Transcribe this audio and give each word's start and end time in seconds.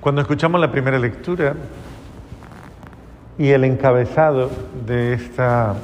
Cuando 0.00 0.20
escuchamos 0.20 0.60
la 0.60 0.70
primera 0.70 0.98
lectura 0.98 1.54
y 3.38 3.48
el 3.48 3.64
encabezado 3.64 4.50
de, 4.86 5.14
esta, 5.14 5.74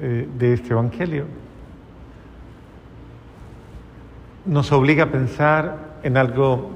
eh, 0.00 0.28
de 0.38 0.52
este 0.54 0.70
Evangelio, 0.70 1.24
nos 4.44 4.70
obliga 4.72 5.04
a 5.04 5.10
pensar 5.10 5.98
en 6.02 6.16
algo 6.16 6.70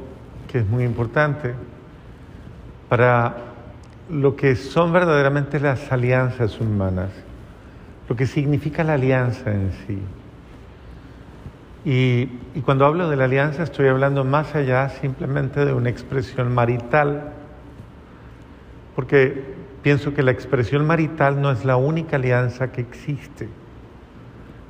que 0.51 0.59
es 0.59 0.67
muy 0.67 0.85
importante 0.85 1.55
para 2.89 3.37
lo 4.11 4.35
que 4.35 4.57
son 4.57 4.93
verdaderamente 4.93 5.61
las 5.61 5.93
alianzas 5.93 6.59
humanas, 6.61 7.11
lo 8.09 8.17
que 8.17 8.27
significa 8.27 8.83
la 8.83 8.95
alianza 8.95 9.53
en 9.53 9.73
sí. 9.87 9.99
Y, 11.91 12.27
cuando 12.67 12.85
hablo 12.85 13.09
de 13.09 13.17
la 13.17 13.25
alianza 13.25 13.63
estoy 13.63 13.89
hablando 13.89 14.23
más 14.23 14.55
allá 14.55 14.91
simplemente 14.91 15.65
de 15.65 15.73
una 15.73 15.89
expresión 15.89 16.55
marital, 16.55 17.33
porque 18.95 19.43
pienso 19.81 20.13
que 20.13 20.23
la 20.23 20.31
expresión 20.31 20.87
marital 20.87 21.41
no 21.41 21.51
es 21.51 21.65
la 21.65 21.77
única 21.77 22.17
alianza 22.17 22.73
que 22.73 22.83
existe. 22.83 23.49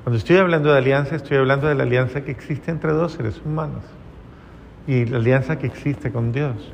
Cuando 0.05 0.17
estoy 0.17 0.37
hablando 0.37 0.71
de 0.71 0.79
alianza, 0.79 1.17
estoy 1.17 1.39
hablando 1.39 1.67
de 1.67 1.75
la 1.75 1.83
alianza 1.83 2.21
que 2.21 2.31
existe 2.31 2.71
entre 2.71 2.93
dos 2.93 3.15
seres 3.15 3.43
humanos 3.45 3.83
y 4.87 5.05
la 5.05 5.17
alianza 5.17 5.59
que 5.59 5.67
existe 5.67 6.12
con 6.12 6.31
Dios. 6.31 6.73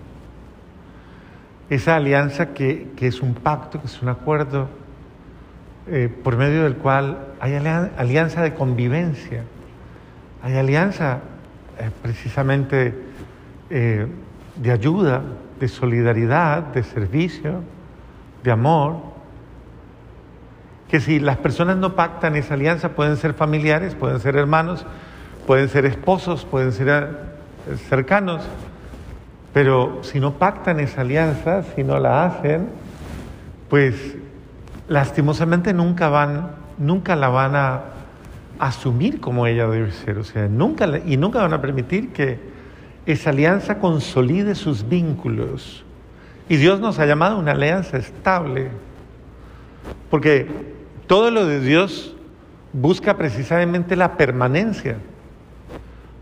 Esa 1.71 1.97
alianza 1.97 2.52
que, 2.52 2.93
es 3.01 3.23
un 3.23 3.33
pacto, 3.33 3.80
que 3.80 3.87
es 3.87 4.02
un 4.02 4.11
acuerdo, 4.11 4.69
eh, 5.87 6.11
por 6.23 6.37
medio 6.37 6.65
del 6.65 6.77
cual 6.77 7.29
hay 7.41 7.55
alianza 7.55 8.43
de 8.43 8.52
convivencia 8.52 9.45
hay 10.45 10.59
alianza 10.59 11.21
eh, 11.79 11.91
precisamente 12.03 12.95
eh, 13.71 14.07
de 14.57 14.71
ayuda, 14.71 15.23
de 15.59 15.69
solidaridad, 15.69 16.65
de 16.65 16.83
servicio, 16.83 17.62
de 18.43 18.51
amor. 18.51 18.96
Que 20.91 21.01
si 21.01 21.18
las 21.18 21.38
personas 21.38 21.79
no 21.79 21.96
pactan 21.96 22.37
esa 22.37 22.55
alianza, 22.55 22.91
pueden 22.91 23.16
ser 23.16 23.33
familiares, 23.33 23.95
pueden 23.95 24.21
ser 24.21 24.37
hermanos, 24.37 24.85
pueden 25.46 25.71
ser 25.71 25.87
esposos, 25.87 26.45
pueden 26.45 26.73
ser 26.73 26.90
eh, 27.66 27.77
cercanos, 27.88 28.43
pero 29.55 30.01
si 30.02 30.21
no 30.21 30.35
pactan 30.35 30.79
esa 30.79 31.01
alianza, 31.01 31.63
si 31.74 31.83
no 31.85 31.99
la 31.99 32.27
hacen, 32.27 32.68
pues 33.71 33.95
lastimosamente 34.88 35.73
nunca 35.73 36.11
van, 36.11 36.51
nunca 36.77 37.16
la 37.16 37.30
van 37.30 37.57
a 37.57 37.93
asumir 38.59 39.21
como 39.21 39.47
ella 39.47 39.66
debe 39.69 39.93
ser, 39.93 40.19
o 40.19 40.24
sea, 40.24 40.49
nunca, 40.49 40.88
y 41.05 41.16
nunca 41.16 41.41
van 41.41 41.52
a 41.52 41.60
permitir 41.60 42.13
que 42.13 42.38
esa 43.07 43.30
alianza 43.30 43.79
consolide 43.79 44.55
sus 44.55 44.88
vínculos. 44.88 45.85
Y 46.49 46.57
Dios 46.57 46.80
nos 46.80 46.99
ha 46.99 47.07
llamado 47.07 47.37
a 47.37 47.38
una 47.38 47.52
alianza 47.52 47.96
estable, 47.96 48.69
porque 50.11 50.46
todo 51.07 51.30
lo 51.30 51.46
de 51.46 51.61
Dios 51.61 52.15
busca 52.73 53.16
precisamente 53.16 53.96
la 53.96 54.16
permanencia, 54.16 54.96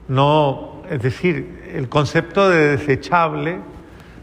no, 0.09 0.83
es 0.91 1.03
decir, 1.03 1.63
el 1.73 1.89
concepto 1.89 2.51
de 2.51 2.77
desechable 2.77 3.59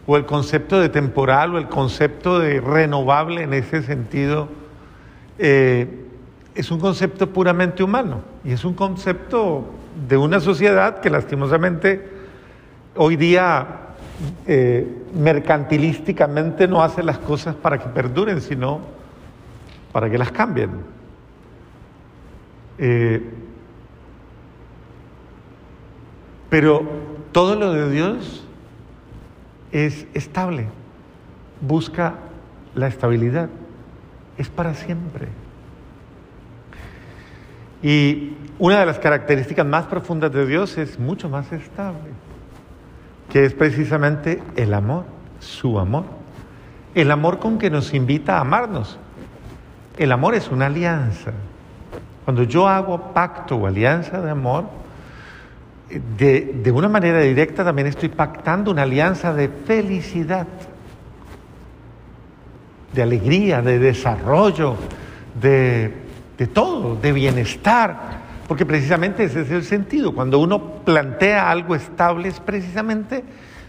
o 0.06 0.18
el 0.18 0.26
concepto 0.26 0.80
de 0.80 0.90
temporal 0.90 1.56
o 1.56 1.58
el 1.58 1.68
concepto 1.68 2.40
de 2.40 2.62
renovable 2.62 3.44
en 3.44 3.54
ese 3.54 3.82
sentido. 3.84 4.50
Eh, 5.38 6.06
es 6.60 6.72
un 6.72 6.80
concepto 6.82 7.30
puramente 7.30 7.84
humano 7.84 8.22
y 8.44 8.52
es 8.52 8.66
un 8.66 8.74
concepto 8.74 9.66
de 10.10 10.18
una 10.18 10.42
sociedad 10.42 11.00
que 11.00 11.10
lastimosamente 11.10 12.06
hoy 12.98 13.16
día 13.16 13.96
eh, 14.46 14.86
mercantilísticamente 15.14 16.68
no 16.68 16.84
hace 16.84 17.02
las 17.02 17.18
cosas 17.18 17.56
para 17.56 17.78
que 17.78 17.88
perduren, 17.88 18.42
sino 18.42 18.82
para 19.94 20.10
que 20.10 20.18
las 20.18 20.34
cambien. 20.34 20.72
Eh, 22.78 23.24
pero 26.50 26.84
todo 27.32 27.56
lo 27.56 27.72
de 27.72 27.90
Dios 27.90 28.46
es 29.72 30.08
estable, 30.14 30.68
busca 31.62 32.16
la 32.76 32.88
estabilidad, 32.88 33.48
es 34.38 34.50
para 34.50 34.74
siempre. 34.74 35.39
Y 37.82 38.34
una 38.58 38.80
de 38.80 38.86
las 38.86 39.00
características 39.00 39.66
más 39.66 39.86
profundas 39.86 40.32
de 40.32 40.46
Dios 40.46 40.78
es 40.78 41.00
mucho 41.00 41.30
más 41.30 41.52
estable, 41.52 42.10
que 43.32 43.46
es 43.46 43.54
precisamente 43.54 44.42
el 44.56 44.74
amor, 44.74 45.06
su 45.40 45.80
amor. 45.80 46.04
El 46.94 47.12
amor 47.12 47.40
con 47.40 47.58
que 47.58 47.70
nos 47.70 47.94
invita 47.94 48.38
a 48.38 48.42
amarnos. 48.42 48.98
El 49.98 50.12
amor 50.12 50.36
es 50.36 50.50
una 50.50 50.66
alianza. 50.66 51.32
Cuando 52.26 52.44
yo 52.44 52.68
hago 52.68 53.14
pacto 53.14 53.56
o 53.56 53.68
alianza 53.68 54.20
de 54.20 54.30
amor, 54.30 54.66
de, 56.18 56.60
de 56.62 56.72
una 56.72 56.90
manera 56.90 57.20
directa 57.22 57.64
también 57.64 57.88
estoy 57.88 58.10
pactando 58.10 58.72
una 58.72 58.84
alianza 58.84 59.34
de 59.34 59.48
felicidad, 59.48 60.48
de 62.94 63.02
alegría, 63.02 63.62
de 63.62 63.80
desarrollo, 63.80 64.76
de 65.40 66.09
de 66.40 66.48
todo, 66.48 66.96
de 66.96 67.12
bienestar, 67.12 68.22
porque 68.48 68.66
precisamente 68.66 69.26
ese 69.26 69.42
es 69.42 69.52
el 69.52 69.66
sentido. 69.66 70.16
Cuando 70.16 70.40
uno 70.40 70.60
plantea 70.86 71.52
algo 71.52 71.76
estable 71.76 72.30
es 72.30 72.40
precisamente 72.40 73.26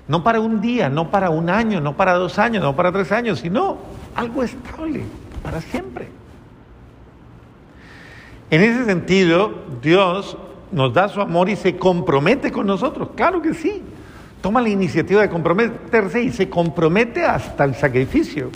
no 0.06 0.22
para 0.22 0.40
un 0.40 0.60
día, 0.60 0.88
no 0.88 1.10
para 1.10 1.30
un 1.30 1.50
año, 1.50 1.80
no 1.80 1.96
para 1.96 2.14
dos 2.14 2.38
años, 2.38 2.62
no 2.62 2.76
para 2.76 2.92
tres 2.92 3.10
años, 3.10 3.40
sino 3.40 3.78
algo 4.14 4.44
estable 4.44 5.02
para 5.42 5.60
siempre. 5.60 6.08
En 8.50 8.62
ese 8.62 8.84
sentido, 8.84 9.52
Dios 9.82 10.38
nos 10.70 10.94
da 10.94 11.08
su 11.08 11.20
amor 11.20 11.48
y 11.48 11.56
se 11.56 11.76
compromete 11.76 12.52
con 12.52 12.68
nosotros, 12.68 13.10
claro 13.16 13.42
que 13.42 13.52
sí. 13.52 13.82
Toma 14.40 14.62
la 14.62 14.68
iniciativa 14.68 15.20
de 15.20 15.28
comprometerse 15.28 16.22
y 16.22 16.30
se 16.30 16.48
compromete 16.48 17.24
hasta 17.24 17.64
el 17.64 17.74
sacrificio. 17.74 18.50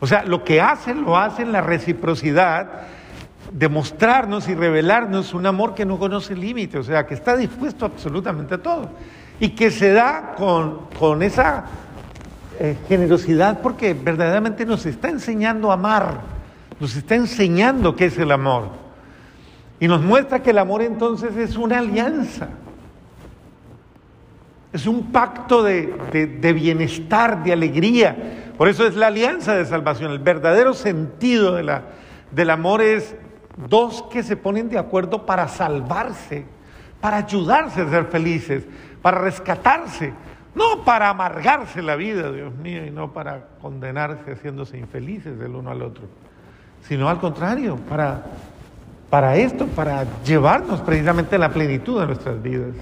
O 0.00 0.06
sea, 0.06 0.24
lo 0.24 0.44
que 0.44 0.60
hace, 0.60 0.94
lo 0.94 1.18
hace 1.18 1.42
en 1.42 1.52
la 1.52 1.60
reciprocidad 1.60 2.86
demostrarnos 3.52 4.48
y 4.48 4.54
revelarnos 4.54 5.34
un 5.34 5.46
amor 5.46 5.74
que 5.74 5.84
no 5.84 5.98
conoce 5.98 6.34
límites, 6.34 6.80
o 6.80 6.84
sea, 6.84 7.06
que 7.06 7.14
está 7.14 7.36
dispuesto 7.36 7.86
absolutamente 7.86 8.54
a 8.54 8.62
todo 8.62 8.90
y 9.40 9.50
que 9.50 9.70
se 9.70 9.92
da 9.92 10.34
con, 10.36 11.22
esa 11.22 11.64
eh, 12.58 12.76
generosidad 12.88 13.60
porque 13.60 13.94
verdaderamente 13.94 14.66
nos 14.66 14.84
está 14.86 15.08
enseñando 15.08 15.70
a 15.70 15.74
amar, 15.74 16.20
nos 16.80 16.96
está 16.96 17.14
enseñando 17.14 17.94
qué 17.96 18.06
es 18.06 18.18
el 18.18 18.32
amor 18.32 18.68
y 19.80 19.88
nos 19.88 20.02
muestra 20.02 20.42
que 20.42 20.50
el 20.50 20.58
amor 20.58 20.82
entonces 20.82 21.36
es 21.36 21.56
una 21.56 21.78
alianza. 21.78 22.48
Es 24.70 24.86
un 24.86 25.10
pacto 25.12 25.62
de, 25.62 25.86
de 26.12 26.52
bienestar, 26.52 27.42
de 27.42 27.54
alegría. 27.54 28.52
Por 28.58 28.68
eso 28.68 28.86
es 28.86 28.96
la 28.96 29.06
alianza 29.06 29.54
de 29.54 29.64
salvación. 29.64 30.12
El 30.12 30.18
verdadero 30.18 30.74
sentido 30.74 31.54
de 31.54 31.62
la, 31.62 31.84
del 32.32 32.50
amor 32.50 32.82
es 32.82 33.14
dos 33.66 34.04
que 34.10 34.22
se 34.22 34.36
ponen 34.36 34.68
de 34.68 34.78
acuerdo 34.78 35.26
para 35.26 35.48
salvarse, 35.48 36.44
para 37.00 37.18
ayudarse 37.18 37.82
a 37.82 37.88
ser 37.88 38.04
felices, 38.06 38.64
para 39.02 39.20
rescatarse, 39.20 40.12
no 40.54 40.84
para 40.84 41.08
amargarse 41.08 41.82
la 41.82 41.96
vida, 41.96 42.30
Dios 42.30 42.54
mío, 42.54 42.84
y 42.86 42.90
no 42.90 43.12
para 43.12 43.48
condenarse 43.60 44.32
haciéndose 44.32 44.78
infelices 44.78 45.38
del 45.38 45.54
uno 45.56 45.70
al 45.70 45.82
otro, 45.82 46.04
sino 46.82 47.08
al 47.08 47.18
contrario, 47.18 47.76
para, 47.88 48.22
para 49.10 49.36
esto, 49.36 49.66
para 49.66 50.04
llevarnos 50.22 50.80
precisamente 50.80 51.36
a 51.36 51.38
la 51.38 51.50
plenitud 51.50 52.00
de 52.00 52.06
nuestras 52.06 52.40
vidas. 52.40 52.74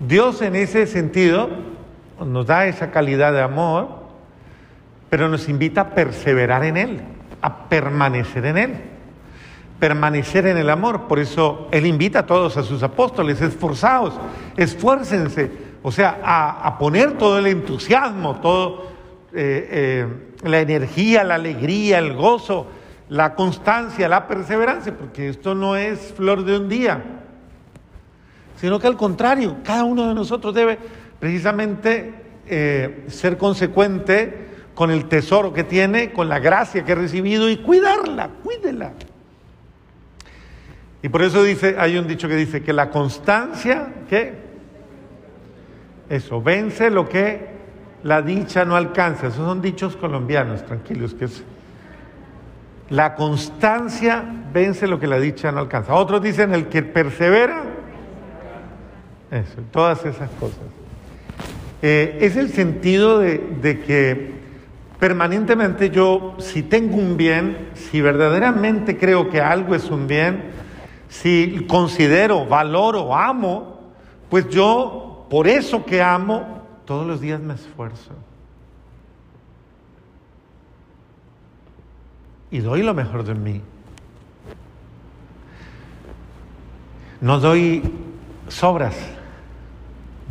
Dios 0.00 0.42
en 0.42 0.56
ese 0.56 0.86
sentido 0.86 1.48
nos 2.24 2.46
da 2.46 2.66
esa 2.66 2.90
calidad 2.90 3.32
de 3.32 3.42
amor, 3.42 4.06
pero 5.08 5.28
nos 5.28 5.48
invita 5.48 5.82
a 5.82 5.90
perseverar 5.90 6.64
en 6.64 6.76
Él 6.76 7.15
a 7.46 7.68
permanecer 7.68 8.44
en 8.44 8.58
Él, 8.58 8.74
permanecer 9.78 10.46
en 10.48 10.56
el 10.56 10.68
amor. 10.68 11.02
Por 11.02 11.20
eso 11.20 11.68
Él 11.70 11.86
invita 11.86 12.20
a 12.20 12.26
todos, 12.26 12.56
a 12.56 12.64
sus 12.64 12.82
apóstoles, 12.82 13.40
esforzados, 13.40 14.14
esfuércense, 14.56 15.48
o 15.82 15.92
sea, 15.92 16.20
a, 16.24 16.76
poner 16.76 17.16
todo 17.16 17.38
el 17.38 17.46
entusiasmo, 17.46 18.40
todo 18.40 18.86
eh, 19.32 19.68
eh, 19.70 20.06
la 20.42 20.60
energía, 20.60 21.22
la 21.22 21.36
alegría, 21.36 21.98
el 21.98 22.14
gozo, 22.14 22.66
la 23.10 23.36
constancia, 23.36 24.08
la 24.08 24.26
perseverancia, 24.26 24.92
porque 24.96 25.28
esto 25.28 25.54
no 25.54 25.76
es 25.76 26.12
flor 26.16 26.44
de 26.44 26.58
un 26.58 26.68
día, 26.68 27.04
sino 28.56 28.80
que 28.80 28.88
al 28.88 28.96
contrario, 28.96 29.58
cada 29.62 29.84
uno 29.84 30.08
de 30.08 30.14
nosotros 30.14 30.52
debe 30.52 30.78
precisamente 31.20 32.12
eh, 32.48 33.04
ser 33.06 33.38
consecuente 33.38 34.45
con 34.76 34.90
el 34.90 35.06
tesoro 35.06 35.54
que 35.54 35.64
tiene, 35.64 36.12
con 36.12 36.28
la 36.28 36.38
gracia 36.38 36.84
que 36.84 36.92
ha 36.92 36.96
recibido 36.96 37.48
y 37.48 37.56
cuidarla, 37.56 38.28
cuídela. 38.44 38.92
Y 41.02 41.08
por 41.08 41.22
eso 41.22 41.42
dice, 41.42 41.76
hay 41.78 41.96
un 41.96 42.06
dicho 42.06 42.28
que 42.28 42.36
dice 42.36 42.62
que 42.62 42.74
la 42.74 42.90
constancia, 42.90 43.88
¿qué? 44.08 44.34
Eso, 46.10 46.42
vence 46.42 46.90
lo 46.90 47.08
que 47.08 47.48
la 48.02 48.20
dicha 48.20 48.66
no 48.66 48.76
alcanza. 48.76 49.28
Esos 49.28 49.46
son 49.46 49.62
dichos 49.62 49.96
colombianos, 49.96 50.64
tranquilos, 50.66 51.14
que 51.14 51.24
es 51.24 51.42
la 52.90 53.14
constancia 53.14 54.24
vence 54.52 54.86
lo 54.86 55.00
que 55.00 55.06
la 55.06 55.18
dicha 55.18 55.50
no 55.52 55.60
alcanza. 55.60 55.94
Otros 55.94 56.22
dicen 56.22 56.52
el 56.52 56.66
que 56.66 56.82
persevera. 56.82 57.62
Eso, 59.30 59.62
todas 59.72 60.04
esas 60.04 60.28
cosas. 60.38 60.60
Eh, 61.80 62.18
es 62.20 62.36
el 62.36 62.50
sentido 62.50 63.18
de, 63.20 63.38
de 63.62 63.80
que 63.80 64.45
permanentemente 64.98 65.90
yo, 65.90 66.34
si 66.38 66.62
tengo 66.62 66.96
un 66.96 67.16
bien, 67.16 67.70
si 67.74 68.00
verdaderamente 68.00 68.96
creo 68.96 69.28
que 69.28 69.40
algo 69.40 69.74
es 69.74 69.90
un 69.90 70.06
bien, 70.06 70.44
si 71.08 71.66
considero, 71.68 72.46
valoro, 72.46 73.14
amo, 73.14 73.80
pues 74.28 74.48
yo, 74.48 75.26
por 75.30 75.46
eso 75.46 75.84
que 75.84 76.02
amo, 76.02 76.62
todos 76.84 77.06
los 77.06 77.20
días 77.20 77.40
me 77.40 77.54
esfuerzo. 77.54 78.12
Y 82.50 82.60
doy 82.60 82.82
lo 82.82 82.94
mejor 82.94 83.24
de 83.24 83.34
mí. 83.34 83.60
No 87.20 87.40
doy 87.40 87.82
sobras, 88.48 88.94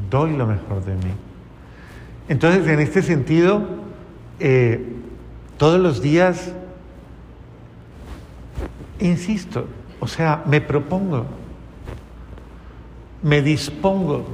doy 0.10 0.36
lo 0.36 0.48
mejor 0.48 0.84
de 0.86 0.96
mí. 0.96 1.14
Entonces, 2.30 2.68
en 2.68 2.80
este 2.80 3.02
sentido, 3.02 3.85
eh, 4.40 4.86
todos 5.58 5.80
los 5.80 6.02
días, 6.02 6.52
insisto, 9.00 9.66
o 10.00 10.08
sea, 10.08 10.44
me 10.46 10.62
propongo, 10.62 11.26
me 13.24 13.42
dispongo 13.42 14.26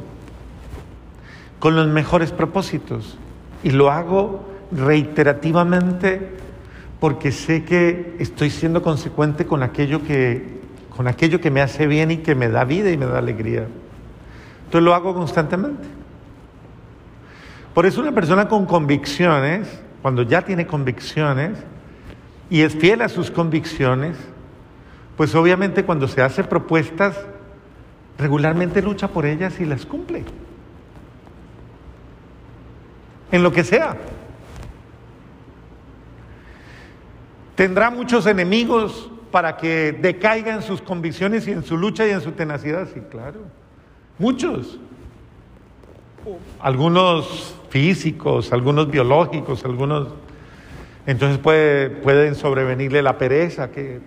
con 1.59 1.75
los 1.75 1.88
mejores 1.88 2.31
propósitos 2.31 3.18
y 3.63 3.71
lo 3.71 3.92
hago 3.92 4.44
reiterativamente 4.71 6.31
porque 7.00 7.31
sé 7.31 7.63
que 7.63 8.15
estoy 8.19 8.50
siendo 8.50 8.81
consecuente 8.81 9.45
con 9.45 9.63
aquello 9.63 10.03
que 10.03 10.62
con 10.95 11.07
aquello 11.07 11.39
que 11.39 11.50
me 11.50 11.62
hace 11.62 11.88
bien 11.88 12.12
y 12.12 12.18
que 12.18 12.36
me 12.36 12.50
da 12.50 12.63
vida 12.65 12.92
y 12.92 12.98
me 12.98 13.06
da 13.06 13.18
alegría. 13.18 13.65
Entonces 14.65 14.83
lo 14.83 14.94
hago 14.94 15.13
constantemente. 15.13 15.88
Por 17.74 17.86
eso 17.86 18.01
una 18.01 18.12
persona 18.12 18.48
con 18.48 18.65
convicciones 18.65 19.81
cuando 20.01 20.24
ya 20.24 20.42
tiene 20.42 20.65
convicciones 20.65 21.57
y 22.50 22.62
es 22.62 22.75
fiel 22.75 23.01
a 23.01 23.09
sus 23.09 23.31
convicciones, 23.31 24.18
pues 25.18 25.36
obviamente 25.36 25.83
cuando 25.86 26.07
se 26.07 26.21
hace 26.21 26.44
propuestas, 26.44 27.18
regularmente 28.18 28.81
lucha 28.81 29.07
por 29.07 29.25
ellas 29.25 29.59
y 29.59 29.65
las 29.65 29.86
cumple. 29.86 30.24
En 33.31 33.44
lo 33.44 33.51
que 33.51 33.63
sea. 33.63 33.98
Tendrá 37.56 37.89
muchos 37.89 38.25
enemigos 38.25 39.09
para 39.31 39.56
que 39.56 39.94
decaiga 39.94 40.53
en 40.53 40.62
sus 40.62 40.81
convicciones 40.81 41.48
y 41.48 41.51
en 41.51 41.63
su 41.63 41.77
lucha 41.77 42.06
y 42.06 42.09
en 42.09 42.21
su 42.21 42.31
tenacidad. 42.31 42.88
Sí, 42.94 43.01
claro. 43.09 43.42
Muchos. 44.18 44.80
Algunos 46.59 47.56
físicos, 47.69 48.53
algunos 48.53 48.89
biológicos, 48.89 49.65
algunos... 49.65 50.09
Entonces 51.07 51.39
puede, 51.39 51.89
pueden 51.89 52.35
sobrevenirle 52.35 53.01
la 53.01 53.18
pereza, 53.18 53.71
que... 53.71 54.00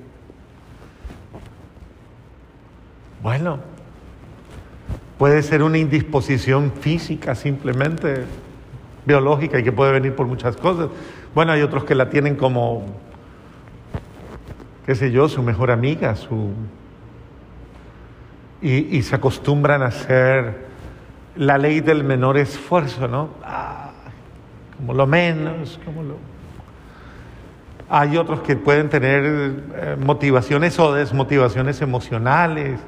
Bueno, 3.23 3.59
puede 5.19 5.43
ser 5.43 5.63
una 5.63 5.79
indisposición 5.79 6.73
física 6.73 7.35
simplemente, 7.35 8.25
biológica, 9.07 9.59
y 9.59 9.65
que 9.65 9.73
puede 9.73 9.93
venir 9.93 10.15
por 10.15 10.27
muchas 10.27 10.57
cosas. 10.57 10.89
Bueno, 11.35 11.53
hay 11.53 11.63
otros 11.63 11.85
que 11.85 11.95
la 11.95 12.11
tienen 12.11 12.37
como, 12.37 12.85
qué 14.87 14.95
sé 14.95 15.11
yo, 15.11 15.29
su 15.29 15.43
mejor 15.43 15.71
amiga, 15.71 16.15
su... 16.15 16.53
Y, 18.63 18.97
y 18.97 19.03
se 19.03 19.17
acostumbran 19.17 19.83
a 19.83 19.91
ser 19.91 20.74
la 21.37 21.59
ley 21.59 21.81
del 21.81 22.05
menor 22.05 22.37
esfuerzo, 22.37 23.09
¿no? 23.09 23.31
Ah, 23.43 23.91
como 24.77 24.95
lo 24.95 25.07
menos, 25.07 25.81
como 25.85 26.03
lo... 26.03 26.17
Hay 27.89 28.17
otros 28.17 28.41
que 28.41 28.57
pueden 28.57 28.89
tener 28.89 29.25
eh, 29.25 29.97
motivaciones 29.99 30.79
o 30.79 30.93
desmotivaciones 30.93 31.81
emocionales 31.83 32.81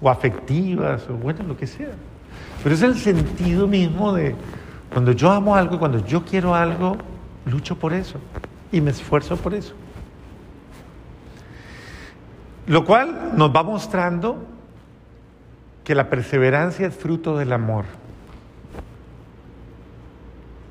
o 0.00 0.08
afectivas, 0.08 1.08
o 1.08 1.14
bueno, 1.14 1.42
lo 1.44 1.56
que 1.56 1.66
sea. 1.66 1.92
Pero 2.62 2.74
es 2.74 2.82
el 2.82 2.96
sentido 2.96 3.66
mismo 3.66 4.12
de 4.12 4.34
cuando 4.92 5.12
yo 5.12 5.30
amo 5.30 5.56
algo, 5.56 5.78
cuando 5.78 6.04
yo 6.04 6.24
quiero 6.24 6.54
algo, 6.54 6.96
lucho 7.44 7.76
por 7.76 7.92
eso 7.92 8.18
y 8.72 8.80
me 8.80 8.90
esfuerzo 8.90 9.36
por 9.36 9.54
eso. 9.54 9.74
Lo 12.66 12.84
cual 12.84 13.32
nos 13.36 13.54
va 13.54 13.62
mostrando 13.62 14.44
que 15.86 15.94
la 15.94 16.10
perseverancia 16.10 16.88
es 16.88 16.96
fruto 16.96 17.38
del 17.38 17.52
amor. 17.52 17.84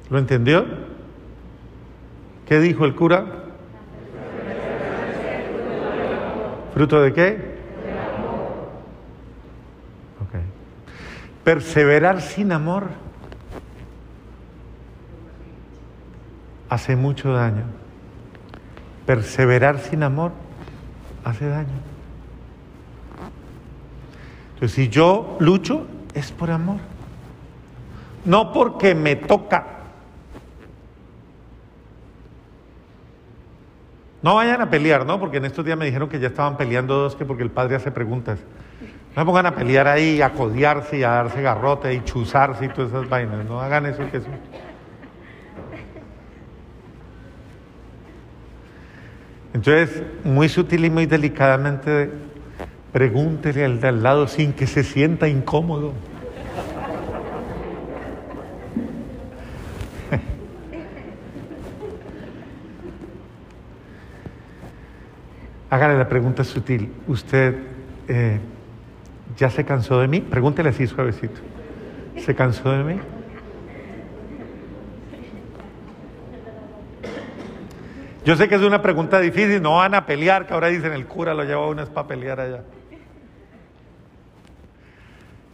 ¿Lo 0.10 0.20
entendió? 0.20 0.66
¿Qué 2.46 2.60
dijo 2.60 2.84
el 2.84 2.96
cura? 2.96 3.26
¿Fruto 6.74 7.02
de 7.02 7.14
qué? 7.14 7.56
Ok. 10.20 10.36
Perseverar 11.46 12.22
sin 12.22 12.52
amor 12.52 12.90
hace 16.68 16.98
mucho 16.98 17.32
daño. 17.32 17.64
Perseverar 19.06 19.80
sin 19.80 20.04
amor 20.04 20.34
hace 21.24 21.48
daño. 21.48 21.95
Entonces, 24.56 24.76
si 24.76 24.90
yo 24.90 25.38
lucho, 25.40 25.86
es 26.14 26.32
por 26.32 26.50
amor. 26.50 26.78
No 28.24 28.54
porque 28.54 28.96
me 28.96 29.16
toca. 29.16 29.68
No 34.22 34.36
vayan 34.36 34.62
a 34.62 34.70
pelear, 34.70 35.06
¿no? 35.06 35.20
Porque 35.20 35.38
en 35.38 35.46
estos 35.46 35.64
días 35.64 35.78
me 35.78 35.86
dijeron 35.86 36.10
que 36.10 36.20
ya 36.20 36.30
estaban 36.30 36.58
peleando 36.58 36.96
dos, 36.96 37.16
que 37.16 37.26
porque 37.26 37.44
el 37.44 37.52
padre 37.52 37.76
hace 37.76 37.92
preguntas. 37.92 38.40
No 39.16 39.22
se 39.22 39.26
pongan 39.26 39.46
a 39.46 39.56
pelear 39.56 39.88
ahí, 39.88 40.22
a 40.22 40.32
codiarse 40.32 40.98
y 40.98 41.04
a 41.04 41.10
darse 41.10 41.42
garrote 41.42 41.94
y 41.94 42.04
chuzarse 42.04 42.66
y 42.66 42.70
todas 42.70 42.92
esas 42.92 43.08
vainas. 43.08 43.46
No 43.46 43.62
hagan 43.62 43.86
eso 43.86 44.10
que 44.10 44.18
eso. 44.18 44.28
Entonces, 49.54 50.04
muy 50.24 50.50
sutil 50.50 50.86
y 50.86 50.90
muy 50.90 51.06
delicadamente 51.06 52.10
Pregúntele 52.96 53.66
al 53.66 53.82
de 53.82 53.90
al 53.90 54.02
lado 54.02 54.26
sin 54.26 54.54
que 54.54 54.66
se 54.68 54.82
sienta 54.82 55.28
incómodo. 55.28 55.92
Hágale 65.70 65.98
la 65.98 66.08
pregunta 66.08 66.46
sutil. 66.46 66.90
¿Usted 67.06 67.58
eh, 68.08 68.40
ya 69.36 69.50
se 69.50 69.66
cansó 69.66 70.00
de 70.00 70.08
mí? 70.08 70.22
Pregúntele 70.22 70.70
así 70.70 70.88
suavecito. 70.88 71.42
¿Se 72.16 72.34
cansó 72.34 72.72
de 72.72 72.84
mí? 72.86 72.98
Yo 78.24 78.38
sé 78.38 78.48
que 78.48 78.56
es 78.56 78.62
una 78.62 78.82
pregunta 78.82 79.20
difícil, 79.20 79.62
no 79.62 79.76
van 79.76 79.96
a 79.96 80.06
pelear, 80.06 80.48
que 80.48 80.54
ahora 80.54 80.70
dicen 80.70 80.94
el 80.94 81.06
cura 81.08 81.34
lo 81.34 81.44
lleva 81.44 81.66
a 81.66 81.68
uno 81.68 81.84
es 81.84 81.90
para 81.90 82.08
pelear 82.08 82.40
allá. 82.40 82.64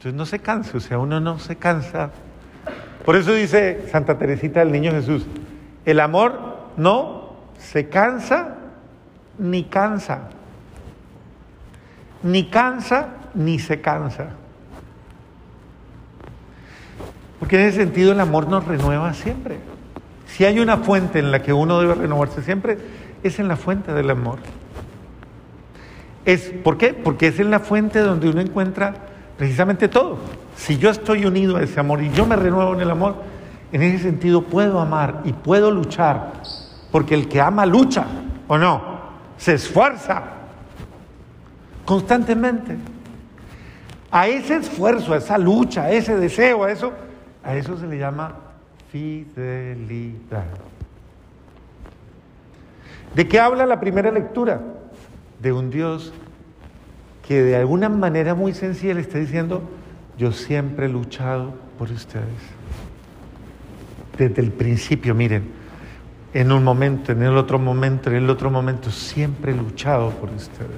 Entonces 0.01 0.17
no 0.17 0.25
se 0.25 0.39
cansa, 0.39 0.77
o 0.77 0.79
sea, 0.79 0.97
uno 0.97 1.19
no 1.19 1.37
se 1.37 1.57
cansa. 1.57 2.09
Por 3.05 3.15
eso 3.15 3.33
dice 3.33 3.85
Santa 3.91 4.17
Teresita 4.17 4.61
del 4.61 4.71
Niño 4.71 4.93
Jesús, 4.93 5.27
el 5.85 5.99
amor 5.99 6.39
no 6.75 7.35
se 7.59 7.87
cansa 7.87 8.55
ni 9.37 9.65
cansa. 9.65 10.29
Ni 12.23 12.49
cansa 12.49 13.09
ni 13.35 13.59
se 13.59 13.79
cansa. 13.79 14.29
Porque 17.37 17.61
en 17.61 17.67
ese 17.67 17.81
sentido 17.81 18.13
el 18.13 18.21
amor 18.21 18.47
nos 18.47 18.65
renueva 18.65 19.13
siempre. 19.13 19.59
Si 20.25 20.45
hay 20.45 20.59
una 20.59 20.77
fuente 20.77 21.19
en 21.19 21.29
la 21.29 21.43
que 21.43 21.53
uno 21.53 21.79
debe 21.79 21.93
renovarse 21.93 22.41
siempre, 22.41 22.79
es 23.21 23.37
en 23.37 23.47
la 23.47 23.55
fuente 23.55 23.93
del 23.93 24.09
amor. 24.09 24.39
Es, 26.25 26.49
¿Por 26.63 26.79
qué? 26.79 26.95
Porque 26.95 27.27
es 27.27 27.39
en 27.39 27.51
la 27.51 27.59
fuente 27.59 27.99
donde 27.99 28.27
uno 28.27 28.41
encuentra 28.41 29.10
precisamente 29.37 29.87
todo. 29.87 30.17
Si 30.55 30.77
yo 30.77 30.89
estoy 30.89 31.25
unido 31.25 31.57
a 31.57 31.63
ese 31.63 31.79
amor 31.79 32.01
y 32.01 32.11
yo 32.11 32.25
me 32.25 32.35
renuevo 32.35 32.73
en 32.73 32.81
el 32.81 32.91
amor, 32.91 33.15
en 33.71 33.81
ese 33.81 34.03
sentido 34.03 34.43
puedo 34.43 34.79
amar 34.79 35.21
y 35.23 35.33
puedo 35.33 35.71
luchar, 35.71 36.33
porque 36.91 37.15
el 37.15 37.27
que 37.27 37.41
ama 37.41 37.65
lucha, 37.65 38.05
¿o 38.47 38.57
no? 38.57 39.01
Se 39.37 39.53
esfuerza 39.53 40.23
constantemente. 41.85 42.77
A 44.11 44.27
ese 44.27 44.57
esfuerzo, 44.57 45.13
a 45.13 45.17
esa 45.17 45.37
lucha, 45.37 45.83
a 45.83 45.91
ese 45.91 46.17
deseo, 46.17 46.65
a 46.65 46.71
eso, 46.71 46.91
A 47.43 47.55
eso 47.55 47.77
se 47.77 47.87
le 47.87 47.97
llama 47.97 48.35
fidelidad. 48.91 50.45
¿De 53.15 53.27
qué 53.27 53.39
habla 53.39 53.65
la 53.65 53.79
primera 53.79 54.11
lectura? 54.11 54.61
De 55.39 55.51
un 55.51 55.69
Dios 55.69 56.13
que 57.31 57.43
de 57.43 57.55
alguna 57.55 57.87
manera 57.87 58.35
muy 58.35 58.53
sencilla 58.53 58.93
le 58.93 58.99
está 58.99 59.17
diciendo, 59.17 59.63
yo 60.17 60.33
siempre 60.33 60.87
he 60.87 60.89
luchado 60.89 61.53
por 61.79 61.89
ustedes. 61.89 62.27
Desde 64.17 64.41
el 64.41 64.51
principio, 64.51 65.15
miren, 65.15 65.49
en 66.33 66.51
un 66.51 66.61
momento, 66.61 67.13
en 67.13 67.23
el 67.23 67.37
otro 67.37 67.57
momento, 67.57 68.09
en 68.09 68.17
el 68.17 68.29
otro 68.29 68.51
momento, 68.51 68.91
siempre 68.91 69.53
he 69.53 69.55
luchado 69.55 70.09
por 70.09 70.29
ustedes. 70.29 70.75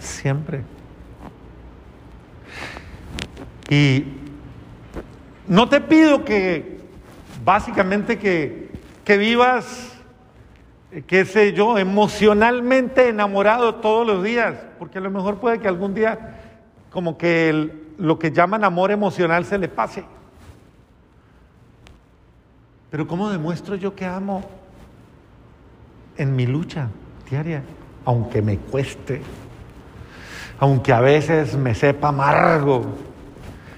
Siempre. 0.00 0.60
Y 3.70 4.04
no 5.48 5.66
te 5.66 5.80
pido 5.80 6.26
que, 6.26 6.78
básicamente, 7.42 8.18
que, 8.18 8.68
que 9.02 9.16
vivas, 9.16 9.89
qué 11.06 11.24
sé 11.24 11.52
yo, 11.52 11.78
emocionalmente 11.78 13.08
enamorado 13.08 13.76
todos 13.76 14.06
los 14.06 14.22
días, 14.22 14.54
porque 14.78 14.98
a 14.98 15.00
lo 15.00 15.10
mejor 15.10 15.38
puede 15.38 15.58
que 15.58 15.68
algún 15.68 15.94
día, 15.94 16.38
como 16.90 17.16
que 17.16 17.70
lo 17.98 18.18
que 18.18 18.32
llaman 18.32 18.64
amor 18.64 18.90
emocional 18.90 19.44
se 19.44 19.58
le 19.58 19.68
pase. 19.68 20.04
Pero 22.90 23.06
¿cómo 23.06 23.30
demuestro 23.30 23.76
yo 23.76 23.94
que 23.94 24.04
amo? 24.04 24.44
en 26.20 26.36
mi 26.36 26.46
lucha 26.46 26.88
diaria, 27.30 27.62
aunque 28.04 28.42
me 28.42 28.58
cueste, 28.58 29.22
aunque 30.58 30.92
a 30.92 31.00
veces 31.00 31.56
me 31.56 31.74
sepa 31.74 32.08
amargo, 32.08 32.84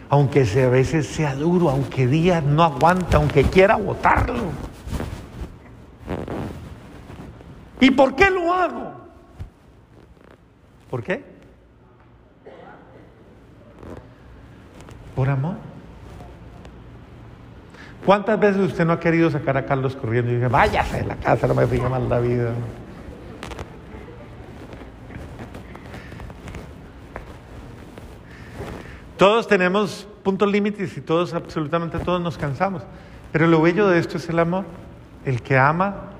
aunque 0.09 0.41
a 0.41 0.69
veces 0.69 1.07
sea 1.07 1.37
duro, 1.37 1.71
aunque 1.71 2.09
días 2.09 2.43
no 2.43 2.65
aguanta, 2.65 3.19
aunque 3.19 3.45
quiera 3.45 3.77
botarlo. 3.77 4.43
¿Y 7.83 7.91
por 7.91 8.15
qué 8.15 8.31
lo 8.31 8.55
hago? 8.55 8.93
¿Por 10.89 11.03
qué? 11.03 11.25
Por 15.17 15.29
amor. 15.29 15.57
¿Cuántas 18.07 18.39
veces 18.39 18.63
usted 18.63 18.85
no 18.85 18.93
ha 18.93 19.01
querido 19.01 19.29
sacar 19.33 19.57
a 19.57 19.67
Carlos 19.67 19.97
corriendo 19.97 20.31
y 20.31 20.37
dice, 20.37 20.47
váyase 20.47 20.99
de 20.99 21.07
la 21.07 21.17
casa, 21.17 21.49
no 21.49 21.57
me 21.57 21.67
fija 21.67 21.89
mal 21.89 22.09
la 22.09 22.21
vida? 22.21 22.53
Todos 29.17 29.49
tenemos 29.49 30.07
puntos 30.23 30.49
límites 30.49 30.97
y 30.97 31.01
todos, 31.01 31.35
absolutamente 31.35 31.99
todos 31.99 32.21
nos 32.21 32.39
cansamos. 32.39 32.85
Pero 33.33 33.49
lo 33.49 33.61
bello 33.61 33.89
de 33.89 33.99
esto 33.99 34.19
es 34.19 34.29
el 34.29 34.39
amor. 34.39 34.67
El 35.25 35.43
que 35.43 35.59
ama, 35.59 36.12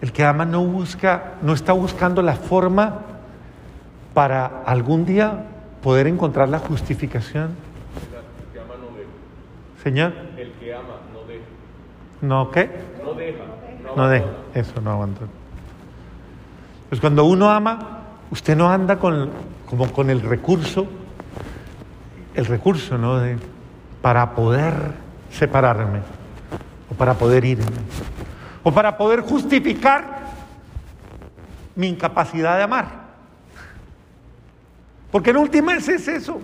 el 0.00 0.12
que 0.12 0.24
ama 0.24 0.44
no 0.44 0.64
busca, 0.64 1.34
no 1.42 1.52
está 1.52 1.72
buscando 1.72 2.22
la 2.22 2.34
forma 2.34 3.00
para 4.14 4.62
algún 4.64 5.04
día 5.04 5.44
poder 5.82 6.06
encontrar 6.06 6.48
la 6.48 6.58
justificación. 6.58 7.50
Señor. 9.82 10.12
El 10.36 10.52
que 10.52 10.74
ama 10.74 10.96
no 11.12 11.26
deja. 11.26 11.44
¿No 12.20 12.50
qué? 12.50 12.70
No 13.02 13.14
deja. 13.14 13.44
No, 13.96 14.08
deja. 14.08 14.26
Eso 14.54 14.80
no 14.80 14.90
aguanta. 14.92 15.22
Pues 16.88 17.00
cuando 17.00 17.24
uno 17.24 17.50
ama, 17.50 18.00
usted 18.30 18.56
no 18.56 18.70
anda 18.70 18.98
con, 18.98 19.30
como 19.68 19.90
con 19.92 20.10
el 20.10 20.20
recurso, 20.20 20.86
el 22.34 22.46
recurso, 22.46 22.98
¿no? 22.98 23.18
De, 23.18 23.38
para 24.02 24.34
poder 24.34 24.74
separarme, 25.30 26.00
o 26.90 26.94
para 26.94 27.14
poder 27.14 27.44
irme, 27.44 27.64
o 28.62 28.72
para 28.72 28.96
poder 28.96 29.20
justificar 29.20 30.20
mi 31.74 31.88
incapacidad 31.88 32.56
de 32.56 32.62
amar. 32.62 33.00
Porque 35.10 35.30
en 35.30 35.38
última 35.38 35.74
es 35.74 35.88
eso, 35.88 36.40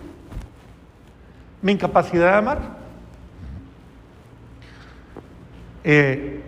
mi 1.63 1.73
incapacidad 1.73 2.33
de 2.33 2.37
amar. 2.39 2.59
Eh, 5.85 6.43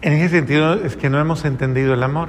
en 0.00 0.12
ese 0.14 0.36
sentido 0.36 0.74
es 0.74 0.96
que 0.96 1.10
no 1.10 1.18
hemos 1.18 1.44
entendido 1.44 1.94
el 1.94 2.02
amor. 2.02 2.28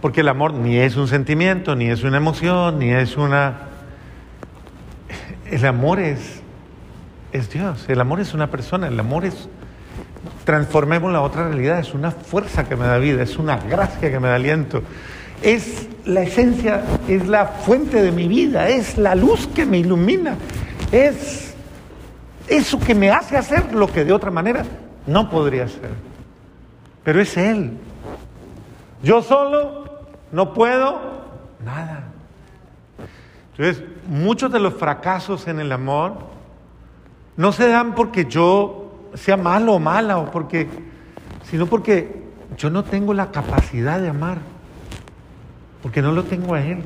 Porque 0.00 0.22
el 0.22 0.28
amor 0.28 0.54
ni 0.54 0.78
es 0.78 0.96
un 0.96 1.06
sentimiento, 1.06 1.76
ni 1.76 1.88
es 1.88 2.02
una 2.02 2.16
emoción, 2.16 2.80
ni 2.80 2.90
es 2.90 3.16
una... 3.16 3.68
El 5.48 5.64
amor 5.64 6.00
es, 6.00 6.42
es 7.32 7.50
Dios, 7.50 7.88
el 7.88 8.00
amor 8.00 8.18
es 8.18 8.34
una 8.34 8.50
persona, 8.50 8.88
el 8.88 8.98
amor 8.98 9.24
es... 9.24 9.48
Transformemos 10.44 11.12
la 11.12 11.20
otra 11.20 11.48
realidad, 11.48 11.78
es 11.78 11.94
una 11.94 12.10
fuerza 12.10 12.68
que 12.68 12.76
me 12.76 12.86
da 12.86 12.98
vida, 12.98 13.22
es 13.22 13.38
una 13.38 13.56
gracia 13.56 14.10
que 14.10 14.18
me 14.18 14.28
da 14.28 14.34
aliento, 14.34 14.82
es 15.40 15.88
la 16.04 16.22
esencia, 16.22 16.82
es 17.08 17.28
la 17.28 17.46
fuente 17.46 18.02
de 18.02 18.10
mi 18.10 18.26
vida, 18.26 18.68
es 18.68 18.98
la 18.98 19.14
luz 19.14 19.46
que 19.48 19.64
me 19.66 19.78
ilumina, 19.78 20.36
es 20.90 21.54
eso 22.48 22.78
que 22.80 22.94
me 22.94 23.10
hace 23.10 23.36
hacer 23.36 23.72
lo 23.74 23.86
que 23.86 24.04
de 24.04 24.12
otra 24.12 24.30
manera 24.30 24.64
no 25.06 25.30
podría 25.30 25.64
hacer. 25.64 25.90
Pero 27.04 27.20
es 27.20 27.36
Él. 27.36 27.72
Yo 29.02 29.22
solo 29.22 29.84
no 30.30 30.54
puedo 30.54 31.00
nada. 31.64 32.04
Entonces, 33.52 33.84
muchos 34.08 34.52
de 34.52 34.60
los 34.60 34.74
fracasos 34.74 35.46
en 35.48 35.60
el 35.60 35.72
amor 35.72 36.14
no 37.36 37.52
se 37.52 37.68
dan 37.68 37.94
porque 37.94 38.24
yo 38.26 38.81
sea 39.14 39.36
malo 39.36 39.74
o 39.74 39.78
mala, 39.78 40.18
o 40.18 40.30
porque, 40.30 40.68
sino 41.44 41.66
porque 41.66 42.22
yo 42.56 42.70
no 42.70 42.84
tengo 42.84 43.14
la 43.14 43.30
capacidad 43.30 44.00
de 44.00 44.08
amar, 44.08 44.38
porque 45.82 46.02
no 46.02 46.12
lo 46.12 46.24
tengo 46.24 46.54
a 46.54 46.62
Él. 46.62 46.82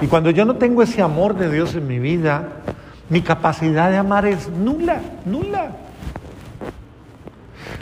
Y 0.00 0.06
cuando 0.06 0.30
yo 0.30 0.44
no 0.44 0.56
tengo 0.56 0.82
ese 0.82 1.02
amor 1.02 1.34
de 1.36 1.50
Dios 1.50 1.74
en 1.74 1.86
mi 1.86 1.98
vida, 1.98 2.48
mi 3.08 3.22
capacidad 3.22 3.90
de 3.90 3.98
amar 3.98 4.24
es 4.24 4.48
nula, 4.48 5.00
nula. 5.24 5.72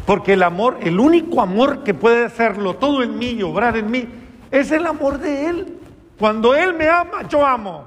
Porque 0.07 0.33
el 0.33 0.43
amor, 0.43 0.79
el 0.81 0.99
único 0.99 1.41
amor 1.41 1.85
que 1.85 1.95
puede 1.95 2.25
hacerlo 2.25 2.77
todo 2.77 3.03
en 3.03 3.19
mí 3.19 3.31
y 3.33 3.43
obrar 3.43 3.77
en 3.77 3.91
mí, 3.91 4.09
es 4.51 4.73
el 4.73 4.87
amor 4.87 5.19
de 5.19 5.47
Él. 5.47 5.79
Cuando 6.19 6.55
Él 6.55 6.75
me 6.75 6.89
ama, 6.89 7.29
yo 7.29 7.47
amo. 7.47 7.87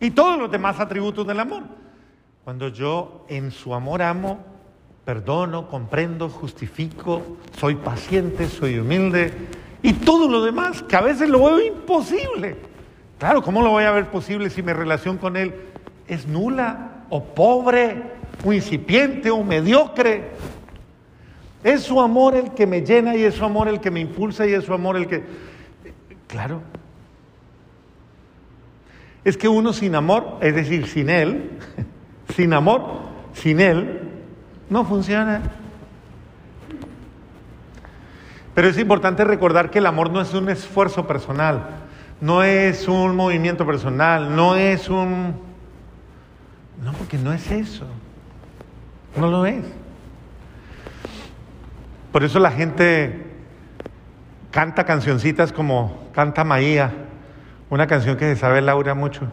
Y 0.00 0.10
todos 0.10 0.38
los 0.38 0.50
demás 0.50 0.80
atributos 0.80 1.26
del 1.26 1.38
amor. 1.38 1.77
Cuando 2.48 2.68
yo 2.68 3.26
en 3.28 3.50
su 3.50 3.74
amor 3.74 4.00
amo, 4.00 4.38
perdono, 5.04 5.68
comprendo, 5.68 6.30
justifico, 6.30 7.36
soy 7.58 7.74
paciente, 7.74 8.48
soy 8.48 8.78
humilde 8.78 9.34
y 9.82 9.92
todo 9.92 10.30
lo 10.30 10.42
demás 10.42 10.82
que 10.82 10.96
a 10.96 11.02
veces 11.02 11.28
lo 11.28 11.44
veo 11.44 11.60
imposible. 11.60 12.56
Claro, 13.18 13.42
¿cómo 13.42 13.60
lo 13.60 13.72
voy 13.72 13.84
a 13.84 13.90
ver 13.90 14.10
posible 14.10 14.48
si 14.48 14.62
mi 14.62 14.72
relación 14.72 15.18
con 15.18 15.36
Él 15.36 15.52
es 16.06 16.26
nula 16.26 17.04
o 17.10 17.22
pobre 17.22 18.02
o 18.42 18.50
incipiente 18.50 19.30
o 19.30 19.44
mediocre? 19.44 20.30
Es 21.62 21.82
su 21.82 22.00
amor 22.00 22.34
el 22.34 22.52
que 22.54 22.66
me 22.66 22.80
llena 22.80 23.14
y 23.14 23.24
es 23.24 23.34
su 23.34 23.44
amor 23.44 23.68
el 23.68 23.78
que 23.78 23.90
me 23.90 24.00
impulsa 24.00 24.46
y 24.46 24.54
es 24.54 24.64
su 24.64 24.72
amor 24.72 24.96
el 24.96 25.06
que... 25.06 25.22
Claro. 26.26 26.62
Es 29.22 29.36
que 29.36 29.48
uno 29.48 29.74
sin 29.74 29.94
amor, 29.94 30.38
es 30.40 30.54
decir, 30.54 30.86
sin 30.86 31.10
Él, 31.10 31.50
sin 32.34 32.52
amor, 32.52 32.82
sin 33.32 33.60
Él, 33.60 34.00
no 34.70 34.84
funciona. 34.84 35.42
Pero 38.54 38.68
es 38.68 38.78
importante 38.78 39.24
recordar 39.24 39.70
que 39.70 39.78
el 39.78 39.86
amor 39.86 40.10
no 40.10 40.20
es 40.20 40.34
un 40.34 40.48
esfuerzo 40.48 41.06
personal 41.06 41.78
no 42.20 42.42
es 42.42 42.88
un 42.88 43.14
movimiento 43.14 43.64
personal, 43.66 44.34
no 44.34 44.56
es 44.56 44.88
un... 44.88 45.36
No, 46.82 46.92
porque 46.92 47.18
no 47.18 47.32
es 47.32 47.50
eso. 47.50 47.86
No 49.16 49.28
lo 49.28 49.46
es. 49.46 49.64
Por 52.12 52.24
eso 52.24 52.38
la 52.38 52.50
gente 52.50 53.26
canta 54.50 54.84
cancioncitas 54.84 55.52
como 55.52 56.08
Canta 56.12 56.44
Maía, 56.44 56.92
una 57.70 57.86
canción 57.86 58.16
que 58.16 58.34
se 58.34 58.40
sabe 58.40 58.60
Laura 58.62 58.94
mucho. 58.94 59.28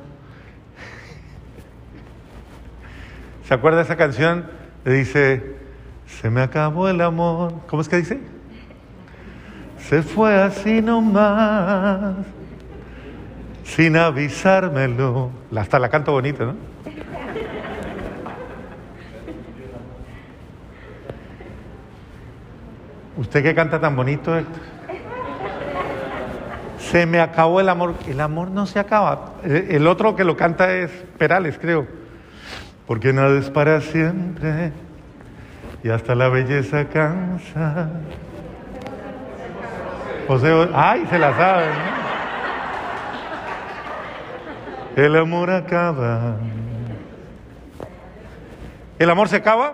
¿Se 3.48 3.54
acuerda 3.54 3.82
esa 3.82 3.96
canción? 3.96 4.48
Le 4.86 4.94
dice, 4.94 5.56
se 6.08 6.32
me 6.32 6.42
acabó 6.42 6.90
el 6.90 7.00
amor. 7.02 7.54
¿Cómo 7.68 7.82
es 7.82 7.88
que 7.88 7.98
dice? 7.98 8.20
Se 9.78 10.02
fue 10.02 10.36
así 10.36 10.82
nomás 10.82 12.16
sin 13.64 13.98
avisármelo. 13.98 15.30
Hasta 15.56 15.78
la 15.78 15.90
canto 15.90 16.12
bonita, 16.12 16.46
¿no? 16.46 16.56
¿Usted 23.18 23.44
qué 23.44 23.54
canta 23.54 23.80
tan 23.80 23.96
bonito, 23.96 24.36
Héctor? 24.36 24.62
Se 26.80 27.06
me 27.06 27.20
acabó 27.20 27.60
el 27.60 27.70
amor. 27.70 27.94
El 28.08 28.22
amor 28.22 28.50
no 28.50 28.66
se 28.66 28.80
acaba. 28.80 29.34
El 29.44 29.86
otro 29.86 30.16
que 30.16 30.24
lo 30.24 30.36
canta 30.36 30.74
es 30.74 30.90
Perales, 31.20 31.60
creo. 31.62 32.05
Porque 32.88 33.13
nada 33.13 33.39
es 33.39 33.50
para 33.50 33.82
siempre 33.82 34.72
y 35.84 35.89
hasta 35.89 36.15
la 36.15 36.30
belleza 36.30 36.86
cansa. 36.86 37.89
José, 40.27 40.70
ay, 40.74 41.06
se 41.10 41.20
la 41.20 41.36
sabe. 41.36 41.65
El 44.96 45.15
amor 45.15 45.50
acaba. 45.50 46.38
¿El 48.98 49.10
amor 49.10 49.30
se 49.30 49.36
acaba? 49.38 49.74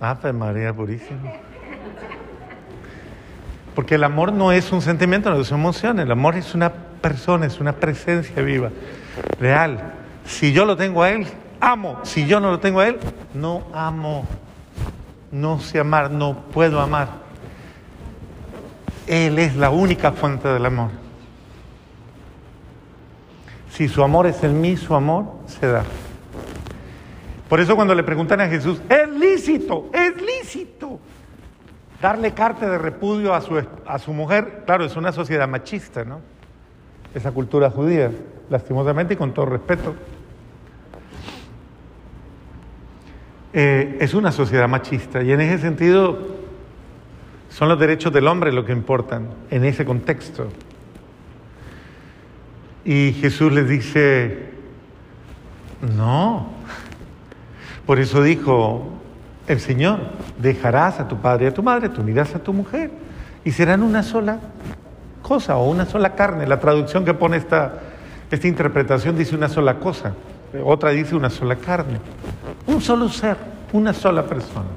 Ave 0.00 0.32
María 0.32 0.72
Purísima. 0.72 1.32
Porque 3.74 3.96
el 3.96 4.04
amor 4.04 4.32
no 4.32 4.52
es 4.52 4.70
un 4.72 4.80
sentimiento, 4.80 5.30
no 5.30 5.40
es 5.40 5.50
una 5.50 5.60
emoción. 5.60 5.98
El 5.98 6.10
amor 6.10 6.36
es 6.36 6.54
una 6.54 6.70
persona, 6.72 7.46
es 7.46 7.60
una 7.60 7.72
presencia 7.72 8.42
viva, 8.42 8.70
real. 9.38 10.03
Si 10.26 10.52
yo 10.52 10.64
lo 10.64 10.76
tengo 10.76 11.02
a 11.02 11.10
Él, 11.10 11.26
amo. 11.60 12.00
Si 12.02 12.26
yo 12.26 12.40
no 12.40 12.50
lo 12.50 12.60
tengo 12.60 12.80
a 12.80 12.88
Él, 12.88 12.98
no 13.34 13.64
amo. 13.72 14.26
No 15.30 15.60
sé 15.60 15.80
amar, 15.80 16.10
no 16.10 16.34
puedo 16.52 16.80
amar. 16.80 17.08
Él 19.06 19.38
es 19.38 19.56
la 19.56 19.70
única 19.70 20.12
fuente 20.12 20.48
del 20.48 20.64
amor. 20.66 20.90
Si 23.70 23.88
su 23.88 24.02
amor 24.02 24.26
es 24.26 24.42
en 24.44 24.60
mí, 24.60 24.76
su 24.76 24.94
amor 24.94 25.26
se 25.46 25.66
da. 25.66 25.84
Por 27.48 27.60
eso 27.60 27.76
cuando 27.76 27.94
le 27.94 28.02
preguntan 28.02 28.40
a 28.40 28.48
Jesús, 28.48 28.80
es 28.88 29.08
lícito, 29.10 29.90
es 29.92 30.14
lícito 30.22 31.00
darle 32.04 32.32
carta 32.34 32.68
de 32.68 32.76
repudio 32.76 33.34
a 33.34 33.40
su, 33.40 33.62
a 33.86 33.98
su 33.98 34.12
mujer, 34.12 34.64
claro, 34.66 34.84
es 34.84 34.94
una 34.94 35.10
sociedad 35.10 35.48
machista, 35.48 36.04
¿no? 36.04 36.20
Esa 37.14 37.32
cultura 37.32 37.70
judía, 37.70 38.10
lastimosamente 38.50 39.14
y 39.14 39.16
con 39.16 39.32
todo 39.32 39.46
respeto. 39.46 39.94
Eh, 43.56 43.98
es 44.00 44.14
una 44.14 44.32
sociedad 44.32 44.66
machista 44.66 45.22
y 45.22 45.30
en 45.30 45.40
ese 45.40 45.62
sentido 45.62 46.18
son 47.50 47.68
los 47.68 47.78
derechos 47.78 48.12
del 48.12 48.26
hombre 48.26 48.50
lo 48.50 48.64
que 48.64 48.72
importan 48.72 49.28
en 49.48 49.64
ese 49.64 49.84
contexto. 49.84 50.48
Y 52.84 53.12
Jesús 53.12 53.52
les 53.52 53.68
dice, 53.68 54.50
no, 55.96 56.48
por 57.86 58.00
eso 58.00 58.24
dijo 58.24 58.88
el 59.46 59.60
Señor, 59.60 60.00
dejarás 60.36 60.98
a 60.98 61.06
tu 61.06 61.18
padre 61.18 61.44
y 61.44 61.48
a 61.48 61.54
tu 61.54 61.62
madre, 61.62 61.90
te 61.90 62.00
unirás 62.00 62.34
a 62.34 62.40
tu 62.40 62.52
mujer 62.52 62.90
y 63.44 63.52
serán 63.52 63.84
una 63.84 64.02
sola 64.02 64.40
cosa 65.22 65.58
o 65.58 65.70
una 65.70 65.86
sola 65.86 66.16
carne. 66.16 66.48
La 66.48 66.58
traducción 66.58 67.04
que 67.04 67.14
pone 67.14 67.36
esta, 67.36 67.74
esta 68.32 68.48
interpretación 68.48 69.16
dice 69.16 69.36
una 69.36 69.48
sola 69.48 69.78
cosa, 69.78 70.12
otra 70.64 70.90
dice 70.90 71.14
una 71.14 71.30
sola 71.30 71.54
carne. 71.54 72.00
Un 72.66 72.80
solo 72.80 73.08
ser, 73.08 73.36
una 73.72 73.92
sola 73.92 74.24
persona. 74.24 74.70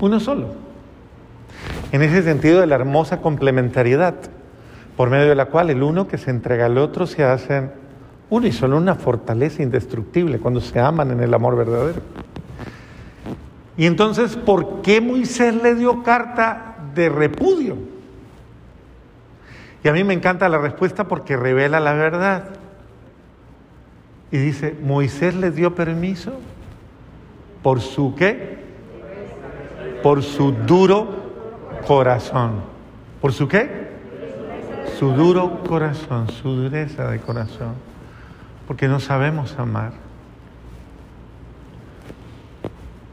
Uno 0.00 0.20
solo. 0.20 0.48
En 1.92 2.02
ese 2.02 2.22
sentido 2.22 2.60
de 2.60 2.66
la 2.66 2.74
hermosa 2.74 3.20
complementariedad, 3.20 4.14
por 4.96 5.10
medio 5.10 5.28
de 5.28 5.34
la 5.34 5.46
cual 5.46 5.70
el 5.70 5.82
uno 5.82 6.08
que 6.08 6.18
se 6.18 6.30
entrega 6.30 6.66
al 6.66 6.78
otro 6.78 7.06
se 7.06 7.24
hacen 7.24 7.72
uno 8.30 8.46
y 8.46 8.52
son 8.52 8.72
una 8.72 8.94
fortaleza 8.94 9.62
indestructible 9.62 10.38
cuando 10.38 10.60
se 10.60 10.80
aman 10.80 11.10
en 11.10 11.20
el 11.20 11.32
amor 11.34 11.56
verdadero. 11.56 12.00
Y 13.76 13.86
entonces, 13.86 14.36
¿por 14.36 14.82
qué 14.82 15.00
Moisés 15.00 15.54
le 15.62 15.74
dio 15.74 16.02
carta 16.02 16.76
de 16.94 17.08
repudio? 17.08 17.76
Y 19.82 19.88
a 19.88 19.92
mí 19.92 20.02
me 20.04 20.14
encanta 20.14 20.48
la 20.48 20.58
respuesta 20.58 21.06
porque 21.06 21.36
revela 21.36 21.80
la 21.80 21.92
verdad. 21.92 22.44
Y 24.34 24.38
dice, 24.38 24.76
Moisés 24.82 25.36
le 25.36 25.52
dio 25.52 25.76
permiso 25.76 26.32
por 27.62 27.80
su 27.80 28.16
qué? 28.16 28.58
Por 30.02 30.24
su 30.24 30.50
duro 30.50 31.06
corazón. 31.86 32.62
¿Por 33.20 33.32
su 33.32 33.46
qué? 33.46 33.90
Su 34.98 35.12
duro 35.12 35.62
corazón, 35.62 36.28
su 36.30 36.48
dureza 36.48 37.12
de 37.12 37.20
corazón. 37.20 37.74
Porque 38.66 38.88
no 38.88 38.98
sabemos 38.98 39.56
amar. 39.56 39.92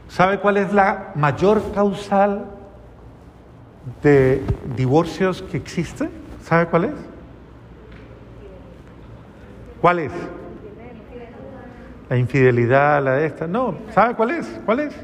¿Sabe 0.08 0.40
cuál 0.40 0.56
es 0.56 0.72
la 0.72 1.12
mayor 1.14 1.62
causal 1.72 2.46
de 4.02 4.42
divorcios 4.74 5.40
que 5.40 5.56
existe? 5.56 6.10
¿Sabe 6.42 6.66
cuál 6.66 6.86
es? 6.86 6.94
¿Cuál 9.80 10.00
es? 10.00 10.12
La 12.12 12.18
infidelidad, 12.18 13.02
la 13.02 13.12
de 13.12 13.24
esta. 13.24 13.46
No, 13.46 13.74
¿sabe 13.94 14.14
cuál 14.14 14.32
es? 14.32 14.46
¿Cuál 14.66 14.80
es? 14.80 14.94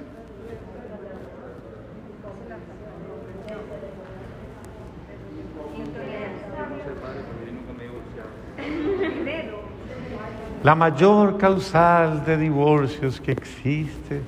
La 10.62 10.75
mayor 10.75 11.38
causal 11.38 12.27
de 12.27 12.37
divorcios 12.37 13.23
que 13.23 13.33
existe 13.33 14.21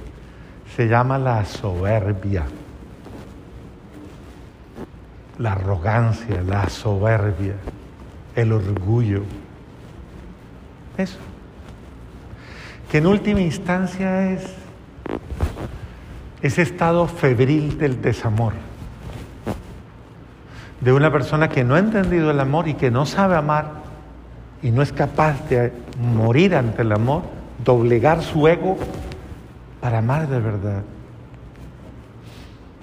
se 0.75 0.89
llama 0.89 1.19
la 1.19 1.45
soberbia, 1.45 2.47
la 5.37 5.53
arrogancia, 5.53 6.43
la 6.43 6.67
soberbia, 6.71 7.57
el 8.35 8.53
orgullo. 8.53 9.21
Eso 10.97 11.19
que 12.91 12.99
en 12.99 13.07
última 13.07 13.41
instancia 13.41 14.33
es 14.33 14.53
ese 16.43 16.63
estado 16.63 17.07
febril 17.07 17.79
del 17.79 18.03
desamor, 18.03 18.53
de 20.81 20.93
una 20.93 21.13
persona 21.13 21.49
que 21.49 21.63
no 21.63 21.77
ha 21.77 21.79
entendido 21.79 22.33
el 22.33 22.41
amor 22.41 22.67
y 22.67 22.75
que 22.75 22.91
no 22.91 23.07
sabe 23.07 23.37
amar 23.37 23.81
y 24.61 24.73
no 24.73 24.83
es 24.83 24.93
capaz 24.93 25.49
de 25.49 25.73
morir 26.01 26.57
ante 26.57 26.83
el 26.83 26.91
amor, 26.91 27.23
doblegar 27.65 28.23
su 28.23 28.49
ego 28.49 28.77
para 29.81 29.99
amar 29.99 30.29
de 30.29 30.41
verdad. 30.41 30.83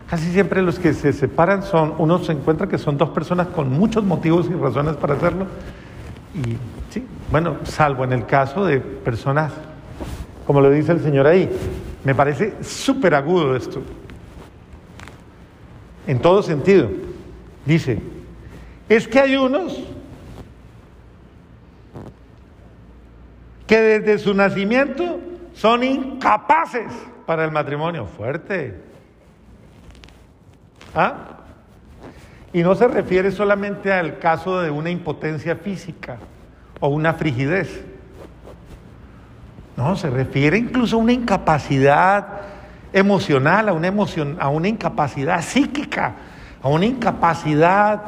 Casi 0.09 0.31
siempre 0.31 0.61
los 0.61 0.79
que 0.79 0.93
se 0.93 1.11
separan 1.11 1.63
son, 1.63 1.95
uno 1.97 2.19
se 2.19 2.31
encuentra 2.31 2.67
que 2.67 2.77
son 2.77 2.97
dos 2.97 3.09
personas 3.09 3.47
con 3.47 3.71
muchos 3.71 4.05
motivos 4.05 4.47
y 4.49 4.53
razones 4.53 4.95
para 4.95 5.15
hacerlo, 5.15 5.47
y 6.33 6.55
sí, 6.93 7.05
bueno, 7.29 7.57
salvo 7.63 8.05
en 8.05 8.13
el 8.13 8.25
caso 8.25 8.63
de 8.63 8.79
personas 8.79 9.51
como 10.47 10.61
lo 10.61 10.71
dice 10.71 10.93
el 10.93 11.01
Señor 11.01 11.27
ahí. 11.27 11.49
Me 12.05 12.15
parece 12.15 12.63
súper 12.63 13.13
agudo 13.13 13.53
esto. 13.55 13.81
En 16.07 16.19
todo 16.19 16.41
sentido. 16.41 16.89
Dice, 17.65 17.99
es 18.87 19.09
que 19.09 19.19
hay 19.19 19.35
unos 19.35 19.77
que 23.67 23.81
desde 23.81 24.17
su 24.19 24.33
nacimiento 24.33 25.19
son 25.53 25.83
incapaces 25.83 26.93
para 27.25 27.43
el 27.43 27.51
matrimonio. 27.51 28.05
Fuerte. 28.05 28.73
¿Ah? 30.95 31.39
Y 32.53 32.63
no 32.63 32.73
se 32.75 32.87
refiere 32.87 33.31
solamente 33.31 33.91
al 33.91 34.19
caso 34.19 34.61
de 34.61 34.71
una 34.71 34.89
impotencia 34.89 35.57
física 35.57 36.19
o 36.79 36.87
una 36.87 37.13
frigidez 37.15 37.83
no, 39.77 39.95
se 39.95 40.09
refiere 40.09 40.57
incluso 40.57 40.95
a 40.95 40.99
una 40.99 41.13
incapacidad 41.13 42.27
emocional, 42.91 43.69
a 43.69 43.73
una, 43.73 43.87
emoción, 43.87 44.35
a 44.39 44.49
una 44.49 44.67
incapacidad 44.67 45.41
psíquica, 45.43 46.15
a 46.63 46.67
una 46.67 46.87
incapacidad, 46.87 48.01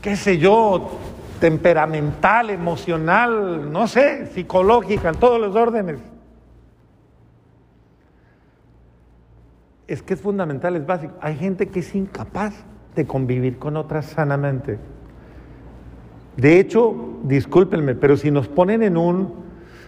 qué 0.00 0.16
sé 0.16 0.38
yo, 0.38 0.98
temperamental, 1.38 2.48
emocional, 2.48 3.70
no 3.70 3.86
sé, 3.86 4.26
psicológica, 4.28 5.10
en 5.10 5.16
todos 5.16 5.38
los 5.38 5.54
órdenes. 5.54 6.00
Es 9.86 10.02
que 10.02 10.14
es 10.14 10.20
fundamental, 10.20 10.76
es 10.76 10.86
básico. 10.86 11.12
Hay 11.20 11.36
gente 11.36 11.68
que 11.68 11.80
es 11.80 11.94
incapaz 11.94 12.54
de 12.94 13.06
convivir 13.06 13.58
con 13.58 13.76
otras 13.76 14.06
sanamente. 14.06 14.78
De 16.38 16.58
hecho, 16.58 17.18
discúlpenme, 17.22 17.94
pero 17.94 18.16
si 18.16 18.30
nos 18.30 18.48
ponen 18.48 18.82
en 18.82 18.96
un 18.96 19.45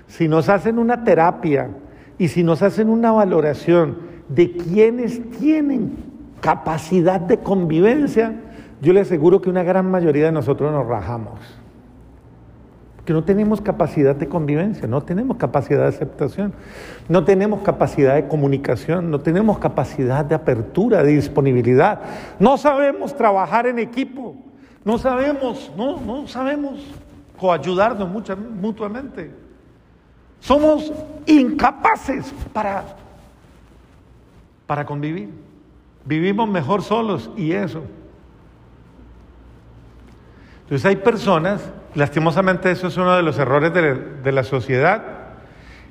si 0.09 0.27
nos 0.27 0.49
hacen 0.49 0.79
una 0.79 1.05
terapia 1.05 1.71
y 2.19 2.29
si 2.29 2.43
nos 2.43 2.63
hacen 2.63 2.89
una 2.89 3.13
valoración 3.13 3.99
de 4.29 4.53
quienes 4.53 5.31
tienen 5.39 5.97
capacidad 6.41 7.21
de 7.21 7.39
convivencia, 7.39 8.35
yo 8.81 8.93
le 8.93 9.01
aseguro 9.01 9.41
que 9.41 9.51
una 9.51 9.63
gran 9.63 9.91
mayoría 9.91 10.27
de 10.27 10.33
nosotros 10.33 10.73
nos 10.73 10.87
rajamos. 10.87 11.39
que 13.05 13.15
no 13.15 13.25
tenemos 13.25 13.63
capacidad 13.63 14.15
de 14.15 14.29
convivencia, 14.29 14.87
no 14.87 15.03
tenemos 15.03 15.39
capacidad 15.39 15.81
de 15.81 15.89
aceptación, 15.89 16.53
no 17.09 17.25
tenemos 17.25 17.63
capacidad 17.63 18.15
de 18.15 18.29
comunicación, 18.29 19.11
no 19.11 19.21
tenemos 19.21 19.59
capacidad 19.59 20.27
de 20.27 20.35
apertura, 20.35 21.03
de 21.03 21.13
disponibilidad, 21.13 22.01
no 22.39 22.59
sabemos 22.59 23.17
trabajar 23.17 23.67
en 23.67 23.79
equipo, 23.79 24.37
no 24.85 24.99
sabemos, 24.99 25.73
no, 25.75 25.99
no 26.03 26.29
sabemos 26.29 26.85
coayudarnos 27.39 28.11
mutuamente. 28.61 29.48
Somos 30.41 30.93
incapaces 31.27 32.33
para, 32.53 32.85
para 34.67 34.85
convivir. 34.85 35.31
Vivimos 36.05 36.49
mejor 36.49 36.83
solos 36.83 37.31
y 37.37 37.53
eso. 37.53 37.83
Entonces 40.63 40.85
hay 40.87 40.97
personas 40.97 41.63
Lastimosamente 41.95 42.71
eso 42.71 42.87
es 42.87 42.97
uno 42.97 43.17
de 43.17 43.23
los 43.23 43.39
errores 43.39 43.73
de, 43.73 44.33
la 44.33 44.45
sociedad 44.45 45.03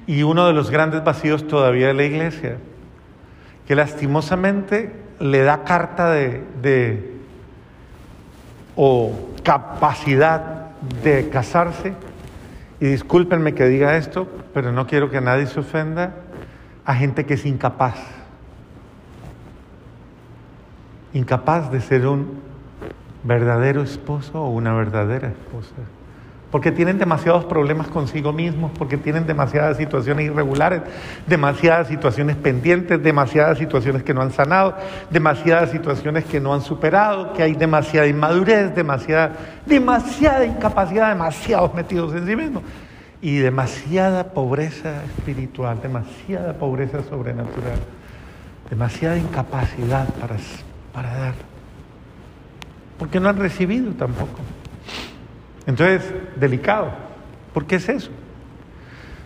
y 0.06 0.24
uno 0.24 0.48
de 0.48 0.54
los 0.54 0.70
grandes 0.70 1.04
vacíos 1.04 1.48
todavía 1.48 1.88
de 1.88 1.94
la 1.96 2.04
iglesia, 2.04 2.58
que 3.68 3.76
lastimosamente 3.76 4.96
le 5.20 5.42
da 5.42 5.64
carta 5.64 6.12
de, 6.12 6.44
de 6.62 7.18
o 8.76 9.12
capacidad 9.44 10.70
de 11.04 11.30
casarse, 11.30 11.94
y 12.80 12.86
discúlpenme 12.86 13.54
que 13.54 13.66
diga 13.66 13.98
esto, 13.98 14.28
pero 14.54 14.72
no 14.72 14.88
quiero 14.88 15.10
que 15.10 15.22
nadie 15.22 15.48
se 15.48 15.60
ofenda, 15.60 16.16
a 16.86 16.96
gente 16.96 17.26
que 17.26 17.34
es 17.34 17.46
incapaz, 17.46 17.98
incapaz 21.14 21.72
de 21.72 21.82
ser 21.82 22.08
un 22.08 22.40
verdadero 23.24 23.82
esposo 23.82 24.42
o 24.42 24.50
una 24.50 24.74
verdadera 24.74 25.30
esposa. 25.30 25.76
Porque 26.52 26.72
tienen 26.72 26.98
demasiados 26.98 27.44
problemas 27.46 27.88
consigo 27.88 28.32
mismos, 28.32 28.72
porque 28.78 28.98
tienen 28.98 29.28
demasiadas 29.28 29.78
situaciones 29.78 30.28
irregulares, 30.28 30.82
demasiadas 31.28 31.90
situaciones 31.90 32.38
pendientes, 32.38 33.04
demasiadas 33.04 33.58
situaciones 33.58 34.04
que 34.04 34.14
no 34.14 34.22
han 34.22 34.32
sanado, 34.32 34.76
demasiadas 35.10 35.72
situaciones 35.72 36.24
que 36.24 36.40
no 36.40 36.54
han 36.54 36.62
superado, 36.62 37.34
que 37.34 37.44
hay 37.44 37.54
demasiada 37.54 38.08
inmadurez, 38.08 38.74
demasiada, 38.74 39.34
demasiada 39.66 40.46
incapacidad, 40.46 41.10
demasiados 41.10 41.74
metidos 41.74 42.16
en 42.16 42.26
sí 42.26 42.36
mismos 42.36 42.64
y 43.22 43.38
demasiada 43.38 44.32
pobreza 44.32 45.04
espiritual, 45.04 45.82
demasiada 45.82 46.54
pobreza 46.54 47.04
sobrenatural, 47.04 47.80
demasiada 48.70 49.18
incapacidad 49.18 50.08
para, 50.14 50.38
para 50.94 51.14
dar 51.18 51.34
porque 52.98 53.20
no 53.20 53.30
han 53.30 53.38
recibido 53.38 53.92
tampoco. 53.94 54.40
Entonces, 55.68 56.12
delicado. 56.38 56.90
¿Por 57.54 57.66
qué 57.66 57.76
es 57.76 57.88
eso? 57.90 58.10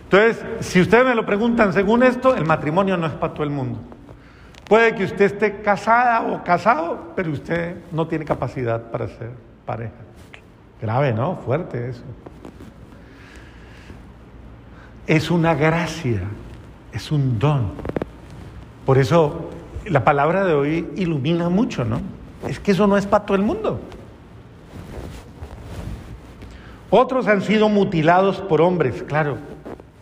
Entonces, 0.04 0.44
si 0.60 0.80
ustedes 0.80 1.06
me 1.06 1.14
lo 1.14 1.24
preguntan, 1.24 1.72
según 1.72 2.02
esto, 2.02 2.34
el 2.34 2.44
matrimonio 2.44 2.98
no 2.98 3.06
es 3.06 3.12
para 3.14 3.32
todo 3.32 3.44
el 3.44 3.50
mundo. 3.50 3.78
Puede 4.68 4.94
que 4.94 5.04
usted 5.04 5.24
esté 5.24 5.62
casada 5.62 6.20
o 6.22 6.44
casado, 6.44 7.12
pero 7.16 7.30
usted 7.30 7.76
no 7.92 8.06
tiene 8.06 8.24
capacidad 8.24 8.90
para 8.90 9.08
ser 9.08 9.30
pareja. 9.64 9.92
Grave, 10.80 11.12
¿no? 11.12 11.36
Fuerte 11.36 11.90
eso. 11.90 12.02
Es 15.06 15.30
una 15.30 15.54
gracia, 15.54 16.22
es 16.92 17.12
un 17.12 17.38
don. 17.38 17.72
Por 18.84 18.98
eso 18.98 19.50
la 19.86 20.04
palabra 20.04 20.44
de 20.44 20.54
hoy 20.54 20.88
ilumina 20.96 21.48
mucho, 21.48 21.84
¿no? 21.84 22.00
Es 22.46 22.58
que 22.58 22.72
eso 22.72 22.86
no 22.86 22.96
es 22.96 23.06
para 23.06 23.24
todo 23.24 23.36
el 23.36 23.42
mundo. 23.42 23.80
Otros 26.94 27.26
han 27.26 27.40
sido 27.40 27.70
mutilados 27.70 28.42
por 28.42 28.60
hombres, 28.60 29.02
claro. 29.02 29.38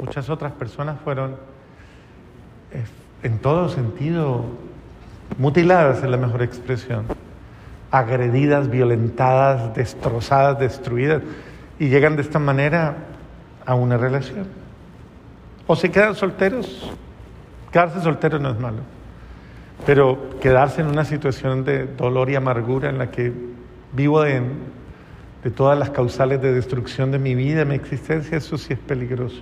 Muchas 0.00 0.28
otras 0.28 0.50
personas 0.50 0.98
fueron 1.04 1.36
eh, 2.72 2.82
en 3.22 3.38
todo 3.38 3.68
sentido 3.68 4.44
mutiladas, 5.38 6.02
es 6.02 6.10
la 6.10 6.16
mejor 6.16 6.42
expresión. 6.42 7.04
Agredidas, 7.92 8.68
violentadas, 8.68 9.72
destrozadas, 9.72 10.58
destruidas. 10.58 11.22
Y 11.78 11.90
llegan 11.90 12.16
de 12.16 12.22
esta 12.22 12.40
manera 12.40 12.96
a 13.64 13.76
una 13.76 13.96
relación. 13.96 14.48
O 15.68 15.76
se 15.76 15.92
quedan 15.92 16.16
solteros. 16.16 16.90
Quedarse 17.70 18.00
soltero 18.00 18.40
no 18.40 18.50
es 18.50 18.58
malo. 18.58 18.80
Pero 19.86 20.40
quedarse 20.40 20.80
en 20.80 20.88
una 20.88 21.04
situación 21.04 21.62
de 21.62 21.86
dolor 21.86 22.30
y 22.30 22.34
amargura 22.34 22.90
en 22.90 22.98
la 22.98 23.12
que 23.12 23.32
vivo 23.92 24.22
de, 24.22 24.42
de 25.42 25.50
todas 25.50 25.78
las 25.78 25.90
causales 25.90 26.40
de 26.42 26.52
destrucción 26.52 27.10
de 27.10 27.18
mi 27.18 27.34
vida, 27.34 27.64
mi 27.64 27.74
existencia, 27.74 28.36
eso 28.36 28.58
sí 28.58 28.74
es 28.74 28.78
peligroso. 28.78 29.40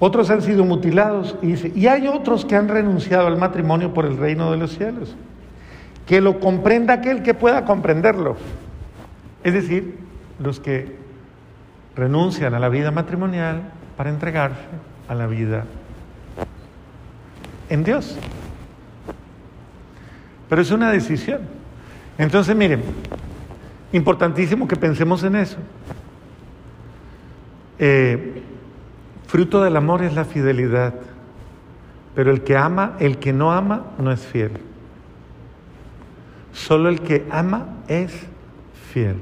Otros 0.00 0.28
han 0.30 0.42
sido 0.42 0.64
mutilados 0.64 1.36
y 1.40 1.48
dice, 1.48 1.72
y 1.74 1.86
hay 1.86 2.08
otros 2.08 2.44
que 2.44 2.56
han 2.56 2.68
renunciado 2.68 3.26
al 3.26 3.38
matrimonio 3.38 3.94
por 3.94 4.06
el 4.06 4.16
reino 4.16 4.50
de 4.50 4.56
los 4.56 4.76
cielos. 4.76 5.14
Que 6.06 6.20
lo 6.20 6.40
comprenda 6.40 6.94
aquel 6.94 7.22
que 7.22 7.32
pueda 7.32 7.64
comprenderlo. 7.64 8.36
Es 9.44 9.54
decir, 9.54 9.98
los 10.40 10.58
que 10.60 10.96
renuncian 11.94 12.54
a 12.54 12.58
la 12.58 12.68
vida 12.68 12.90
matrimonial 12.90 13.62
para 13.96 14.10
entregarse 14.10 14.60
a 15.08 15.14
la 15.14 15.26
vida 15.26 15.64
en 17.68 17.84
Dios. 17.84 18.16
Pero 20.48 20.60
es 20.60 20.70
una 20.70 20.90
decisión. 20.90 21.40
Entonces, 22.18 22.54
miren, 22.54 22.82
importantísimo 23.94 24.66
que 24.66 24.74
pensemos 24.74 25.22
en 25.22 25.36
eso. 25.36 25.56
Eh, 27.78 28.42
fruto 29.28 29.62
del 29.62 29.76
amor 29.76 30.02
es 30.02 30.14
la 30.14 30.24
fidelidad, 30.24 30.94
pero 32.14 32.32
el 32.32 32.42
que 32.42 32.56
ama, 32.56 32.96
el 32.98 33.18
que 33.18 33.32
no 33.32 33.52
ama, 33.52 33.86
no 33.98 34.10
es 34.10 34.20
fiel. 34.20 34.52
Solo 36.52 36.88
el 36.88 37.00
que 37.00 37.24
ama 37.30 37.66
es 37.86 38.12
fiel. 38.92 39.16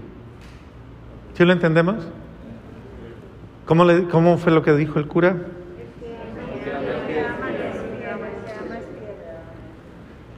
¿Sí 1.35 1.45
lo 1.45 1.53
entendemos? 1.53 2.07
¿Cómo, 3.67 3.87
¿Cómo 4.11 4.39
fue 4.39 4.53
lo 4.53 4.63
que 4.63 4.73
dijo 4.73 4.99
el 4.99 5.07
cura? 5.07 5.37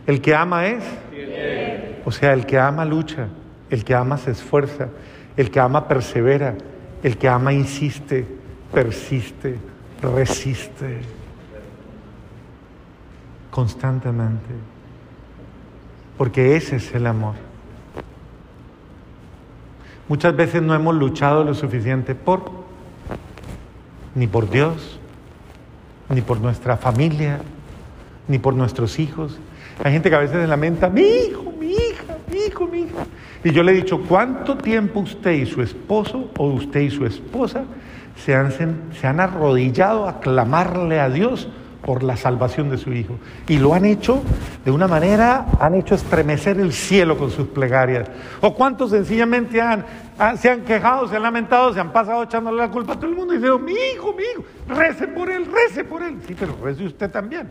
El 0.06 0.20
que 0.20 0.34
ama 0.34 0.66
es, 0.66 0.84
o 2.04 2.10
sea, 2.10 2.32
el 2.32 2.46
que 2.46 2.58
ama 2.58 2.84
lucha, 2.84 3.28
el 3.74 3.84
que 3.84 3.92
ama 3.92 4.18
se 4.18 4.30
esfuerza, 4.30 4.88
el 5.36 5.50
que 5.50 5.58
ama 5.58 5.88
persevera, 5.88 6.54
el 7.02 7.18
que 7.18 7.28
ama 7.28 7.52
insiste, 7.52 8.24
persiste, 8.72 9.56
resiste. 10.00 11.00
Constantemente. 13.50 14.54
Porque 16.16 16.54
ese 16.54 16.76
es 16.76 16.94
el 16.94 17.04
amor. 17.08 17.34
Muchas 20.06 20.36
veces 20.36 20.62
no 20.62 20.72
hemos 20.72 20.94
luchado 20.94 21.42
lo 21.42 21.54
suficiente 21.54 22.14
por, 22.14 22.52
ni 24.14 24.28
por 24.28 24.48
Dios, 24.48 25.00
ni 26.08 26.20
por 26.20 26.40
nuestra 26.40 26.76
familia, 26.76 27.40
ni 28.28 28.38
por 28.38 28.54
nuestros 28.54 29.00
hijos, 29.00 29.36
hay 29.82 29.92
gente 29.92 30.08
que 30.08 30.16
a 30.16 30.20
veces 30.20 30.36
se 30.36 30.46
lamenta, 30.46 30.88
mi 30.88 31.02
hijo, 31.02 31.52
mi 31.58 31.72
hija, 31.72 32.18
mi 32.30 32.38
hijo, 32.38 32.66
mi 32.66 32.78
hija. 32.80 33.06
Y 33.44 33.52
yo 33.52 33.62
le 33.62 33.72
he 33.72 33.74
dicho, 33.74 34.00
¿cuánto 34.00 34.56
tiempo 34.56 35.00
usted 35.00 35.32
y 35.32 35.44
su 35.44 35.60
esposo 35.60 36.30
o 36.38 36.46
usted 36.46 36.80
y 36.80 36.90
su 36.90 37.04
esposa 37.04 37.64
se 38.16 38.34
han, 38.34 38.50
se 38.50 39.06
han 39.06 39.20
arrodillado 39.20 40.08
a 40.08 40.18
clamarle 40.20 40.98
a 40.98 41.10
Dios 41.10 41.46
por 41.84 42.02
la 42.02 42.16
salvación 42.16 42.70
de 42.70 42.78
su 42.78 42.94
hijo? 42.94 43.18
Y 43.46 43.58
lo 43.58 43.74
han 43.74 43.84
hecho 43.84 44.22
de 44.64 44.70
una 44.70 44.88
manera, 44.88 45.44
han 45.60 45.74
hecho 45.74 45.94
estremecer 45.94 46.58
el 46.58 46.72
cielo 46.72 47.18
con 47.18 47.30
sus 47.30 47.48
plegarias. 47.48 48.08
¿O 48.40 48.54
cuántos 48.54 48.92
sencillamente 48.92 49.60
han, 49.60 49.84
se 50.38 50.48
han 50.48 50.62
quejado, 50.62 51.06
se 51.06 51.16
han 51.16 51.22
lamentado, 51.22 51.74
se 51.74 51.80
han 51.80 51.92
pasado 51.92 52.22
echándole 52.22 52.56
la 52.56 52.70
culpa 52.70 52.94
a 52.94 52.96
todo 52.96 53.10
el 53.10 53.14
mundo 53.14 53.34
y 53.34 53.36
dicen, 53.36 53.62
mi 53.62 53.74
hijo, 53.94 54.14
mi 54.14 54.22
hijo, 54.22 54.42
rece 54.68 55.06
por 55.06 55.30
él, 55.30 55.46
rece 55.52 55.84
por 55.84 56.02
él. 56.02 56.16
Sí, 56.26 56.34
pero 56.34 56.56
rece 56.64 56.86
usted 56.86 57.10
también. 57.10 57.50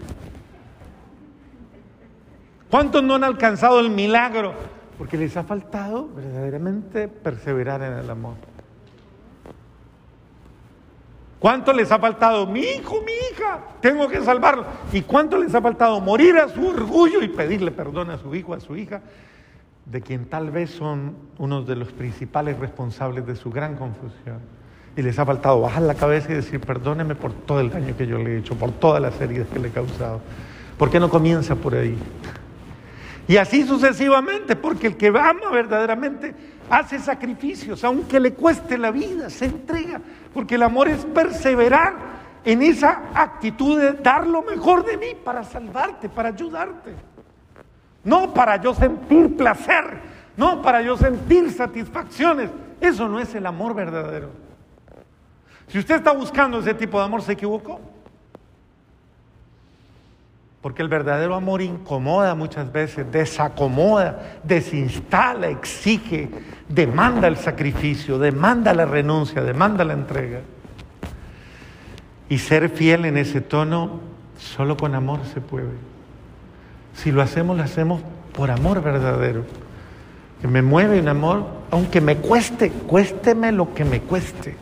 ¿Cuántos 2.72 3.04
no 3.04 3.14
han 3.14 3.24
alcanzado 3.24 3.80
el 3.80 3.92
milagro? 3.92 4.56
Porque 4.98 5.18
les 5.18 5.36
ha 5.38 5.44
faltado 5.44 6.08
verdaderamente 6.16 7.08
perseverar 7.08 7.82
en 7.82 7.94
el 7.94 8.10
amor. 8.10 8.36
¿Cuánto 11.44 11.74
les 11.74 11.92
ha 11.92 12.00
faltado? 12.00 12.48
Mi 12.48 12.62
hijo, 12.62 13.02
mi 13.02 13.12
hija, 13.12 13.60
tengo 13.82 14.08
que 14.08 14.22
salvarlo. 14.22 14.66
¿Y 14.94 15.02
cuánto 15.02 15.38
les 15.38 15.54
ha 15.54 15.62
faltado 15.62 16.00
morir 16.00 16.38
a 16.38 16.48
su 16.48 16.66
orgullo 16.66 17.22
y 17.22 17.28
pedirle 17.28 17.72
perdón 17.72 18.12
a 18.12 18.18
su 18.18 18.34
hijo, 18.34 18.54
a 18.54 18.62
su 18.62 18.78
hija, 18.78 19.02
de 19.86 20.00
quien 20.00 20.26
tal 20.30 20.52
vez 20.52 20.70
son 20.70 21.18
unos 21.38 21.68
de 21.68 21.76
los 21.76 21.92
principales 21.92 22.58
responsables 22.60 23.28
de 23.28 23.36
su 23.36 23.52
gran 23.52 23.76
confusión? 23.76 24.40
Y 24.96 25.02
les 25.02 25.20
ha 25.20 25.26
faltado 25.26 25.60
bajar 25.60 25.82
la 25.82 25.96
cabeza 25.96 26.32
y 26.32 26.36
decir, 26.36 26.62
perdóneme 26.62 27.16
por 27.16 27.34
todo 27.34 27.60
el 27.60 27.72
daño 27.72 27.98
que 27.98 28.08
yo 28.08 28.20
le 28.20 28.36
he 28.36 28.38
hecho, 28.38 28.56
por 28.56 28.72
todas 28.72 29.02
las 29.02 29.20
heridas 29.20 29.48
que 29.52 29.60
le 29.60 29.68
he 29.68 29.72
causado. 29.72 30.22
¿Por 30.78 30.90
qué 30.90 31.00
no 31.02 31.10
comienza 31.10 31.56
por 31.56 31.76
ahí? 31.76 31.98
Y 33.28 33.38
así 33.38 33.66
sucesivamente, 33.66 34.56
porque 34.56 34.88
el 34.88 34.98
que 34.98 35.08
ama 35.08 35.50
verdaderamente 35.52 36.34
hace 36.70 37.00
sacrificios, 37.00 37.84
aunque 37.84 38.20
le 38.20 38.34
cueste 38.34 38.78
la 38.78 38.92
vida, 38.92 39.30
se 39.30 39.46
entrega, 39.46 40.02
porque 40.34 40.56
el 40.56 40.64
amor 40.64 40.90
es 40.90 41.06
perseverar 41.06 41.94
en 42.44 42.62
esa 42.62 43.04
actitud 43.14 43.80
de 43.80 43.94
dar 43.94 44.28
lo 44.28 44.42
mejor 44.42 44.86
de 44.86 44.98
mí 44.98 45.16
para 45.24 45.44
salvarte, 45.44 46.10
para 46.10 46.30
ayudarte. 46.30 46.94
No 48.04 48.34
para 48.34 48.58
yo 48.62 48.74
sentir 48.74 49.38
placer, 49.38 50.02
no 50.36 50.62
para 50.62 50.82
yo 50.82 50.98
sentir 50.98 51.50
satisfacciones. 51.52 52.50
Eso 52.82 53.08
no 53.08 53.20
es 53.20 53.34
el 53.34 53.46
amor 53.46 53.74
verdadero. 53.74 54.30
Si 55.68 55.80
usted 55.80 55.96
está 55.96 56.12
buscando 56.12 56.60
ese 56.60 56.74
tipo 56.74 57.00
de 57.00 57.06
amor, 57.06 57.22
se 57.22 57.32
equivocó. 57.32 57.80
Porque 60.64 60.82
el 60.82 60.88
verdadero 60.88 61.36
amor 61.36 61.62
incomoda 61.62 62.36
muchas 62.36 62.72
veces, 62.72 63.12
desacomoda, 63.12 64.40
desinstala, 64.46 65.50
exige, 65.50 66.30
demanda 66.70 67.28
el 67.28 67.36
sacrificio, 67.36 68.18
demanda 68.18 68.74
la 68.74 68.86
renuncia, 68.86 69.44
demanda 69.44 69.84
la 69.84 69.92
entrega. 69.92 70.40
Y 72.30 72.38
ser 72.38 72.70
fiel 72.70 73.04
en 73.04 73.18
ese 73.18 73.42
tono 73.42 74.00
solo 74.38 74.78
con 74.78 74.96
amor 74.96 75.20
se 75.34 75.42
puede. 75.42 75.68
Si 76.94 77.12
lo 77.12 77.22
hacemos, 77.22 77.58
lo 77.58 77.64
hacemos 77.64 78.02
por 78.34 78.50
amor 78.50 78.82
verdadero. 78.82 79.44
Que 80.40 80.48
me 80.48 80.62
mueve 80.62 80.98
un 80.98 81.10
amor, 81.10 81.46
aunque 81.72 82.00
me 82.00 82.16
cueste, 82.16 82.72
cuésteme 82.72 83.52
lo 83.52 83.74
que 83.74 83.84
me 83.84 84.00
cueste, 84.00 84.56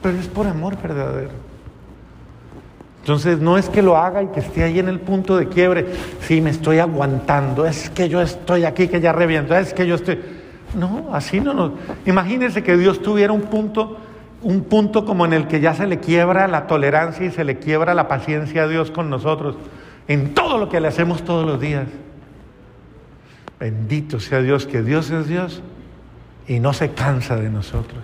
pero 0.00 0.18
es 0.18 0.28
por 0.28 0.46
amor 0.46 0.80
verdadero. 0.80 1.45
Entonces 3.06 3.38
no 3.38 3.56
es 3.56 3.68
que 3.68 3.82
lo 3.82 3.96
haga 3.96 4.24
y 4.24 4.26
que 4.26 4.40
esté 4.40 4.64
ahí 4.64 4.80
en 4.80 4.88
el 4.88 4.98
punto 4.98 5.36
de 5.36 5.48
quiebre, 5.48 5.86
sí, 6.22 6.40
me 6.40 6.50
estoy 6.50 6.80
aguantando, 6.80 7.64
es 7.64 7.88
que 7.88 8.08
yo 8.08 8.20
estoy 8.20 8.64
aquí, 8.64 8.88
que 8.88 9.00
ya 9.00 9.12
reviento, 9.12 9.56
es 9.56 9.72
que 9.72 9.86
yo 9.86 9.94
estoy... 9.94 10.18
No, 10.74 11.10
así 11.12 11.38
no 11.38 11.54
nos... 11.54 11.70
Imagínense 12.04 12.64
que 12.64 12.76
Dios 12.76 13.00
tuviera 13.00 13.32
un 13.32 13.42
punto, 13.42 13.96
un 14.42 14.64
punto 14.64 15.04
como 15.04 15.24
en 15.24 15.34
el 15.34 15.46
que 15.46 15.60
ya 15.60 15.72
se 15.72 15.86
le 15.86 16.00
quiebra 16.00 16.48
la 16.48 16.66
tolerancia 16.66 17.24
y 17.24 17.30
se 17.30 17.44
le 17.44 17.60
quiebra 17.60 17.94
la 17.94 18.08
paciencia 18.08 18.64
a 18.64 18.66
Dios 18.66 18.90
con 18.90 19.08
nosotros, 19.08 19.54
en 20.08 20.34
todo 20.34 20.58
lo 20.58 20.68
que 20.68 20.80
le 20.80 20.88
hacemos 20.88 21.24
todos 21.24 21.46
los 21.46 21.60
días. 21.60 21.86
Bendito 23.60 24.18
sea 24.18 24.40
Dios, 24.40 24.66
que 24.66 24.82
Dios 24.82 25.12
es 25.12 25.28
Dios 25.28 25.62
y 26.48 26.58
no 26.58 26.72
se 26.72 26.90
cansa 26.90 27.36
de 27.36 27.50
nosotros. 27.50 28.02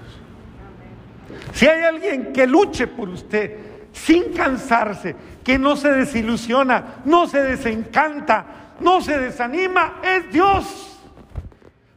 Si 1.55 1.67
hay 1.67 1.83
alguien 1.83 2.33
que 2.33 2.47
luche 2.47 2.87
por 2.87 3.09
usted, 3.09 3.72
sin 3.93 4.33
cansarse, 4.33 5.15
que 5.45 5.59
no 5.59 5.77
se 5.77 5.93
desilusiona, 5.93 7.03
no 7.05 7.27
se 7.27 7.43
desencanta, 7.43 8.45
no 8.81 9.01
se 9.01 9.19
desanima, 9.19 10.01
es 10.03 10.33
Dios. 10.33 10.89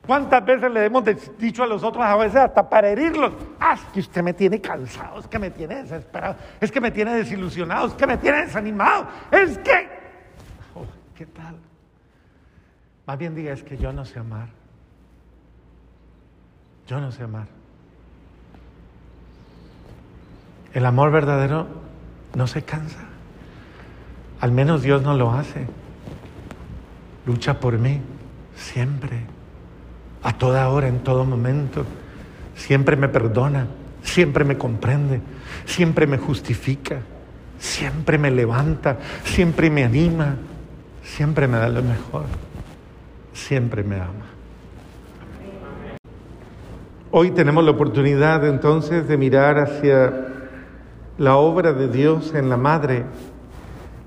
¿Cuántas 0.06 0.46
veces 0.46 0.72
le 0.72 0.86
hemos 0.86 1.04
dicho 1.38 1.64
a 1.64 1.68
los 1.68 1.84
otros, 1.84 2.06
a 2.06 2.16
veces 2.16 2.36
hasta 2.36 2.70
para 2.70 2.90
herirlos? 2.90 3.34
Ah, 3.60 3.74
es 3.74 3.82
que 3.92 4.00
usted 4.02 4.22
me 4.22 4.34
tiene 4.34 4.62
cansado, 4.62 5.20
es 5.20 5.28
que 5.28 5.40
me 5.40 5.50
tiene 5.50 5.82
desesperado, 5.82 6.36
es 6.62 6.72
que 6.72 6.80
me 6.80 6.92
tiene 6.92 7.16
desilusionado, 7.16 7.88
es 7.88 7.94
que 7.94 8.06
me 8.06 8.18
tiene 8.18 8.46
desanimado, 8.46 9.08
es 9.32 9.58
que... 9.60 9.90
Oh, 10.76 10.86
¿Qué 11.16 11.26
tal? 11.26 11.56
Más 13.08 13.18
bien 13.18 13.34
diga, 13.34 13.54
es 13.54 13.64
que 13.64 13.78
yo 13.78 13.92
no 13.94 14.06
sé 14.06 14.20
amar. 14.20 14.50
Yo 16.88 17.00
no 17.00 17.12
sé 17.12 17.24
amar. 17.24 17.48
El 20.74 20.86
amor 20.86 21.10
verdadero 21.10 21.85
no 22.36 22.48
se 22.48 22.64
cansa. 22.64 23.00
Al 24.40 24.52
menos 24.52 24.84
Dios 24.84 25.02
no 25.02 25.16
lo 25.16 25.32
hace. 25.32 25.66
Lucha 27.26 27.60
por 27.60 27.80
mí 27.80 28.02
siempre, 28.56 29.22
a 30.22 30.34
toda 30.34 30.70
hora, 30.70 30.88
en 30.88 31.00
todo 31.00 31.26
momento. 31.26 31.86
Siempre 32.56 32.96
me 32.96 33.10
perdona, 33.10 33.68
siempre 34.04 34.46
me 34.46 34.58
comprende, 34.58 35.22
siempre 35.66 36.08
me 36.08 36.18
justifica, 36.18 37.00
siempre 37.60 38.18
me 38.18 38.32
levanta, 38.32 38.98
siempre 39.24 39.70
me 39.70 39.84
anima, 39.84 40.36
siempre 41.04 41.48
me 41.48 41.58
da 41.58 41.70
lo 41.70 41.82
mejor, 41.82 42.26
siempre 43.34 43.84
me 43.84 43.96
ama. 43.96 44.26
Hoy 47.12 47.32
tenemos 47.32 47.64
la 47.64 47.72
oportunidad 47.72 48.46
entonces 48.46 49.08
de 49.08 49.18
mirar 49.18 49.58
hacia 49.58 50.25
la 51.18 51.38
obra 51.38 51.74
de 51.74 51.88
Dios 51.88 52.34
en 52.34 52.50
la 52.50 52.58
madre 52.58 53.06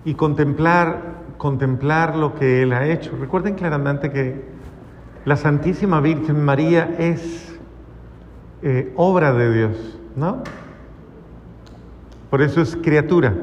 y 0.05 0.15
contemplar, 0.15 1.01
contemplar 1.39 2.17
lo 2.17 2.35
que 2.35 2.63
Él 2.63 2.73
ha 2.73 2.87
hecho. 2.87 3.17
Recuerden 3.19 3.55
claramente 3.55 4.11
que 4.11 4.45
la 5.25 5.37
Santísima 5.37 6.01
Virgen 6.01 6.45
María 6.45 6.95
es 6.99 7.59
eh, 8.63 8.93
obra 8.97 9.33
de 9.33 9.53
Dios, 9.53 9.99
¿no? 10.17 10.43
Por 12.31 12.43
eso 12.43 12.61
es 12.61 12.77
criatura. 12.77 13.35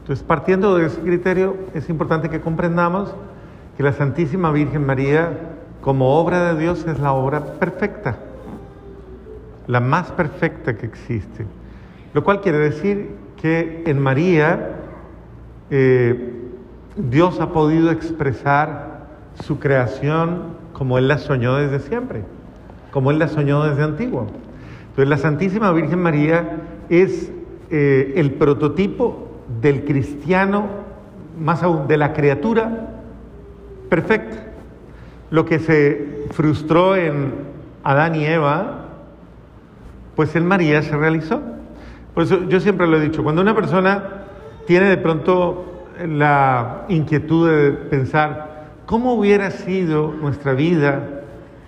Entonces, 0.00 0.24
partiendo 0.24 0.76
de 0.76 0.86
ese 0.86 1.00
criterio, 1.00 1.56
es 1.74 1.88
importante 1.88 2.30
que 2.30 2.40
comprendamos 2.40 3.14
que 3.76 3.82
la 3.82 3.92
Santísima 3.92 4.50
Virgen 4.50 4.84
María, 4.86 5.38
como 5.82 6.18
obra 6.18 6.52
de 6.52 6.60
Dios, 6.60 6.84
es 6.86 6.98
la 6.98 7.12
obra 7.12 7.44
perfecta, 7.44 8.16
la 9.66 9.80
más 9.80 10.10
perfecta 10.10 10.76
que 10.76 10.86
existe. 10.86 11.46
Lo 12.18 12.24
cual 12.24 12.40
quiere 12.40 12.58
decir 12.58 13.10
que 13.40 13.84
en 13.86 14.00
María 14.00 14.70
eh, 15.70 16.32
Dios 16.96 17.38
ha 17.38 17.52
podido 17.52 17.92
expresar 17.92 19.06
su 19.44 19.60
creación 19.60 20.56
como 20.72 20.98
Él 20.98 21.06
la 21.06 21.18
soñó 21.18 21.54
desde 21.54 21.78
siempre, 21.78 22.24
como 22.90 23.12
Él 23.12 23.20
la 23.20 23.28
soñó 23.28 23.62
desde 23.62 23.84
antiguo. 23.84 24.26
Entonces 24.88 25.08
la 25.08 25.16
Santísima 25.16 25.70
Virgen 25.70 26.00
María 26.00 26.56
es 26.88 27.30
eh, 27.70 28.14
el 28.16 28.32
prototipo 28.32 29.28
del 29.60 29.84
cristiano, 29.84 30.66
más 31.38 31.62
aún 31.62 31.86
de 31.86 31.98
la 31.98 32.14
criatura 32.14 32.94
perfecta. 33.88 34.38
Lo 35.30 35.44
que 35.44 35.60
se 35.60 36.26
frustró 36.32 36.96
en 36.96 37.32
Adán 37.84 38.16
y 38.16 38.24
Eva, 38.24 38.86
pues 40.16 40.34
en 40.34 40.46
María 40.46 40.82
se 40.82 40.96
realizó. 40.96 41.57
Por 42.18 42.24
eso 42.24 42.48
yo 42.48 42.58
siempre 42.58 42.88
lo 42.88 42.96
he 42.96 43.00
dicho, 43.00 43.22
cuando 43.22 43.42
una 43.42 43.54
persona 43.54 44.02
tiene 44.66 44.86
de 44.86 44.96
pronto 44.96 45.84
la 46.04 46.84
inquietud 46.88 47.48
de 47.48 47.70
pensar, 47.70 48.64
¿cómo 48.86 49.14
hubiera 49.14 49.52
sido 49.52 50.12
nuestra 50.20 50.54
vida 50.54 51.22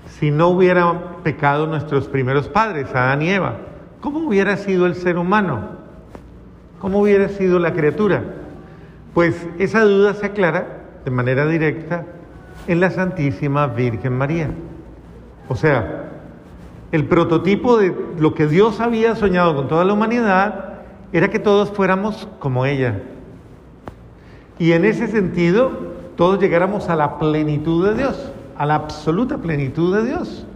si 0.06 0.32
no 0.32 0.48
hubieran 0.48 1.02
pecado 1.22 1.68
nuestros 1.68 2.08
primeros 2.08 2.48
padres, 2.48 2.92
Adán 2.92 3.22
y 3.22 3.30
Eva? 3.30 3.58
¿Cómo 4.00 4.26
hubiera 4.26 4.56
sido 4.56 4.86
el 4.86 4.96
ser 4.96 5.18
humano? 5.18 5.68
¿Cómo 6.80 6.98
hubiera 6.98 7.28
sido 7.28 7.60
la 7.60 7.72
criatura? 7.72 8.24
Pues 9.14 9.46
esa 9.60 9.84
duda 9.84 10.14
se 10.14 10.26
aclara 10.26 10.66
de 11.04 11.12
manera 11.12 11.46
directa 11.46 12.06
en 12.66 12.80
la 12.80 12.90
Santísima 12.90 13.68
Virgen 13.68 14.18
María. 14.18 14.50
O 15.48 15.54
sea, 15.54 16.09
el 16.92 17.07
prototipo 17.07 17.79
de 17.79 17.94
lo 18.18 18.35
que 18.35 18.46
Dios 18.46 18.81
había 18.81 19.14
soñado 19.14 19.55
con 19.55 19.68
toda 19.68 19.85
la 19.85 19.92
humanidad 19.92 20.81
era 21.12 21.29
que 21.29 21.38
todos 21.38 21.70
fuéramos 21.70 22.29
como 22.38 22.66
ella. 22.66 23.00
Y 24.59 24.72
en 24.72 24.85
ese 24.85 25.09
sentido, 25.09 25.70
todos 26.16 26.40
llegáramos 26.40 26.88
a 26.88 26.96
la 26.96 27.18
plenitud 27.18 27.87
de 27.87 27.94
Dios, 27.94 28.33
a 28.57 28.66
la 28.66 28.74
absoluta 28.74 29.38
plenitud 29.38 29.96
de 29.96 30.05
Dios. 30.05 30.46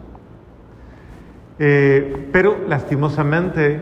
Eh, 1.59 2.29
pero 2.33 2.59
lastimosamente, 2.69 3.81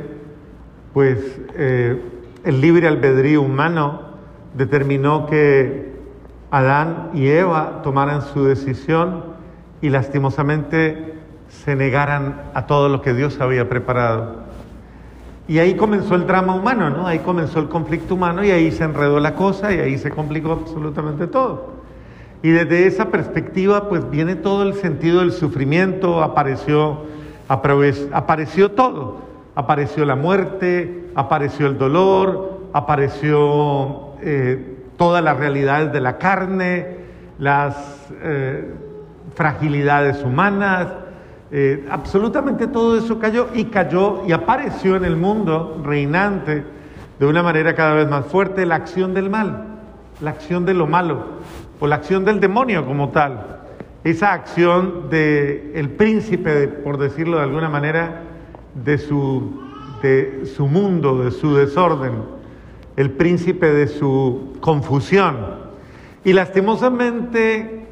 pues 0.92 1.40
eh, 1.56 2.00
el 2.44 2.60
libre 2.60 2.86
albedrío 2.86 3.42
humano 3.42 4.02
determinó 4.54 5.26
que 5.26 5.92
Adán 6.50 7.10
y 7.14 7.28
Eva 7.28 7.80
tomaran 7.82 8.20
su 8.20 8.44
decisión 8.44 9.24
y 9.80 9.88
lastimosamente 9.88 11.11
se 11.64 11.76
negaran 11.76 12.42
a 12.54 12.66
todo 12.66 12.88
lo 12.88 13.02
que 13.02 13.14
Dios 13.14 13.40
había 13.40 13.68
preparado. 13.68 14.42
Y 15.46 15.58
ahí 15.58 15.74
comenzó 15.74 16.14
el 16.14 16.26
drama 16.26 16.54
humano, 16.54 16.90
¿no? 16.90 17.06
Ahí 17.06 17.18
comenzó 17.20 17.60
el 17.60 17.68
conflicto 17.68 18.14
humano 18.14 18.44
y 18.44 18.50
ahí 18.50 18.72
se 18.72 18.84
enredó 18.84 19.20
la 19.20 19.34
cosa 19.34 19.72
y 19.72 19.78
ahí 19.78 19.98
se 19.98 20.10
complicó 20.10 20.52
absolutamente 20.52 21.26
todo. 21.26 21.82
Y 22.42 22.50
desde 22.50 22.86
esa 22.86 23.10
perspectiva, 23.10 23.88
pues 23.88 24.08
viene 24.10 24.34
todo 24.34 24.62
el 24.62 24.74
sentido 24.74 25.20
del 25.20 25.32
sufrimiento, 25.32 26.22
apareció, 26.22 27.02
apareció 27.48 28.72
todo. 28.72 29.18
Apareció 29.54 30.06
la 30.06 30.16
muerte, 30.16 31.10
apareció 31.14 31.66
el 31.66 31.76
dolor, 31.76 32.62
apareció 32.72 34.14
eh, 34.22 34.78
todas 34.96 35.22
las 35.22 35.36
realidades 35.36 35.92
de 35.92 36.00
la 36.00 36.16
carne, 36.16 36.96
las 37.38 38.08
eh, 38.22 38.72
fragilidades 39.34 40.24
humanas, 40.24 40.88
eh, 41.54 41.84
absolutamente 41.90 42.66
todo 42.66 42.96
eso 42.96 43.18
cayó 43.18 43.48
y 43.52 43.64
cayó 43.66 44.22
y 44.26 44.32
apareció 44.32 44.96
en 44.96 45.04
el 45.04 45.16
mundo 45.16 45.82
reinante 45.84 46.64
de 47.18 47.26
una 47.26 47.42
manera 47.42 47.74
cada 47.74 47.92
vez 47.92 48.08
más 48.08 48.24
fuerte 48.24 48.64
la 48.64 48.76
acción 48.76 49.12
del 49.12 49.28
mal, 49.28 49.66
la 50.22 50.30
acción 50.30 50.64
de 50.64 50.72
lo 50.72 50.86
malo 50.86 51.26
o 51.78 51.86
la 51.86 51.96
acción 51.96 52.24
del 52.24 52.40
demonio 52.40 52.86
como 52.86 53.10
tal. 53.10 53.58
esa 54.02 54.32
acción 54.32 55.10
del 55.10 55.72
el 55.74 55.90
príncipe, 55.90 56.68
por 56.68 56.96
decirlo 56.96 57.36
de 57.36 57.42
alguna 57.42 57.68
manera, 57.68 58.22
de 58.74 58.96
su, 58.96 59.62
de 60.02 60.46
su 60.46 60.66
mundo, 60.66 61.22
de 61.22 61.32
su 61.32 61.54
desorden, 61.54 62.14
el 62.96 63.10
príncipe 63.10 63.70
de 63.70 63.88
su 63.88 64.54
confusión. 64.60 65.36
Y 66.24 66.32
lastimosamente 66.32 67.86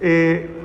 eh, 0.00 0.61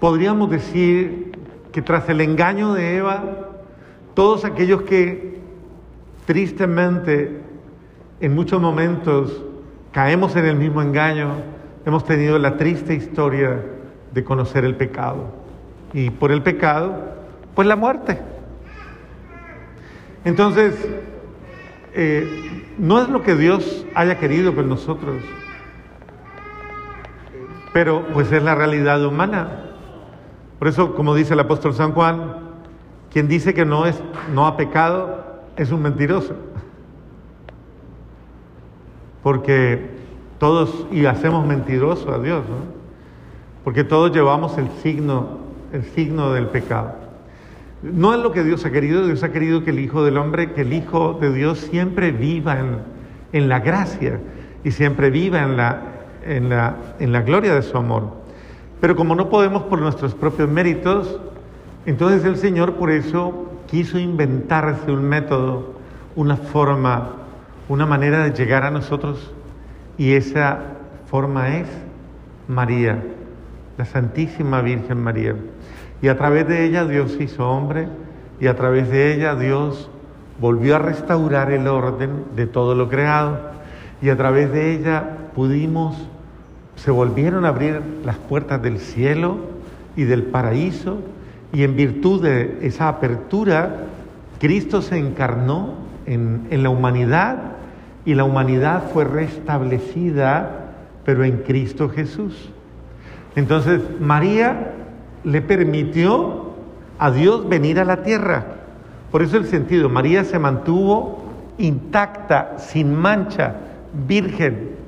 podríamos 0.00 0.50
decir 0.50 1.32
que 1.70 1.82
tras 1.82 2.08
el 2.08 2.20
engaño 2.20 2.72
de 2.72 2.96
Eva, 2.96 3.22
todos 4.14 4.44
aquellos 4.44 4.82
que 4.82 5.38
tristemente 6.26 7.40
en 8.20 8.34
muchos 8.34 8.60
momentos 8.60 9.44
caemos 9.92 10.34
en 10.36 10.46
el 10.46 10.56
mismo 10.56 10.82
engaño, 10.82 11.34
hemos 11.84 12.04
tenido 12.04 12.38
la 12.38 12.56
triste 12.56 12.94
historia 12.94 13.60
de 14.12 14.24
conocer 14.24 14.64
el 14.64 14.74
pecado. 14.74 15.32
Y 15.92 16.10
por 16.10 16.32
el 16.32 16.42
pecado, 16.42 16.94
pues 17.54 17.68
la 17.68 17.76
muerte. 17.76 18.18
Entonces, 20.24 20.74
eh, 21.94 22.64
no 22.78 23.00
es 23.02 23.08
lo 23.08 23.22
que 23.22 23.34
Dios 23.34 23.86
haya 23.94 24.18
querido 24.18 24.54
con 24.54 24.68
nosotros, 24.68 25.16
pero 27.72 28.06
pues 28.12 28.30
es 28.30 28.42
la 28.42 28.54
realidad 28.54 29.04
humana. 29.04 29.69
Por 30.60 30.68
eso, 30.68 30.94
como 30.94 31.14
dice 31.14 31.32
el 31.32 31.40
apóstol 31.40 31.72
San 31.72 31.92
Juan, 31.92 32.34
quien 33.10 33.28
dice 33.28 33.54
que 33.54 33.64
no, 33.64 33.86
es, 33.86 33.98
no 34.34 34.46
ha 34.46 34.58
pecado 34.58 35.24
es 35.56 35.72
un 35.72 35.80
mentiroso. 35.80 36.34
Porque 39.22 39.88
todos, 40.38 40.86
y 40.92 41.06
hacemos 41.06 41.46
mentiroso 41.46 42.12
a 42.12 42.18
Dios, 42.18 42.42
¿no? 42.46 42.56
Porque 43.64 43.84
todos 43.84 44.12
llevamos 44.12 44.58
el 44.58 44.68
signo, 44.82 45.38
el 45.72 45.82
signo 45.82 46.32
del 46.32 46.48
pecado. 46.48 46.92
No 47.82 48.12
es 48.12 48.20
lo 48.20 48.30
que 48.30 48.44
Dios 48.44 48.62
ha 48.66 48.70
querido, 48.70 49.06
Dios 49.06 49.22
ha 49.22 49.32
querido 49.32 49.64
que 49.64 49.70
el 49.70 49.80
Hijo 49.80 50.04
del 50.04 50.18
Hombre, 50.18 50.52
que 50.52 50.60
el 50.60 50.74
Hijo 50.74 51.16
de 51.18 51.32
Dios 51.32 51.58
siempre 51.58 52.12
viva 52.12 52.60
en, 52.60 52.80
en 53.32 53.48
la 53.48 53.60
gracia 53.60 54.20
y 54.62 54.72
siempre 54.72 55.08
viva 55.08 55.40
en 55.42 55.56
la, 55.56 55.82
en, 56.22 56.50
la, 56.50 56.76
en 56.98 57.12
la 57.12 57.22
gloria 57.22 57.54
de 57.54 57.62
su 57.62 57.78
amor. 57.78 58.19
Pero 58.80 58.96
como 58.96 59.14
no 59.14 59.28
podemos 59.28 59.62
por 59.64 59.80
nuestros 59.80 60.14
propios 60.14 60.48
méritos, 60.48 61.20
entonces 61.86 62.24
el 62.24 62.36
Señor 62.36 62.74
por 62.74 62.90
eso 62.90 63.46
quiso 63.66 63.98
inventarse 63.98 64.90
un 64.90 65.04
método, 65.04 65.74
una 66.16 66.36
forma, 66.36 67.12
una 67.68 67.86
manera 67.86 68.24
de 68.24 68.32
llegar 68.32 68.64
a 68.64 68.70
nosotros 68.70 69.32
y 69.96 70.14
esa 70.14 70.60
forma 71.06 71.56
es 71.58 71.68
María, 72.48 73.02
la 73.76 73.84
Santísima 73.84 74.62
Virgen 74.62 75.02
María. 75.02 75.36
Y 76.02 76.08
a 76.08 76.16
través 76.16 76.48
de 76.48 76.64
ella 76.64 76.84
Dios 76.84 77.16
hizo 77.20 77.48
hombre 77.48 77.88
y 78.40 78.46
a 78.46 78.56
través 78.56 78.90
de 78.90 79.14
ella 79.14 79.34
Dios 79.34 79.90
volvió 80.40 80.76
a 80.76 80.78
restaurar 80.78 81.52
el 81.52 81.68
orden 81.68 82.24
de 82.34 82.46
todo 82.46 82.74
lo 82.74 82.88
creado 82.88 83.38
y 84.00 84.08
a 84.08 84.16
través 84.16 84.50
de 84.52 84.72
ella 84.72 85.04
pudimos, 85.34 85.96
se 86.84 86.90
volvieron 86.90 87.44
a 87.44 87.48
abrir 87.48 87.80
las 88.04 88.16
puertas 88.16 88.62
del 88.62 88.78
cielo 88.78 89.36
y 89.96 90.04
del 90.04 90.24
paraíso 90.24 90.98
y 91.52 91.62
en 91.62 91.76
virtud 91.76 92.22
de 92.22 92.58
esa 92.62 92.88
apertura, 92.88 93.84
Cristo 94.38 94.80
se 94.80 94.96
encarnó 94.96 95.74
en, 96.06 96.46
en 96.50 96.62
la 96.62 96.70
humanidad 96.70 97.38
y 98.06 98.14
la 98.14 98.24
humanidad 98.24 98.90
fue 98.92 99.04
restablecida, 99.04 100.72
pero 101.04 101.24
en 101.24 101.38
Cristo 101.38 101.90
Jesús. 101.90 102.50
Entonces 103.36 103.82
María 104.00 104.72
le 105.22 105.42
permitió 105.42 106.54
a 106.98 107.10
Dios 107.10 107.46
venir 107.46 107.78
a 107.78 107.84
la 107.84 108.02
tierra. 108.02 108.44
Por 109.10 109.22
eso 109.22 109.36
el 109.36 109.46
sentido, 109.46 109.90
María 109.90 110.24
se 110.24 110.38
mantuvo 110.38 111.20
intacta, 111.58 112.58
sin 112.58 112.94
mancha, 112.94 113.54
virgen. 114.08 114.79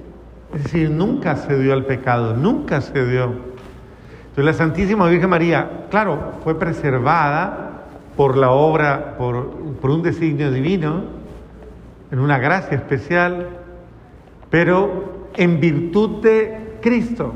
Es 0.55 0.65
decir, 0.65 0.91
nunca 0.91 1.37
se 1.37 1.59
dio 1.59 1.73
al 1.73 1.85
pecado, 1.85 2.35
nunca 2.35 2.81
se 2.81 3.07
dio. 3.07 3.25
Entonces 3.25 4.45
la 4.45 4.53
Santísima 4.53 5.09
Virgen 5.09 5.31
María, 5.31 5.87
claro, 5.91 6.35
fue 6.45 6.59
preservada 6.59 7.85
por 8.17 8.37
la 8.37 8.51
obra, 8.51 9.17
por, 9.17 9.51
por 9.81 9.91
un 9.91 10.03
designio 10.03 10.51
divino, 10.51 11.05
en 12.11 12.19
una 12.19 12.38
gracia 12.38 12.77
especial, 12.77 13.49
pero 14.51 15.29
en 15.35 15.61
virtud 15.61 16.21
de 16.23 16.79
Cristo. 16.83 17.33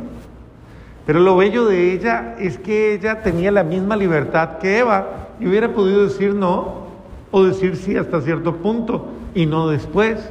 Pero 1.07 1.21
lo 1.21 1.37
bello 1.37 1.67
de 1.67 1.93
ella 1.93 2.35
es 2.39 2.59
que 2.59 2.95
ella 2.95 3.23
tenía 3.23 3.51
la 3.53 3.63
misma 3.63 3.97
libertad 3.97 4.59
que 4.59 4.79
Eva 4.79 5.29
y 5.41 5.47
hubiera 5.47 5.73
podido 5.73 6.05
decir 6.05 6.35
no 6.35 6.87
o 7.31 7.45
decir 7.45 7.77
sí 7.77 7.97
hasta 7.97 8.21
cierto 8.21 8.57
punto 8.57 9.07
y 9.35 9.47
no 9.47 9.69
después. 9.69 10.31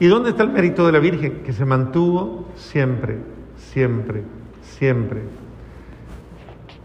¿Y 0.00 0.06
dónde 0.06 0.30
está 0.30 0.42
el 0.42 0.50
mérito 0.50 0.86
de 0.86 0.92
la 0.92 0.98
Virgen? 0.98 1.42
Que 1.44 1.52
se 1.52 1.64
mantuvo 1.64 2.48
siempre, 2.56 3.18
siempre, 3.56 4.22
siempre. 4.62 5.22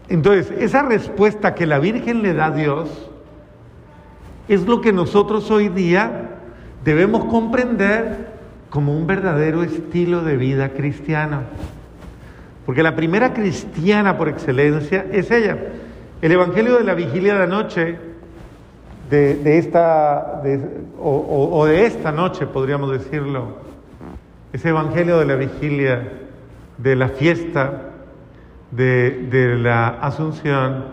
Entonces, 0.08 0.52
esa 0.58 0.82
respuesta 0.82 1.54
que 1.54 1.66
la 1.66 1.78
Virgen 1.78 2.22
le 2.22 2.34
da 2.34 2.46
a 2.46 2.50
Dios 2.50 3.10
es 4.48 4.66
lo 4.66 4.80
que 4.80 4.92
nosotros 4.92 5.50
hoy 5.50 5.68
día 5.68 6.38
debemos 6.84 7.24
comprender 7.26 8.30
como 8.70 8.96
un 8.96 9.06
verdadero 9.06 9.62
estilo 9.62 10.22
de 10.22 10.36
vida 10.36 10.70
cristiano. 10.70 11.42
Porque 12.66 12.82
la 12.82 12.94
primera 12.94 13.32
cristiana 13.34 14.16
por 14.16 14.28
excelencia 14.28 15.06
es 15.12 15.30
ella. 15.30 15.58
El 16.22 16.32
Evangelio 16.32 16.76
de 16.78 16.84
la 16.84 16.94
vigilia 16.94 17.34
de 17.34 17.38
la 17.40 17.46
noche, 17.46 17.98
de, 19.10 19.58
esta, 19.58 20.42
o, 21.00 21.66
de 21.66 21.86
esta 21.86 22.12
noche 22.12 22.46
podríamos 22.46 22.92
decirlo, 22.92 23.58
ese 24.52 24.68
Evangelio 24.70 25.18
de 25.18 25.26
la 25.26 25.34
vigilia, 25.34 26.12
de 26.78 26.96
la 26.96 27.08
fiesta 27.08 27.90
de, 28.70 29.26
de 29.30 29.56
la 29.56 29.88
Asunción, 29.88 30.84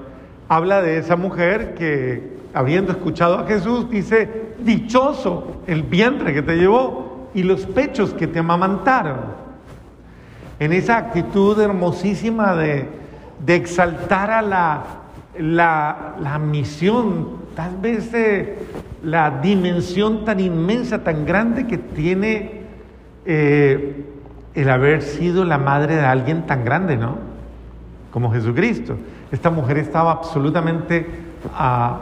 habla 0.49 0.81
de 0.81 0.97
esa 0.97 1.15
mujer 1.15 1.75
que, 1.75 2.37
habiendo 2.53 2.91
escuchado 2.91 3.37
a 3.37 3.45
Jesús, 3.45 3.89
dice, 3.89 4.47
dichoso 4.59 5.61
el 5.67 5.83
vientre 5.83 6.33
que 6.33 6.41
te 6.41 6.55
llevó 6.55 7.29
y 7.33 7.43
los 7.43 7.65
pechos 7.65 8.13
que 8.13 8.27
te 8.27 8.39
amamantaron 8.39 9.47
en 10.59 10.73
esa 10.73 10.97
actitud 10.97 11.59
hermosísima 11.59 12.55
de, 12.55 12.87
exaltar 13.47 14.31
a 14.31 14.41
la, 14.41 14.83
la, 15.37 16.39
misión, 16.39 17.46
tal 17.57 17.75
vez 17.77 18.11
la 19.01 19.41
dimensión 19.41 20.25
tan 20.25 20.39
inmensa, 20.39 21.03
tan 21.03 21.25
grande 21.25 21.65
que 21.65 21.79
tiene 21.79 22.61
eh, 23.25 24.05
el 24.53 24.69
haber 24.69 25.01
sido 25.01 25.43
la 25.43 25.57
madre 25.57 25.95
de 25.95 26.05
alguien 26.05 26.45
tan 26.45 26.63
grande, 26.63 26.97
¿no? 26.97 27.17
Como 28.11 28.31
Jesucristo. 28.31 28.97
Esta 29.31 29.49
mujer 29.49 29.79
estaba 29.79 30.11
absolutamente 30.11 31.07
ah, 31.55 32.01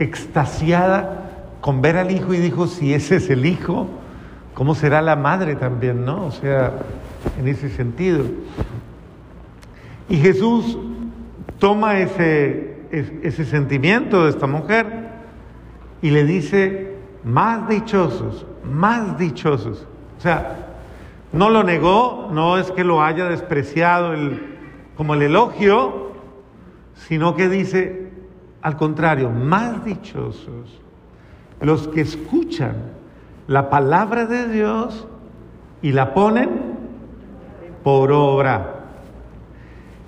extasiada 0.00 1.22
con 1.60 1.80
ver 1.82 1.98
al 1.98 2.10
hijo 2.10 2.34
y 2.34 2.38
dijo, 2.38 2.66
si 2.66 2.92
ese 2.92 3.16
es 3.16 3.30
el 3.30 3.46
hijo, 3.46 3.86
¿cómo 4.54 4.74
será 4.74 5.02
la 5.02 5.14
madre 5.14 5.54
también, 5.54 6.04
no? 6.04 6.26
O 6.26 6.32
sea, 6.32 6.72
en 7.38 7.46
ese 7.46 7.68
sentido. 7.68 8.24
Y 10.08 10.16
Jesús 10.16 10.76
toma 11.60 12.00
ese, 12.00 12.76
ese 12.90 13.44
sentimiento 13.44 14.24
de 14.24 14.30
esta 14.30 14.46
mujer 14.46 14.95
y 16.02 16.10
le 16.10 16.24
dice, 16.24 16.96
más 17.24 17.68
dichosos, 17.68 18.46
más 18.64 19.18
dichosos. 19.18 19.86
O 20.18 20.20
sea, 20.20 20.66
no 21.32 21.50
lo 21.50 21.62
negó, 21.62 22.28
no 22.32 22.58
es 22.58 22.70
que 22.70 22.84
lo 22.84 23.02
haya 23.02 23.26
despreciado 23.26 24.12
el, 24.12 24.56
como 24.96 25.14
el 25.14 25.22
elogio, 25.22 26.12
sino 26.94 27.34
que 27.34 27.48
dice, 27.48 28.10
al 28.62 28.76
contrario, 28.76 29.30
más 29.30 29.84
dichosos 29.84 30.80
los 31.60 31.88
que 31.88 32.02
escuchan 32.02 32.74
la 33.46 33.70
palabra 33.70 34.26
de 34.26 34.48
Dios 34.48 35.06
y 35.82 35.92
la 35.92 36.14
ponen 36.14 36.50
por 37.82 38.12
obra. 38.12 38.74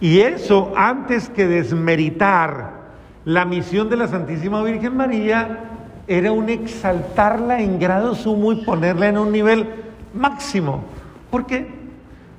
Y 0.01 0.21
eso, 0.21 0.73
antes 0.77 1.29
que 1.29 1.47
desmeritar 1.47 2.79
la 3.25 3.45
misión 3.45 3.89
de 3.89 3.97
la 3.97 4.09
Santísima 4.09 4.63
Virgen 4.63 4.97
María, 4.97 5.78
era 6.09 6.33
un 6.33 6.49
exaltarla 6.49 7.61
en 7.61 7.79
grado 7.79 8.15
sumo 8.15 8.53
y 8.53 8.65
ponerla 8.65 9.09
en 9.09 9.19
un 9.19 9.31
nivel 9.31 9.69
máximo. 10.15 10.85
¿Por 11.31 11.47
qué? 11.47 11.69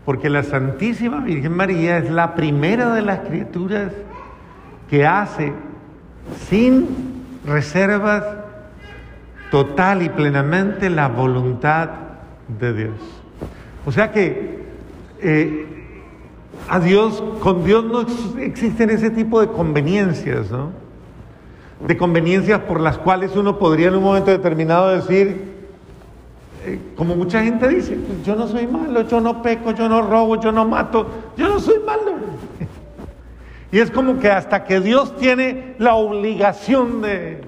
Porque 0.06 0.30
la 0.30 0.42
Santísima 0.44 1.20
Virgen 1.20 1.54
María 1.54 2.00
es 2.00 2.10
la 2.10 2.34
primera 2.34 2.94
de 2.96 3.04
las 3.04 3.20
criaturas 3.20 3.92
que 4.90 5.06
hace 5.06 5.54
sin 6.50 6.88
reservas 7.46 8.24
total 9.52 10.02
y 10.02 10.10
plenamente 10.10 10.90
la 10.90 11.08
voluntad 11.08 11.90
de 12.60 12.74
Dios. 12.74 12.96
O 13.86 13.92
sea 13.92 14.12
que 14.12 14.64
eh, 15.22 15.66
a 16.68 16.80
Dios, 16.80 17.24
con 17.40 17.64
Dios 17.64 17.86
no 17.86 18.02
existen 18.42 18.90
ese 18.90 19.12
tipo 19.12 19.40
de 19.42 19.48
conveniencias, 19.48 20.50
¿no? 20.52 20.89
De 21.86 21.98
conveniencias 21.98 22.60
por 22.62 22.82
las 22.82 22.98
cuales 22.98 23.36
uno 23.36 23.58
podría 23.58 23.88
en 23.88 23.96
un 23.96 24.04
momento 24.04 24.32
determinado 24.32 24.90
decir, 24.90 25.50
eh, 26.66 26.80
como 26.96 27.16
mucha 27.16 27.42
gente 27.42 27.68
dice, 27.70 27.98
yo 28.26 28.36
no 28.36 28.48
soy 28.48 28.68
malo, 28.68 29.02
yo 29.02 29.22
no 29.22 29.42
peco, 29.42 29.72
yo 29.72 29.88
no 29.88 30.02
robo, 30.02 30.40
yo 30.40 30.52
no 30.52 30.66
mato, 30.66 31.08
yo 31.38 31.48
no 31.48 31.60
soy 31.60 31.80
malo. 31.86 32.16
Y 33.72 33.80
es 33.80 33.92
como 33.92 34.20
que 34.20 34.30
hasta 34.30 34.64
que 34.64 34.80
Dios 34.82 35.16
tiene 35.16 35.76
la 35.78 35.96
obligación 35.96 37.02
de, 37.02 37.42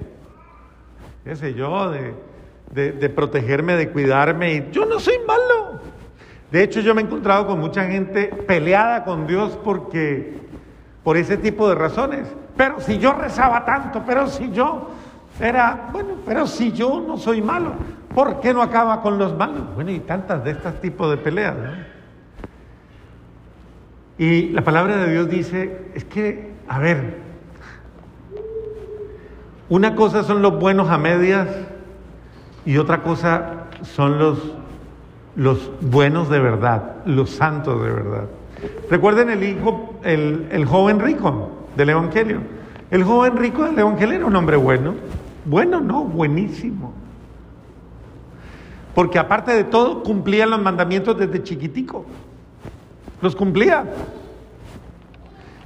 qué 1.24 1.36
sé 1.36 1.54
yo, 1.54 1.92
de, 1.92 2.92
de 2.94 3.10
protegerme, 3.10 3.76
de 3.76 3.90
cuidarme, 3.90 4.54
y 4.54 4.70
yo 4.72 4.86
no 4.86 5.00
soy 5.00 5.16
malo. 5.28 5.82
De 6.52 6.64
hecho, 6.64 6.82
yo 6.82 6.94
me 6.94 7.02
he 7.02 7.06
encontrado 7.06 7.48
con 7.48 7.60
mucha 7.60 7.86
gente 7.86 8.28
peleada 8.46 9.06
con 9.06 9.26
Dios 9.26 9.58
porque, 9.64 10.38
por 11.04 11.16
ese 11.16 11.38
tipo 11.38 11.68
de 11.70 11.76
razones. 11.76 12.28
Pero 12.56 12.80
si 12.80 12.98
yo 12.98 13.14
rezaba 13.14 13.66
tanto, 13.66 14.04
pero 14.06 14.28
si 14.28 14.52
yo 14.52 14.90
era, 15.40 15.90
bueno, 15.92 16.16
pero 16.26 16.46
si 16.48 16.72
yo 16.72 17.04
no 17.06 17.18
soy 17.18 17.42
malo, 17.42 17.74
¿por 18.14 18.40
qué 18.40 18.54
no 18.54 18.62
acaba 18.62 19.02
con 19.02 19.18
los 19.18 19.36
malos? 19.36 19.74
Bueno, 19.76 19.92
y 19.92 20.00
tantas 20.00 20.44
de 20.44 20.52
estos 20.52 20.80
tipos 20.82 21.10
de 21.10 21.18
peleas. 21.18 21.56
Y 24.18 24.50
la 24.50 24.64
palabra 24.64 24.98
de 24.98 25.12
Dios 25.12 25.30
dice, 25.30 25.92
es 25.96 26.06
que, 26.06 26.52
a 26.68 26.80
ver, 26.80 27.18
una 29.70 29.96
cosa 29.96 30.24
son 30.24 30.42
los 30.42 30.60
buenos 30.60 30.90
a 30.90 30.98
medias 30.98 31.48
y 32.66 32.78
otra 32.78 33.02
cosa 33.02 33.66
son 33.82 34.20
los 34.20 34.38
los 35.36 35.72
buenos 35.82 36.30
de 36.30 36.40
verdad, 36.40 36.96
los 37.06 37.30
santos 37.30 37.82
de 37.82 37.90
verdad. 37.90 38.26
Recuerden 38.90 39.30
el 39.30 39.44
hijo, 39.44 39.96
el, 40.04 40.66
joven 40.66 41.00
rico 41.00 41.50
del 41.76 41.90
Evangelio. 41.90 42.42
El 42.90 43.04
joven 43.04 43.38
rico 43.38 43.64
del 43.64 43.80
Evangelio 43.80 44.16
era 44.16 44.26
un 44.26 44.36
hombre 44.36 44.58
bueno. 44.58 44.96
Bueno, 45.46 45.80
no, 45.80 46.04
buenísimo. 46.04 46.94
Porque 48.94 49.18
aparte 49.18 49.54
de 49.54 49.64
todo, 49.64 50.04
cumplía 50.04 50.46
los 50.46 50.62
mandamientos 50.62 51.18
desde 51.18 51.42
chiquitico. 51.44 52.06
Los 53.22 53.36
cumplía. 53.36 53.86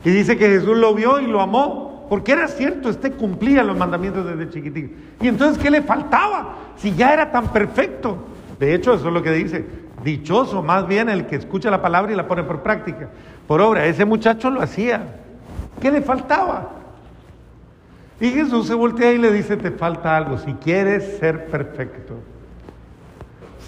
Y 0.03 0.09
dice 0.11 0.37
que 0.37 0.47
Jesús 0.47 0.77
lo 0.77 0.93
vio 0.93 1.19
y 1.19 1.25
lo 1.25 1.41
amó. 1.41 2.05
Porque 2.09 2.33
era 2.33 2.47
cierto, 2.47 2.89
este 2.89 3.11
cumplía 3.11 3.63
los 3.63 3.75
mandamientos 3.75 4.25
desde 4.25 4.49
chiquitico. 4.51 4.93
Y 5.19 5.27
entonces, 5.27 5.61
¿qué 5.61 5.71
le 5.71 5.81
faltaba? 5.81 6.55
Si 6.77 6.93
ya 6.93 7.11
era 7.13 7.31
tan 7.31 7.47
perfecto. 7.51 8.17
De 8.59 8.75
hecho, 8.75 8.93
eso 8.93 9.07
es 9.07 9.13
lo 9.13 9.23
que 9.23 9.31
dice. 9.31 9.65
Dichoso 10.03 10.61
más 10.61 10.87
bien 10.87 11.09
el 11.09 11.25
que 11.25 11.35
escucha 11.35 11.71
la 11.71 11.81
palabra 11.81 12.13
y 12.13 12.15
la 12.15 12.27
pone 12.27 12.43
por 12.43 12.61
práctica, 12.61 13.09
por 13.47 13.59
obra. 13.59 13.87
Ese 13.87 14.05
muchacho 14.05 14.51
lo 14.51 14.61
hacía. 14.61 15.21
¿Qué 15.81 15.91
le 15.91 16.01
faltaba? 16.01 16.69
Y 18.19 18.31
Jesús 18.31 18.67
se 18.67 18.73
voltea 18.73 19.11
y 19.11 19.17
le 19.17 19.31
dice, 19.31 19.57
te 19.57 19.71
falta 19.71 20.15
algo. 20.15 20.37
Si 20.37 20.53
quieres 20.53 21.17
ser 21.19 21.47
perfecto, 21.47 22.15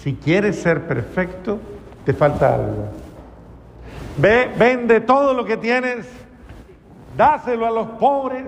si 0.02 0.14
quieres 0.14 0.60
ser 0.60 0.86
perfecto, 0.86 1.58
te 2.04 2.14
falta 2.14 2.54
algo. 2.54 2.88
Ve, 4.16 4.50
vende 4.58 5.00
todo 5.00 5.34
lo 5.34 5.44
que 5.44 5.56
tienes, 5.56 6.06
dáselo 7.16 7.66
a 7.66 7.70
los 7.70 7.88
pobres 7.98 8.46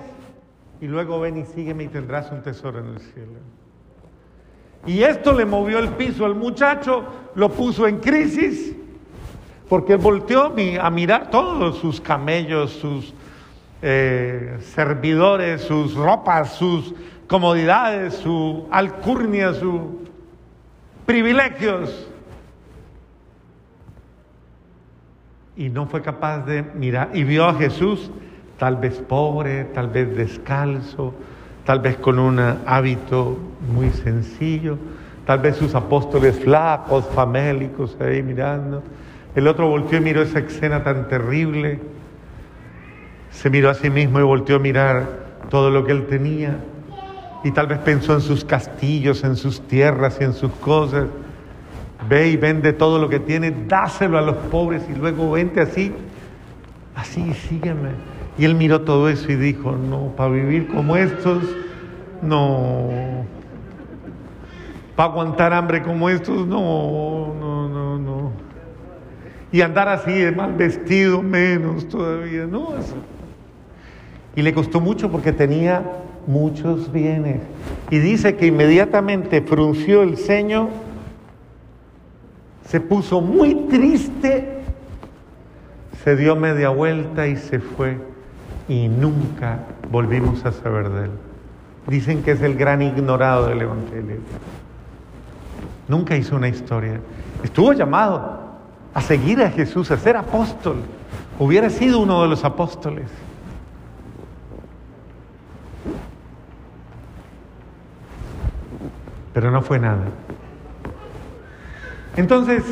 y 0.80 0.86
luego 0.86 1.20
ven 1.20 1.36
y 1.36 1.44
sígueme 1.44 1.84
y 1.84 1.88
tendrás 1.88 2.32
un 2.32 2.42
tesoro 2.42 2.78
en 2.78 2.86
el 2.86 3.00
cielo. 3.00 3.38
Y 4.86 5.02
esto 5.02 5.34
le 5.34 5.44
movió 5.44 5.78
el 5.78 5.90
piso 5.90 6.24
al 6.24 6.34
muchacho, 6.34 7.04
lo 7.34 7.50
puso 7.50 7.86
en 7.86 7.98
crisis, 7.98 8.74
porque 9.68 9.96
volteó 9.96 10.54
a 10.80 10.90
mirar 10.90 11.30
todos 11.30 11.76
sus 11.78 12.00
camellos, 12.00 12.72
sus 12.72 13.12
eh, 13.82 14.58
servidores, 14.60 15.62
sus 15.62 15.94
ropas, 15.94 16.52
sus 16.52 16.94
comodidades, 17.26 18.14
su 18.14 18.66
alcurnia, 18.70 19.54
sus 19.54 19.80
privilegios. 21.06 22.08
Y 25.56 25.68
no 25.68 25.86
fue 25.86 26.02
capaz 26.02 26.40
de 26.46 26.62
mirar, 26.62 27.10
y 27.14 27.24
vio 27.24 27.46
a 27.46 27.54
Jesús 27.54 28.10
tal 28.58 28.76
vez 28.76 28.98
pobre, 28.98 29.64
tal 29.64 29.88
vez 29.88 30.14
descalzo, 30.16 31.14
tal 31.64 31.80
vez 31.80 31.96
con 31.96 32.18
un 32.18 32.38
hábito 32.66 33.38
muy 33.74 33.90
sencillo, 33.90 34.76
tal 35.24 35.38
vez 35.38 35.56
sus 35.56 35.74
apóstoles 35.74 36.38
flacos, 36.38 37.06
famélicos 37.14 37.96
ahí 38.00 38.22
mirando. 38.22 38.82
El 39.34 39.46
otro 39.46 39.68
volteó 39.68 39.98
y 39.98 40.02
miró 40.02 40.22
esa 40.22 40.40
escena 40.40 40.82
tan 40.82 41.08
terrible, 41.08 41.80
se 43.30 43.50
miró 43.50 43.70
a 43.70 43.74
sí 43.74 43.90
mismo 43.90 44.20
y 44.20 44.22
volteó 44.22 44.56
a 44.56 44.58
mirar 44.58 45.06
todo 45.48 45.70
lo 45.70 45.84
que 45.84 45.92
él 45.92 46.06
tenía 46.06 46.58
y 47.42 47.50
tal 47.52 47.66
vez 47.66 47.78
pensó 47.78 48.14
en 48.14 48.20
sus 48.20 48.44
castillos, 48.44 49.24
en 49.24 49.36
sus 49.36 49.60
tierras 49.66 50.18
y 50.20 50.24
en 50.24 50.34
sus 50.34 50.52
cosas. 50.52 51.06
Ve 52.08 52.28
y 52.28 52.36
vende 52.36 52.72
todo 52.72 52.98
lo 52.98 53.08
que 53.08 53.20
tiene, 53.20 53.50
dáselo 53.66 54.18
a 54.18 54.22
los 54.22 54.36
pobres 54.36 54.82
y 54.90 54.98
luego 54.98 55.32
vente 55.32 55.60
así, 55.60 55.92
así 56.94 57.32
sígueme. 57.34 57.90
Y 58.38 58.44
él 58.44 58.54
miró 58.54 58.82
todo 58.82 59.08
eso 59.08 59.30
y 59.30 59.36
dijo, 59.36 59.72
no, 59.72 60.12
para 60.16 60.30
vivir 60.30 60.68
como 60.68 60.96
estos, 60.96 61.42
no. 62.22 62.88
Para 64.96 65.10
aguantar 65.10 65.52
hambre 65.52 65.82
como 65.82 66.08
estos, 66.08 66.46
no, 66.46 67.34
no, 67.38 67.68
no, 67.68 67.98
no. 67.98 68.32
Y 69.52 69.60
andar 69.62 69.88
así 69.88 70.12
de 70.12 70.32
mal 70.32 70.54
vestido, 70.54 71.22
menos 71.22 71.88
todavía, 71.88 72.46
no. 72.46 72.74
Y 74.36 74.42
le 74.42 74.52
costó 74.54 74.80
mucho 74.80 75.10
porque 75.10 75.32
tenía 75.32 75.82
muchos 76.26 76.92
bienes. 76.92 77.40
Y 77.90 77.98
dice 77.98 78.36
que 78.36 78.46
inmediatamente 78.46 79.42
frunció 79.42 80.02
el 80.02 80.16
ceño, 80.16 80.68
se 82.66 82.80
puso 82.80 83.20
muy 83.20 83.54
triste, 83.68 84.62
se 86.04 86.16
dio 86.16 86.36
media 86.36 86.68
vuelta 86.68 87.26
y 87.26 87.36
se 87.36 87.58
fue 87.58 87.98
y 88.68 88.88
nunca 88.88 89.58
volvimos 89.90 90.44
a 90.46 90.52
saber 90.52 90.88
de 90.90 91.04
él. 91.06 91.10
Dicen 91.88 92.22
que 92.22 92.32
es 92.32 92.42
el 92.42 92.54
gran 92.54 92.82
ignorado 92.82 93.48
del 93.48 93.62
Evangelio. 93.62 94.18
Nunca 95.88 96.16
hizo 96.16 96.36
una 96.36 96.48
historia. 96.48 97.00
Estuvo 97.42 97.72
llamado 97.72 98.38
a 98.94 99.00
seguir 99.00 99.42
a 99.42 99.50
Jesús, 99.50 99.90
a 99.90 99.96
ser 99.96 100.16
apóstol. 100.16 100.76
Hubiera 101.38 101.68
sido 101.68 101.98
uno 101.98 102.22
de 102.22 102.28
los 102.28 102.44
apóstoles. 102.44 103.06
Pero 109.32 109.50
no 109.50 109.62
fue 109.62 109.78
nada. 109.78 110.04
Entonces, 112.16 112.64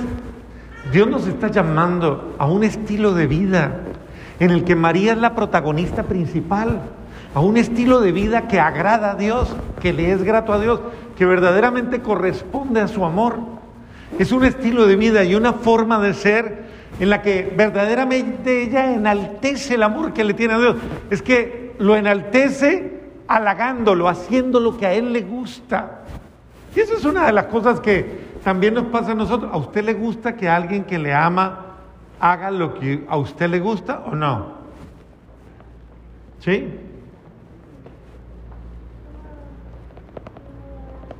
Dios 0.92 1.08
nos 1.08 1.26
está 1.26 1.48
llamando 1.48 2.34
a 2.38 2.46
un 2.46 2.64
estilo 2.64 3.14
de 3.14 3.26
vida 3.26 3.80
en 4.40 4.50
el 4.50 4.64
que 4.64 4.74
María 4.74 5.12
es 5.12 5.18
la 5.18 5.34
protagonista 5.34 6.04
principal, 6.04 6.80
a 7.34 7.40
un 7.40 7.56
estilo 7.56 8.00
de 8.00 8.12
vida 8.12 8.48
que 8.48 8.60
agrada 8.60 9.12
a 9.12 9.14
Dios, 9.14 9.54
que 9.80 9.92
le 9.92 10.12
es 10.12 10.22
grato 10.22 10.52
a 10.52 10.60
Dios, 10.60 10.80
que 11.16 11.26
verdaderamente 11.26 12.00
corresponde 12.00 12.80
a 12.80 12.88
su 12.88 13.04
amor. 13.04 13.38
Es 14.18 14.32
un 14.32 14.44
estilo 14.44 14.86
de 14.86 14.96
vida 14.96 15.24
y 15.24 15.34
una 15.34 15.52
forma 15.52 15.98
de 16.00 16.14
ser 16.14 16.68
en 16.98 17.10
la 17.10 17.22
que 17.22 17.52
verdaderamente 17.56 18.62
ella 18.62 18.92
enaltece 18.92 19.74
el 19.74 19.82
amor 19.82 20.12
que 20.12 20.24
le 20.24 20.34
tiene 20.34 20.54
a 20.54 20.58
Dios. 20.58 20.76
Es 21.10 21.22
que 21.22 21.74
lo 21.78 21.96
enaltece 21.96 23.00
halagándolo, 23.28 24.08
haciendo 24.08 24.58
lo 24.58 24.76
que 24.78 24.86
a 24.86 24.94
Él 24.94 25.12
le 25.12 25.22
gusta. 25.22 25.97
Y 26.78 26.80
eso 26.80 26.94
es 26.94 27.04
una 27.04 27.26
de 27.26 27.32
las 27.32 27.46
cosas 27.46 27.80
que 27.80 28.20
también 28.44 28.74
nos 28.74 28.84
pasa 28.84 29.10
a 29.10 29.14
nosotros. 29.16 29.50
¿A 29.52 29.56
usted 29.56 29.82
le 29.82 29.94
gusta 29.94 30.36
que 30.36 30.48
alguien 30.48 30.84
que 30.84 30.96
le 30.96 31.12
ama 31.12 31.74
haga 32.20 32.52
lo 32.52 32.74
que 32.74 33.04
a 33.08 33.16
usted 33.16 33.50
le 33.50 33.58
gusta 33.58 34.04
o 34.06 34.14
no. 34.14 34.52
¿Sí? 36.38 36.72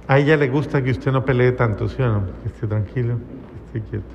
A 0.06 0.18
ella 0.18 0.36
le 0.36 0.48
gusta 0.48 0.80
que 0.80 0.92
usted 0.92 1.10
no 1.10 1.24
pelee 1.24 1.50
tanto, 1.50 1.88
¿sí 1.88 2.00
o 2.02 2.06
no? 2.06 2.26
Que 2.42 2.48
esté 2.50 2.68
tranquilo, 2.68 3.16
que 3.72 3.78
esté 3.78 3.90
quieto. 3.90 4.14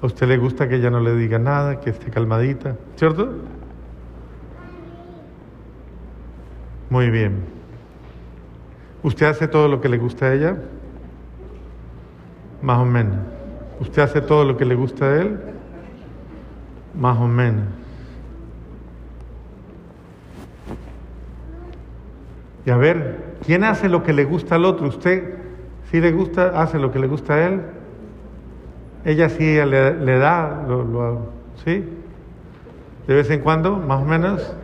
A 0.00 0.06
usted 0.06 0.26
le 0.26 0.38
gusta 0.38 0.66
que 0.66 0.76
ella 0.76 0.88
no 0.88 1.00
le 1.00 1.14
diga 1.16 1.38
nada, 1.38 1.80
que 1.80 1.90
esté 1.90 2.10
calmadita, 2.10 2.76
¿cierto? 2.96 3.30
Muy 6.88 7.10
bien. 7.10 7.53
¿Usted 9.04 9.26
hace 9.26 9.46
todo 9.48 9.68
lo 9.68 9.82
que 9.82 9.90
le 9.90 9.98
gusta 9.98 10.26
a 10.26 10.34
ella? 10.34 10.56
Más 12.62 12.78
o 12.78 12.86
menos. 12.86 13.18
¿Usted 13.78 14.00
hace 14.00 14.22
todo 14.22 14.46
lo 14.46 14.56
que 14.56 14.64
le 14.64 14.74
gusta 14.74 15.04
a 15.04 15.20
él? 15.20 15.38
Más 16.98 17.18
o 17.18 17.28
menos. 17.28 17.66
Y 22.64 22.70
a 22.70 22.78
ver, 22.78 23.34
¿quién 23.44 23.62
hace 23.64 23.90
lo 23.90 24.02
que 24.02 24.14
le 24.14 24.24
gusta 24.24 24.54
al 24.54 24.64
otro? 24.64 24.88
¿Usted 24.88 25.34
si 25.90 26.00
le 26.00 26.10
gusta, 26.10 26.58
hace 26.58 26.78
lo 26.78 26.90
que 26.90 26.98
le 26.98 27.06
gusta 27.06 27.34
a 27.34 27.46
él? 27.46 27.60
Ella 29.04 29.28
sí 29.28 29.44
le, 29.44 30.18
da, 30.18 30.64
lo, 30.66 31.28
¿sí? 31.62 31.84
De 33.06 33.14
vez 33.14 33.28
en 33.28 33.40
cuando, 33.40 33.76
más 33.76 34.00
o 34.00 34.06
menos. 34.06 34.56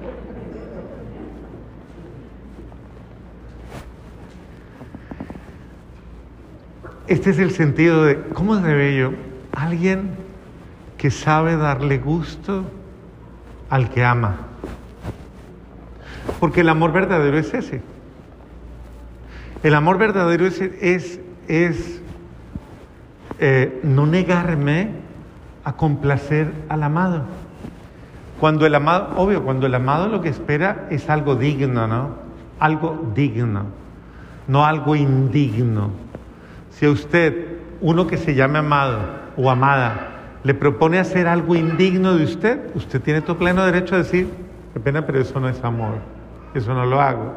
Este 7.11 7.31
es 7.31 7.41
el 7.41 7.51
sentido 7.51 8.05
de, 8.05 8.23
¿cómo 8.35 8.55
es 8.55 8.63
de 8.63 8.73
bello? 8.73 9.13
Alguien 9.51 10.11
que 10.97 11.11
sabe 11.11 11.57
darle 11.57 11.99
gusto 11.99 12.63
al 13.69 13.91
que 13.91 14.05
ama. 14.05 14.37
Porque 16.39 16.61
el 16.61 16.69
amor 16.69 16.93
verdadero 16.93 17.37
es 17.37 17.53
ese. 17.53 17.83
El 19.65 19.75
amor 19.75 19.99
verdadero 19.99 20.47
es, 20.47 20.61
es, 21.49 22.01
eh, 23.41 23.81
no 23.83 24.07
negarme 24.07 24.91
a 25.65 25.73
complacer 25.73 26.53
al 26.69 26.85
amado. 26.85 27.25
Cuando 28.39 28.67
el 28.67 28.75
amado, 28.77 29.15
obvio, 29.17 29.43
cuando 29.43 29.67
el 29.67 29.75
amado 29.75 30.07
lo 30.07 30.21
que 30.21 30.29
espera 30.29 30.87
es 30.91 31.11
algo 31.11 31.35
digno, 31.35 31.89
¿no? 31.89 32.11
Algo 32.61 33.11
digno, 33.17 33.65
no 34.47 34.65
algo 34.65 34.95
indigno. 34.95 36.09
Si 36.81 36.87
a 36.87 36.91
usted, 36.91 37.59
uno 37.83 38.07
que 38.07 38.17
se 38.17 38.35
llame 38.35 38.59
amado 38.59 39.01
o 39.37 39.51
amada, 39.51 40.39
le 40.45 40.55
propone 40.55 40.99
hacer 40.99 41.29
algo 41.29 41.55
indigno 41.55 42.17
de 42.17 42.25
usted, 42.25 42.59
usted 42.75 43.03
tiene 43.03 43.21
todo 43.21 43.37
pleno 43.37 43.67
derecho 43.67 43.97
a 43.97 43.99
decir, 43.99 44.31
qué 44.73 44.81
pena, 44.81 45.05
pero 45.05 45.21
eso 45.21 45.39
no 45.41 45.51
es 45.51 45.63
amor, 45.63 45.97
eso 46.55 46.73
no 46.73 46.87
lo 46.87 46.99
hago. 46.99 47.35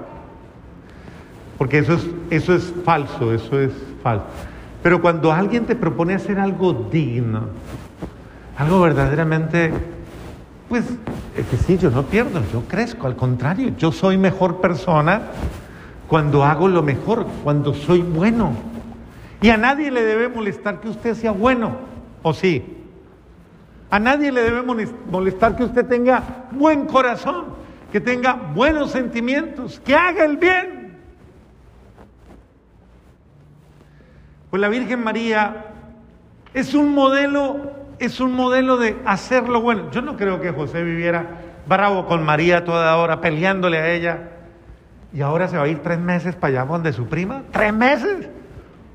Porque 1.58 1.80
eso 1.80 1.96
es, 1.96 2.08
eso 2.30 2.56
es 2.56 2.74
falso, 2.86 3.34
eso 3.34 3.60
es 3.60 3.74
falso. 4.02 4.24
Pero 4.82 5.02
cuando 5.02 5.34
alguien 5.34 5.66
te 5.66 5.76
propone 5.76 6.14
hacer 6.14 6.40
algo 6.40 6.88
digno, 6.90 7.42
algo 8.58 8.80
verdaderamente, 8.80 9.74
pues 10.70 10.86
es 11.36 11.46
que 11.48 11.58
sí, 11.58 11.78
yo 11.78 11.92
no 11.92 12.04
pierdo, 12.04 12.42
yo 12.54 12.62
crezco, 12.62 13.08
al 13.08 13.18
contrario, 13.18 13.74
yo 13.78 13.92
soy 13.92 14.18
mejor 14.18 14.62
persona 14.62 15.24
cuando 16.08 16.46
hago 16.46 16.70
lo 16.70 16.82
mejor, 16.82 17.28
cuando 17.44 17.74
soy 17.74 18.00
bueno. 18.00 18.72
Y 19.44 19.50
a 19.50 19.58
nadie 19.58 19.92
le 19.92 20.06
debe 20.06 20.30
molestar 20.30 20.80
que 20.80 20.88
usted 20.88 21.16
sea 21.16 21.32
bueno, 21.32 21.76
¿o 22.22 22.34
sí? 22.34 22.64
A 23.90 24.00
nadie 24.00 24.32
le 24.32 24.42
debe 24.42 24.62
molestar 24.62 25.58
que 25.58 25.66
usted 25.66 25.86
tenga 25.86 26.46
buen 26.52 26.86
corazón, 26.86 27.48
que 27.92 28.00
tenga 28.00 28.36
buenos 28.36 28.92
sentimientos, 28.92 29.82
que 29.82 29.98
haga 29.98 30.24
el 30.24 30.38
bien. 30.38 30.98
Pues 34.50 34.62
la 34.62 34.70
Virgen 34.70 35.04
María 35.04 35.66
es 36.54 36.74
un 36.74 36.94
modelo, 36.94 37.70
es 38.00 38.22
un 38.22 38.32
modelo 38.36 38.78
de 38.78 38.96
hacer 39.04 39.50
lo 39.50 39.60
bueno. 39.60 39.92
Yo 39.92 40.02
no 40.02 40.16
creo 40.16 40.40
que 40.40 40.52
José 40.52 40.84
viviera 40.84 41.42
bravo 41.68 42.06
con 42.06 42.24
María 42.24 42.64
toda 42.64 42.96
hora, 42.96 43.20
peleándole 43.20 43.78
a 43.78 43.92
ella. 43.92 44.30
Y 45.12 45.20
ahora 45.20 45.50
se 45.50 45.58
va 45.58 45.64
a 45.64 45.68
ir 45.68 45.80
tres 45.80 46.00
meses 46.00 46.34
para 46.34 46.62
allá 46.62 46.72
donde 46.72 46.94
su 46.94 47.08
prima. 47.08 47.44
¿Tres 47.52 47.74
meses? 47.74 48.30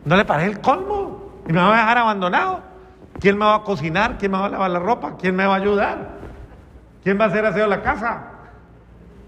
¿No 0.08 0.16
le 0.16 0.24
parece 0.24 0.52
el 0.52 0.60
colmo? 0.60 1.42
¿Y 1.46 1.52
me 1.52 1.60
va 1.60 1.74
a 1.74 1.80
dejar 1.80 1.98
abandonado? 1.98 2.60
¿Quién 3.20 3.36
me 3.36 3.44
va 3.44 3.56
a 3.56 3.62
cocinar? 3.62 4.16
¿Quién 4.16 4.32
me 4.32 4.38
va 4.38 4.46
a 4.46 4.48
lavar 4.48 4.70
la 4.70 4.78
ropa? 4.78 5.16
¿Quién 5.20 5.36
me 5.36 5.44
va 5.44 5.52
a 5.52 5.58
ayudar? 5.58 6.12
¿Quién 7.04 7.20
va 7.20 7.26
a 7.26 7.28
hacer 7.28 7.44
aseo 7.44 7.66
la 7.66 7.82
casa? 7.82 8.22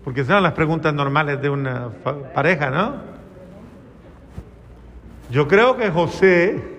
Porque 0.03 0.25
son 0.25 0.43
las 0.43 0.55
preguntas 0.55 0.95
normales 0.95 1.43
de 1.43 1.51
una 1.51 1.91
pareja, 2.35 2.71
¿no? 2.71 2.95
Yo 5.31 5.47
creo 5.47 5.77
que 5.77 5.91
José, 5.91 6.79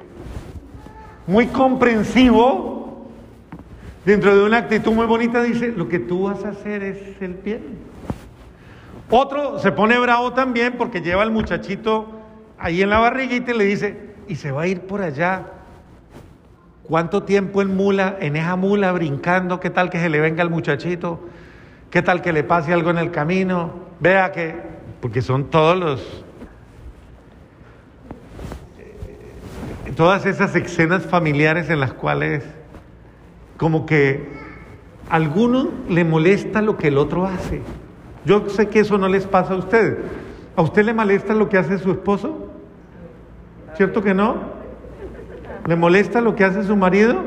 muy 1.28 1.46
comprensivo, 1.46 3.06
dentro 4.04 4.36
de 4.36 4.44
una 4.44 4.58
actitud 4.58 4.94
muy 4.94 5.06
bonita, 5.06 5.44
dice, 5.44 5.74
lo 5.78 5.88
que 5.88 6.00
tú 6.00 6.24
vas 6.24 6.44
a 6.44 6.50
hacer 6.50 6.82
es 6.82 7.22
el 7.22 7.36
bien. 7.36 7.78
Otro 9.12 9.60
se 9.60 9.72
pone 9.72 10.00
bravo 10.00 10.34
también 10.34 10.74
porque 10.76 11.02
lleva 11.02 11.22
al 11.22 11.30
muchachito 11.30 12.21
ahí 12.62 12.82
en 12.82 12.90
la 12.90 13.00
barriguita 13.00 13.52
y 13.52 13.58
le 13.58 13.66
dice, 13.66 13.98
y 14.28 14.36
se 14.36 14.52
va 14.52 14.64
a 14.64 14.68
ir 14.68 14.82
por 14.82 15.02
allá. 15.02 15.48
¿Cuánto 16.84 17.24
tiempo 17.24 17.62
en 17.62 17.76
mula, 17.76 18.18
en 18.20 18.36
esa 18.36 18.56
mula 18.56 18.92
brincando? 18.92 19.60
¿Qué 19.60 19.70
tal 19.70 19.90
que 19.90 20.00
se 20.00 20.10
le 20.10 20.20
venga 20.20 20.44
al 20.44 20.50
muchachito? 20.50 21.20
¿Qué 21.90 22.02
tal 22.02 22.22
que 22.22 22.32
le 22.32 22.44
pase 22.44 22.74
algo 22.74 22.90
en 22.92 22.98
el 22.98 23.12
camino? 23.12 23.74
Vea 24.00 24.32
que, 24.32 24.56
porque 25.00 25.22
son 25.22 25.50
todos 25.50 25.78
los 25.78 26.26
todas 29.96 30.26
esas 30.26 30.56
escenas 30.56 31.06
familiares 31.06 31.70
en 31.70 31.82
las 31.82 31.92
cuales 31.92 32.46
como 33.58 33.86
que 33.86 34.30
a 35.10 35.16
alguno 35.16 35.70
le 35.90 36.06
molesta 36.06 36.62
lo 36.62 36.78
que 36.78 36.88
el 36.88 36.98
otro 36.98 37.26
hace. 37.26 37.62
Yo 38.26 38.50
sé 38.50 38.70
que 38.70 38.80
eso 38.80 38.98
no 38.98 39.10
les 39.10 39.28
pasa 39.28 39.54
a 39.54 39.58
ustedes. 39.58 39.98
¿A 40.56 40.62
usted 40.62 40.86
le 40.86 40.94
molesta 40.94 41.34
lo 41.34 41.50
que 41.50 41.58
hace 41.58 41.78
su 41.78 41.92
esposo? 41.92 42.51
¿Cierto 43.76 44.02
que 44.02 44.14
no? 44.14 44.36
¿Le 45.66 45.76
molesta 45.76 46.22
lo 46.22 46.36
que 46.36 46.44
hace 46.44 46.64
su 46.64 46.76
marido? 46.76 47.24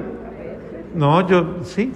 No, 0.94 1.26
yo 1.26 1.62
sí. 1.62 1.92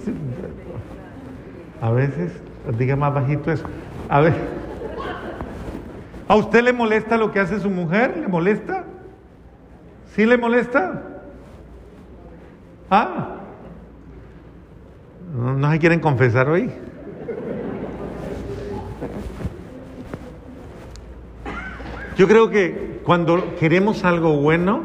A 1.81 1.91
veces, 1.91 2.31
diga 2.77 2.95
más 2.95 3.13
bajito 3.13 3.51
eso. 3.51 3.65
A 4.09 4.21
ver. 4.21 4.33
¿A 6.27 6.35
usted 6.35 6.63
le 6.63 6.73
molesta 6.73 7.17
lo 7.17 7.31
que 7.31 7.39
hace 7.39 7.59
su 7.59 7.69
mujer? 7.69 8.17
¿Le 8.17 8.27
molesta? 8.27 8.83
¿Sí 10.13 10.25
le 10.25 10.37
molesta? 10.37 11.03
¿Ah? 12.89 13.35
¿No, 15.33 15.71
se 15.71 15.79
quieren 15.79 15.99
confesar 15.99 16.49
hoy? 16.49 16.71
Yo 22.17 22.27
creo 22.27 22.49
que 22.49 22.98
cuando 23.09 23.55
queremos 23.55 24.05
algo 24.05 24.35
bueno, 24.35 24.83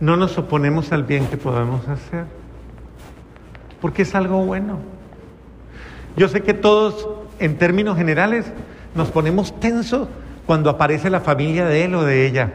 no 0.00 0.16
nos 0.16 0.38
oponemos 0.38 0.90
al 0.90 1.04
bien 1.04 1.26
que 1.26 1.36
podemos 1.36 1.86
hacer, 1.86 2.24
porque 3.82 4.00
es 4.00 4.14
algo 4.14 4.46
bueno. 4.46 4.78
Yo 6.16 6.28
sé 6.28 6.42
que 6.42 6.54
todos, 6.54 7.06
en 7.40 7.58
términos 7.58 7.98
generales, 7.98 8.50
nos 8.94 9.10
ponemos 9.10 9.60
tensos 9.60 10.08
cuando 10.46 10.70
aparece 10.70 11.10
la 11.10 11.20
familia 11.20 11.66
de 11.66 11.84
él 11.84 11.94
o 11.94 12.04
de 12.04 12.26
ella 12.26 12.50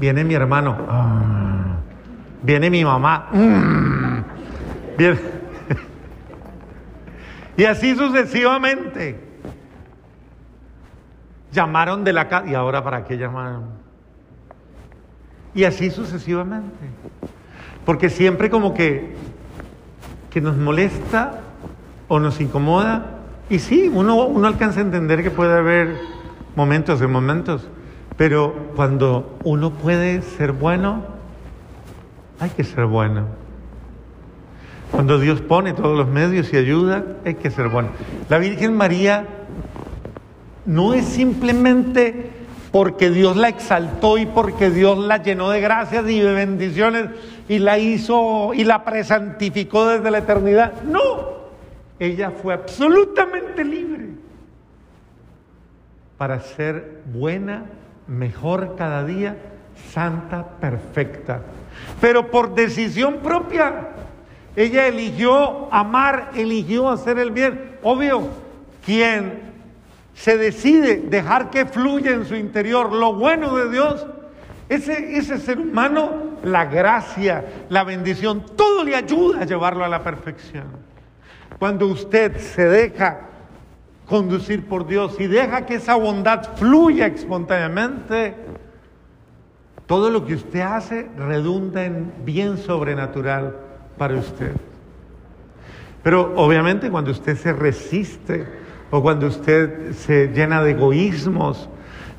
viene 0.00 0.24
mi 0.24 0.32
hermano, 0.32 0.78
ah. 0.88 1.76
viene 2.42 2.70
mi 2.70 2.82
mamá, 2.82 3.28
mm. 3.30 4.24
y 7.58 7.64
así 7.66 7.94
sucesivamente. 7.94 9.29
Llamaron 11.52 12.04
de 12.04 12.12
la 12.12 12.28
casa, 12.28 12.48
¿y 12.48 12.54
ahora 12.54 12.84
para 12.84 13.04
qué 13.04 13.18
llamaron? 13.18 13.64
Y 15.54 15.64
así 15.64 15.90
sucesivamente. 15.90 16.86
Porque 17.84 18.08
siempre 18.08 18.50
como 18.50 18.74
que, 18.74 19.14
que 20.30 20.40
nos 20.40 20.56
molesta 20.56 21.40
o 22.08 22.20
nos 22.20 22.40
incomoda. 22.40 23.18
Y 23.48 23.58
sí, 23.58 23.90
uno, 23.92 24.26
uno 24.26 24.46
alcanza 24.46 24.80
a 24.80 24.82
entender 24.82 25.22
que 25.22 25.30
puede 25.30 25.56
haber 25.56 25.96
momentos 26.54 27.00
de 27.00 27.08
momentos. 27.08 27.68
Pero 28.16 28.54
cuando 28.76 29.36
uno 29.44 29.70
puede 29.70 30.22
ser 30.22 30.52
bueno, 30.52 31.02
hay 32.38 32.50
que 32.50 32.64
ser 32.64 32.86
bueno. 32.86 33.26
Cuando 34.90 35.18
Dios 35.18 35.40
pone 35.40 35.72
todos 35.72 35.96
los 35.96 36.08
medios 36.08 36.52
y 36.52 36.56
ayuda, 36.56 37.04
hay 37.24 37.34
que 37.34 37.50
ser 37.50 37.68
bueno. 37.68 37.90
La 38.28 38.38
Virgen 38.38 38.76
María 38.76 39.26
no 40.66 40.94
es 40.94 41.04
simplemente 41.04 42.30
porque 42.72 43.10
Dios 43.10 43.36
la 43.36 43.48
exaltó 43.48 44.18
y 44.18 44.26
porque 44.26 44.70
Dios 44.70 44.98
la 44.98 45.22
llenó 45.22 45.50
de 45.50 45.60
gracias 45.60 46.08
y 46.08 46.20
de 46.20 46.32
bendiciones 46.32 47.06
y 47.48 47.58
la 47.58 47.78
hizo 47.78 48.54
y 48.54 48.64
la 48.64 48.84
presantificó 48.84 49.86
desde 49.86 50.10
la 50.10 50.18
eternidad. 50.18 50.82
No, 50.82 51.02
ella 51.98 52.30
fue 52.30 52.54
absolutamente 52.54 53.64
libre 53.64 54.10
para 56.16 56.40
ser 56.40 57.00
buena 57.12 57.64
mejor 58.06 58.76
cada 58.76 59.04
día, 59.04 59.36
santa, 59.92 60.46
perfecta. 60.60 61.42
Pero 62.00 62.30
por 62.30 62.54
decisión 62.54 63.18
propia, 63.22 63.88
ella 64.54 64.86
eligió 64.86 65.72
amar, 65.72 66.30
eligió 66.34 66.88
hacer 66.90 67.18
el 67.18 67.30
bien. 67.30 67.78
Obvio, 67.82 68.28
quien 68.84 69.49
se 70.14 70.36
decide 70.36 70.96
dejar 70.96 71.50
que 71.50 71.66
fluya 71.66 72.12
en 72.12 72.24
su 72.26 72.34
interior 72.34 72.92
lo 72.92 73.14
bueno 73.14 73.56
de 73.56 73.70
Dios, 73.70 74.06
ese, 74.68 75.16
ese 75.16 75.38
ser 75.38 75.58
humano, 75.58 76.38
la 76.44 76.66
gracia, 76.66 77.44
la 77.68 77.84
bendición, 77.84 78.44
todo 78.56 78.84
le 78.84 78.94
ayuda 78.94 79.42
a 79.42 79.44
llevarlo 79.44 79.84
a 79.84 79.88
la 79.88 80.02
perfección. 80.02 80.64
Cuando 81.58 81.86
usted 81.86 82.36
se 82.38 82.68
deja 82.68 83.20
conducir 84.06 84.66
por 84.66 84.86
Dios 84.86 85.16
y 85.18 85.26
deja 85.26 85.66
que 85.66 85.76
esa 85.76 85.94
bondad 85.94 86.56
fluya 86.56 87.06
espontáneamente, 87.06 88.34
todo 89.86 90.10
lo 90.10 90.24
que 90.24 90.34
usted 90.34 90.60
hace 90.60 91.08
redunda 91.16 91.84
en 91.84 92.12
bien 92.24 92.58
sobrenatural 92.58 93.56
para 93.98 94.14
usted. 94.14 94.52
Pero 96.02 96.32
obviamente 96.36 96.90
cuando 96.90 97.10
usted 97.10 97.36
se 97.36 97.52
resiste 97.52 98.46
o 98.90 99.02
cuando 99.02 99.26
usted 99.26 99.92
se 99.92 100.28
llena 100.28 100.62
de 100.62 100.72
egoísmos, 100.72 101.68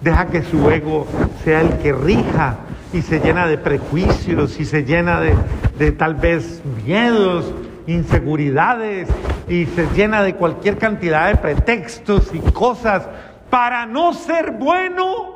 deja 0.01 0.27
que 0.27 0.43
su 0.43 0.69
ego 0.69 1.07
sea 1.43 1.61
el 1.61 1.77
que 1.79 1.93
rija 1.93 2.57
y 2.93 3.01
se 3.01 3.19
llena 3.19 3.47
de 3.47 3.57
prejuicios 3.57 4.59
y 4.59 4.65
se 4.65 4.83
llena 4.83 5.19
de, 5.19 5.35
de 5.77 5.91
tal 5.91 6.15
vez 6.15 6.61
miedos, 6.85 7.53
inseguridades 7.87 9.09
y 9.47 9.65
se 9.65 9.87
llena 9.95 10.23
de 10.23 10.35
cualquier 10.35 10.77
cantidad 10.77 11.29
de 11.29 11.37
pretextos 11.37 12.33
y 12.33 12.39
cosas 12.51 13.07
para 13.49 13.85
no 13.85 14.13
ser 14.13 14.51
bueno, 14.51 15.35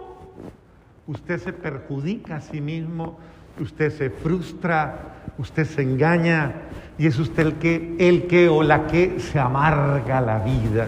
usted 1.05 1.39
se 1.39 1.51
perjudica 1.51 2.37
a 2.37 2.41
sí 2.41 2.61
mismo, 2.61 3.19
usted 3.59 3.91
se 3.91 4.09
frustra, 4.09 5.15
usted 5.37 5.65
se 5.65 5.81
engaña 5.81 6.53
y 6.97 7.07
es 7.07 7.19
usted 7.19 7.47
el 7.47 7.53
que, 7.55 7.95
el 7.99 8.27
que 8.27 8.47
o 8.47 8.63
la 8.63 8.87
que 8.87 9.19
se 9.19 9.37
amarga 9.37 10.21
la 10.21 10.39
vida. 10.39 10.87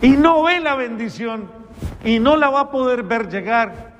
Y 0.00 0.10
no 0.10 0.42
ve 0.42 0.60
la 0.60 0.74
bendición 0.74 1.48
y 2.04 2.18
no 2.18 2.36
la 2.36 2.50
va 2.50 2.60
a 2.60 2.70
poder 2.70 3.02
ver 3.02 3.28
llegar. 3.28 3.92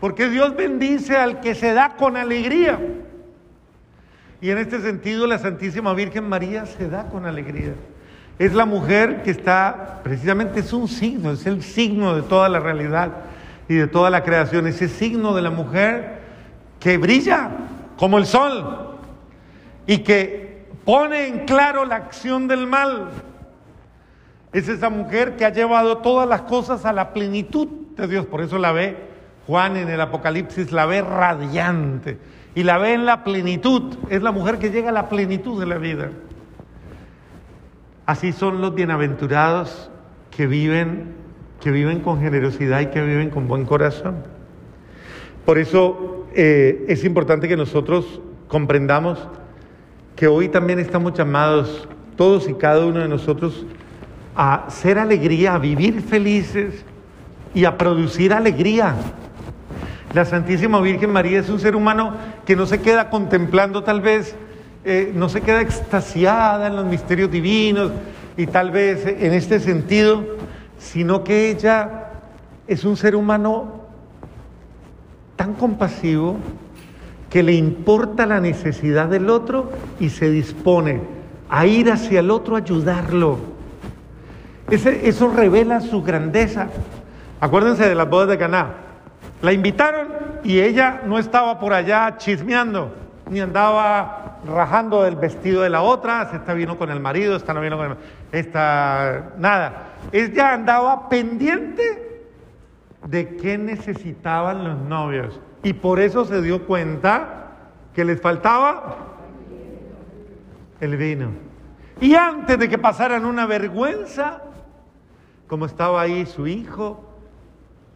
Porque 0.00 0.28
Dios 0.28 0.56
bendice 0.56 1.16
al 1.16 1.40
que 1.40 1.54
se 1.54 1.72
da 1.72 1.96
con 1.96 2.16
alegría. 2.16 2.78
Y 4.40 4.50
en 4.50 4.58
este 4.58 4.80
sentido 4.80 5.26
la 5.26 5.38
Santísima 5.38 5.92
Virgen 5.92 6.28
María 6.28 6.66
se 6.66 6.88
da 6.88 7.08
con 7.08 7.26
alegría. 7.26 7.74
Es 8.38 8.54
la 8.54 8.64
mujer 8.64 9.22
que 9.22 9.30
está, 9.30 10.00
precisamente 10.02 10.60
es 10.60 10.72
un 10.72 10.88
signo, 10.88 11.32
es 11.32 11.46
el 11.46 11.62
signo 11.62 12.14
de 12.14 12.22
toda 12.22 12.48
la 12.48 12.58
realidad 12.58 13.10
y 13.68 13.74
de 13.74 13.86
toda 13.86 14.08
la 14.08 14.24
creación, 14.24 14.66
ese 14.66 14.88
signo 14.88 15.34
de 15.34 15.42
la 15.42 15.50
mujer 15.50 16.20
que 16.80 16.96
brilla 16.96 17.50
como 17.98 18.16
el 18.16 18.24
sol 18.24 18.96
y 19.86 19.98
que 19.98 20.64
pone 20.86 21.26
en 21.26 21.44
claro 21.44 21.84
la 21.84 21.96
acción 21.96 22.48
del 22.48 22.66
mal. 22.66 23.10
Es 24.52 24.68
esa 24.68 24.90
mujer 24.90 25.36
que 25.36 25.44
ha 25.44 25.52
llevado 25.52 25.98
todas 25.98 26.28
las 26.28 26.42
cosas 26.42 26.84
a 26.84 26.92
la 26.92 27.12
plenitud 27.12 27.68
de 27.96 28.08
Dios, 28.08 28.26
por 28.26 28.40
eso 28.40 28.58
la 28.58 28.72
ve 28.72 28.96
Juan 29.46 29.76
en 29.76 29.88
el 29.88 30.00
Apocalipsis, 30.00 30.72
la 30.72 30.86
ve 30.86 31.02
radiante 31.02 32.18
y 32.54 32.62
la 32.64 32.78
ve 32.78 32.94
en 32.94 33.06
la 33.06 33.22
plenitud, 33.22 33.94
es 34.08 34.22
la 34.22 34.32
mujer 34.32 34.58
que 34.58 34.70
llega 34.70 34.90
a 34.90 34.92
la 34.92 35.08
plenitud 35.08 35.60
de 35.60 35.66
la 35.66 35.78
vida. 35.78 36.10
Así 38.06 38.32
son 38.32 38.60
los 38.60 38.74
bienaventurados 38.74 39.90
que 40.30 40.48
viven, 40.48 41.14
que 41.60 41.70
viven 41.70 42.00
con 42.00 42.20
generosidad 42.20 42.80
y 42.80 42.86
que 42.86 43.00
viven 43.02 43.30
con 43.30 43.46
buen 43.46 43.64
corazón. 43.64 44.16
Por 45.44 45.58
eso 45.58 46.26
eh, 46.34 46.84
es 46.88 47.04
importante 47.04 47.46
que 47.46 47.56
nosotros 47.56 48.20
comprendamos 48.48 49.18
que 50.16 50.26
hoy 50.26 50.48
también 50.48 50.78
estamos 50.80 51.14
llamados, 51.14 51.88
todos 52.16 52.48
y 52.48 52.54
cada 52.54 52.84
uno 52.84 53.00
de 53.00 53.08
nosotros, 53.08 53.64
a 54.34 54.66
ser 54.68 54.98
alegría, 54.98 55.54
a 55.54 55.58
vivir 55.58 56.02
felices 56.02 56.84
y 57.54 57.64
a 57.64 57.76
producir 57.76 58.32
alegría. 58.32 58.94
La 60.14 60.24
Santísima 60.24 60.80
Virgen 60.80 61.12
María 61.12 61.40
es 61.40 61.48
un 61.48 61.60
ser 61.60 61.76
humano 61.76 62.14
que 62.44 62.56
no 62.56 62.66
se 62.66 62.80
queda 62.80 63.10
contemplando 63.10 63.82
tal 63.84 64.00
vez 64.00 64.36
eh, 64.82 65.12
no 65.14 65.28
se 65.28 65.42
queda 65.42 65.60
extasiada 65.60 66.68
en 66.68 66.76
los 66.76 66.86
misterios 66.86 67.30
divinos 67.30 67.92
y 68.36 68.46
tal 68.46 68.70
vez 68.70 69.04
en 69.06 69.34
este 69.34 69.60
sentido, 69.60 70.24
sino 70.78 71.22
que 71.22 71.50
ella 71.50 72.12
es 72.66 72.84
un 72.84 72.96
ser 72.96 73.14
humano 73.14 73.88
tan 75.36 75.52
compasivo 75.52 76.38
que 77.28 77.42
le 77.42 77.52
importa 77.52 78.24
la 78.24 78.40
necesidad 78.40 79.08
del 79.08 79.28
otro 79.28 79.70
y 80.00 80.08
se 80.08 80.30
dispone 80.30 81.02
a 81.50 81.66
ir 81.66 81.90
hacia 81.92 82.20
el 82.20 82.30
otro 82.30 82.56
a 82.56 82.60
ayudarlo. 82.60 83.38
Eso 84.70 85.32
revela 85.32 85.80
su 85.80 86.02
grandeza. 86.02 86.68
Acuérdense 87.40 87.88
de 87.88 87.94
las 87.94 88.08
bodas 88.08 88.28
de 88.28 88.38
Caná. 88.38 88.68
La 89.42 89.52
invitaron 89.52 90.08
y 90.44 90.60
ella 90.60 91.02
no 91.06 91.18
estaba 91.18 91.58
por 91.58 91.72
allá 91.72 92.16
chismeando, 92.18 92.94
ni 93.30 93.40
andaba 93.40 94.38
rajando 94.46 95.06
el 95.06 95.16
vestido 95.16 95.62
de 95.62 95.70
la 95.70 95.82
otra, 95.82 96.30
esta 96.32 96.54
vino 96.54 96.78
con 96.78 96.90
el 96.90 97.00
marido, 97.00 97.36
esta 97.36 97.54
no 97.54 97.60
vino 97.60 97.76
con 97.76 97.92
el 97.92 97.96
esta 98.32 99.32
nada. 99.38 99.86
Ella 100.12 100.54
andaba 100.54 101.08
pendiente 101.08 102.22
de 103.06 103.36
qué 103.36 103.58
necesitaban 103.58 104.64
los 104.64 104.78
novios 104.78 105.40
y 105.62 105.72
por 105.72 106.00
eso 106.00 106.24
se 106.24 106.42
dio 106.42 106.66
cuenta 106.66 107.46
que 107.94 108.04
les 108.04 108.20
faltaba 108.20 108.96
el 110.80 110.96
vino. 110.96 111.30
Y 112.00 112.14
antes 112.14 112.58
de 112.58 112.68
que 112.68 112.78
pasaran 112.78 113.26
una 113.26 113.46
vergüenza, 113.46 114.42
como 115.50 115.66
estaba 115.66 116.00
ahí 116.00 116.26
su 116.26 116.46
hijo, 116.46 117.04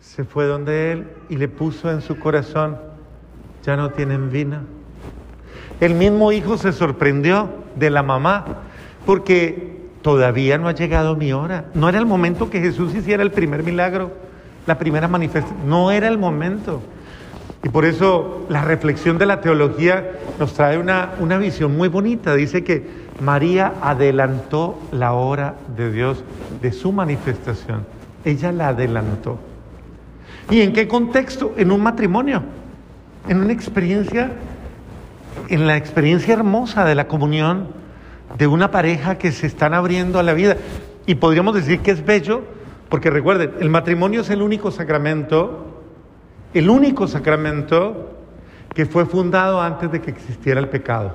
se 0.01 0.25
fue 0.25 0.45
donde 0.45 0.91
él 0.91 1.07
y 1.29 1.37
le 1.37 1.47
puso 1.47 1.89
en 1.89 2.03
su 2.03 2.19
corazón, 2.19 2.77
ya 3.63 3.77
no 3.77 3.91
tienen 3.91 4.33
vino. 4.33 4.59
El 5.79 5.95
mismo 5.95 6.33
hijo 6.33 6.59
se 6.59 6.73
sorprendió 6.73 7.49
de 7.77 7.91
la 7.91 8.03
mamá, 8.03 8.45
porque 9.07 9.83
todavía 10.03 10.59
no 10.59 10.67
ha 10.67 10.73
llegado 10.73 11.15
mi 11.15 11.33
hora. 11.33 11.67
No 11.75 11.89
era 11.89 11.99
el 11.99 12.07
momento 12.07 12.51
que 12.51 12.59
Jesús 12.59 12.93
hiciera 12.93 13.23
el 13.23 13.31
primer 13.31 13.63
milagro, 13.63 14.11
la 14.67 14.77
primera 14.77 15.07
manifestación. 15.07 15.69
No 15.69 15.93
era 15.93 16.09
el 16.09 16.19
momento. 16.19 16.83
Y 17.63 17.69
por 17.69 17.85
eso 17.85 18.47
la 18.49 18.63
reflexión 18.63 19.17
de 19.17 19.27
la 19.27 19.41
teología 19.41 20.11
nos 20.41 20.55
trae 20.55 20.77
una, 20.77 21.13
una 21.21 21.39
visión 21.39 21.77
muy 21.77 21.87
bonita. 21.87 22.35
Dice 22.35 22.65
que 22.65 23.04
María 23.21 23.75
adelantó 23.81 24.79
la 24.93 25.13
hora 25.13 25.55
de 25.77 25.93
Dios, 25.93 26.25
de 26.61 26.73
su 26.73 26.93
manifestación. 26.93 27.87
Ella 28.25 28.53
la 28.53 28.69
adelantó. 28.69 29.39
¿Y 30.51 30.61
en 30.61 30.73
qué 30.73 30.89
contexto? 30.89 31.55
En 31.57 31.71
un 31.71 31.83
matrimonio, 31.83 32.43
en 33.29 33.41
una 33.41 33.53
experiencia 33.53 34.33
en 35.49 35.67
la 35.67 35.77
experiencia 35.77 36.35
hermosa 36.35 36.85
de 36.85 36.95
la 36.95 37.09
comunión 37.09 37.69
de 38.39 38.47
una 38.47 38.71
pareja 38.71 39.19
que 39.19 39.33
se 39.33 39.47
están 39.47 39.75
abriendo 39.75 40.19
a 40.19 40.23
la 40.23 40.33
vida. 40.33 40.57
Y 41.07 41.17
podríamos 41.17 41.55
decir 41.55 41.81
que 41.81 41.91
es 41.91 42.05
bello, 42.05 42.43
porque 42.89 43.11
recuerden, 43.11 43.53
el 43.61 43.71
matrimonio 43.71 44.23
es 44.23 44.31
el 44.31 44.43
único 44.43 44.71
sacramento, 44.71 45.83
el 46.55 46.71
único 46.71 47.07
sacramento 47.07 48.11
que 48.75 48.87
fue 48.87 49.07
fundado 49.07 49.61
antes 49.61 49.91
de 49.93 50.01
que 50.01 50.11
existiera 50.11 50.61
el 50.61 50.69
pecado. 50.69 51.15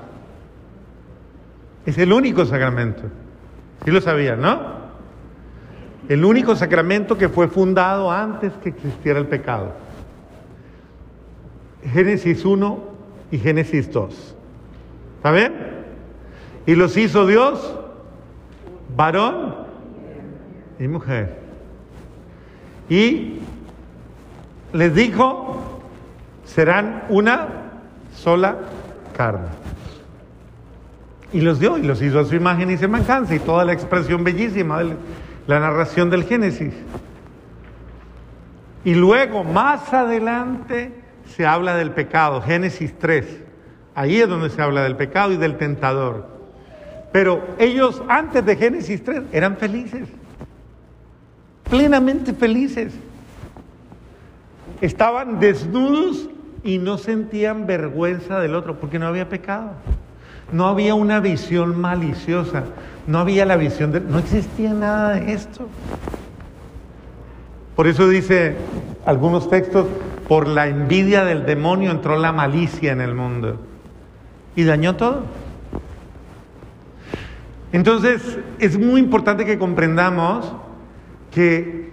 Es 1.90 1.98
el 1.98 2.12
único 2.12 2.44
sacramento. 2.46 3.02
Sí 3.84 3.90
lo 3.90 4.00
sabían, 4.00 4.40
¿no? 4.40 4.60
El 6.08 6.24
único 6.24 6.54
sacramento 6.54 7.18
que 7.18 7.28
fue 7.28 7.48
fundado 7.48 8.12
antes 8.12 8.52
que 8.62 8.68
existiera 8.68 9.18
el 9.18 9.26
pecado. 9.26 9.72
Génesis 11.92 12.44
1, 12.44 12.80
y 13.32 13.38
Génesis 13.38 13.92
2. 13.92 14.36
¿Está 15.16 15.32
bien? 15.32 15.52
Y 16.64 16.76
los 16.76 16.96
hizo 16.96 17.26
Dios, 17.26 17.74
varón 18.96 19.56
y 20.78 20.86
mujer. 20.86 21.40
Y 22.88 23.40
les 24.72 24.94
dijo, 24.94 25.80
serán 26.44 27.02
una 27.08 27.48
sola 28.14 28.58
carne. 29.16 29.48
Y 31.32 31.40
los 31.40 31.60
dio 31.60 31.78
y 31.78 31.82
los 31.82 32.02
hizo 32.02 32.18
a 32.18 32.24
su 32.24 32.34
imagen 32.34 32.70
y 32.70 32.76
semejanza 32.76 33.34
y 33.34 33.38
toda 33.38 33.64
la 33.64 33.72
expresión 33.72 34.24
bellísima 34.24 34.82
de 34.82 34.96
la 35.46 35.60
narración 35.60 36.10
del 36.10 36.24
Génesis. 36.24 36.74
Y 38.84 38.94
luego, 38.94 39.44
más 39.44 39.92
adelante, 39.92 40.92
se 41.26 41.46
habla 41.46 41.76
del 41.76 41.92
pecado, 41.92 42.42
Génesis 42.42 42.98
3. 42.98 43.42
Ahí 43.94 44.20
es 44.20 44.28
donde 44.28 44.50
se 44.50 44.60
habla 44.62 44.82
del 44.82 44.96
pecado 44.96 45.32
y 45.32 45.36
del 45.36 45.56
tentador. 45.56 46.26
Pero 47.12 47.44
ellos 47.58 48.02
antes 48.08 48.44
de 48.44 48.56
Génesis 48.56 49.02
3 49.04 49.22
eran 49.32 49.56
felices, 49.56 50.08
plenamente 51.68 52.32
felices. 52.32 52.94
Estaban 54.80 55.40
desnudos 55.40 56.28
y 56.62 56.78
no 56.78 56.98
sentían 56.98 57.66
vergüenza 57.66 58.38
del 58.40 58.54
otro 58.54 58.78
porque 58.78 58.98
no 58.98 59.06
había 59.06 59.28
pecado. 59.28 59.72
No 60.52 60.66
había 60.66 60.94
una 60.94 61.20
visión 61.20 61.80
maliciosa, 61.80 62.64
no 63.06 63.18
había 63.18 63.46
la 63.46 63.56
visión 63.56 63.92
de... 63.92 64.00
No 64.00 64.18
existía 64.18 64.72
nada 64.72 65.14
de 65.14 65.32
esto. 65.32 65.68
Por 67.76 67.86
eso 67.86 68.08
dice 68.08 68.56
algunos 69.06 69.48
textos, 69.48 69.86
por 70.28 70.46
la 70.46 70.68
envidia 70.68 71.24
del 71.24 71.46
demonio 71.46 71.90
entró 71.90 72.16
la 72.18 72.32
malicia 72.32 72.92
en 72.92 73.00
el 73.00 73.14
mundo 73.14 73.58
y 74.54 74.64
dañó 74.64 74.96
todo. 74.96 75.24
Entonces, 77.72 78.38
es 78.58 78.78
muy 78.78 79.00
importante 79.00 79.44
que 79.44 79.58
comprendamos 79.58 80.52
que 81.30 81.90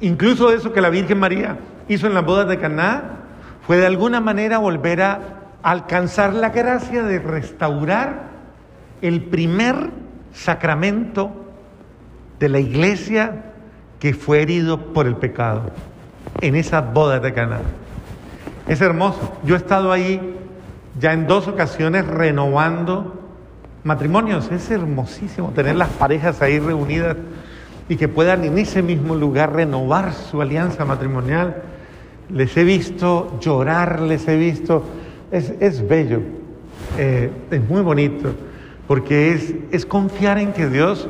incluso 0.00 0.50
eso 0.50 0.72
que 0.72 0.80
la 0.80 0.90
Virgen 0.90 1.20
María 1.20 1.58
hizo 1.88 2.06
en 2.06 2.14
las 2.14 2.24
bodas 2.24 2.48
de 2.48 2.58
Caná 2.58 3.20
fue 3.66 3.76
de 3.76 3.86
alguna 3.86 4.20
manera 4.20 4.58
volver 4.58 5.02
a 5.02 5.43
alcanzar 5.64 6.34
la 6.34 6.50
gracia 6.50 7.02
de 7.02 7.18
restaurar 7.18 8.28
el 9.02 9.22
primer 9.22 9.90
sacramento 10.32 11.32
de 12.38 12.48
la 12.50 12.60
iglesia 12.60 13.52
que 13.98 14.12
fue 14.12 14.42
herido 14.42 14.92
por 14.92 15.06
el 15.06 15.16
pecado 15.16 15.62
en 16.42 16.54
esas 16.54 16.92
bodas 16.92 17.22
de 17.22 17.32
Caná. 17.32 17.60
Es 18.68 18.80
hermoso. 18.82 19.38
Yo 19.44 19.54
he 19.54 19.58
estado 19.58 19.90
ahí 19.90 20.36
ya 21.00 21.12
en 21.12 21.26
dos 21.26 21.48
ocasiones 21.48 22.06
renovando 22.06 23.20
matrimonios. 23.84 24.50
Es 24.52 24.70
hermosísimo 24.70 25.50
tener 25.50 25.76
las 25.76 25.88
parejas 25.88 26.42
ahí 26.42 26.58
reunidas 26.58 27.16
y 27.88 27.96
que 27.96 28.08
puedan 28.08 28.44
en 28.44 28.58
ese 28.58 28.82
mismo 28.82 29.14
lugar 29.14 29.54
renovar 29.54 30.12
su 30.12 30.42
alianza 30.42 30.84
matrimonial. 30.84 31.62
Les 32.28 32.54
he 32.56 32.64
visto 32.64 33.38
llorar, 33.40 34.00
les 34.00 34.28
he 34.28 34.36
visto, 34.36 34.84
es, 35.30 35.86
bello, 35.86 36.20
eh, 36.98 37.30
es 37.50 37.68
muy 37.68 37.82
bonito, 37.82 38.32
porque 38.86 39.32
es, 39.32 39.54
es 39.70 39.86
confiar 39.86 40.38
en 40.38 40.52
que 40.52 40.68
Dios 40.68 41.08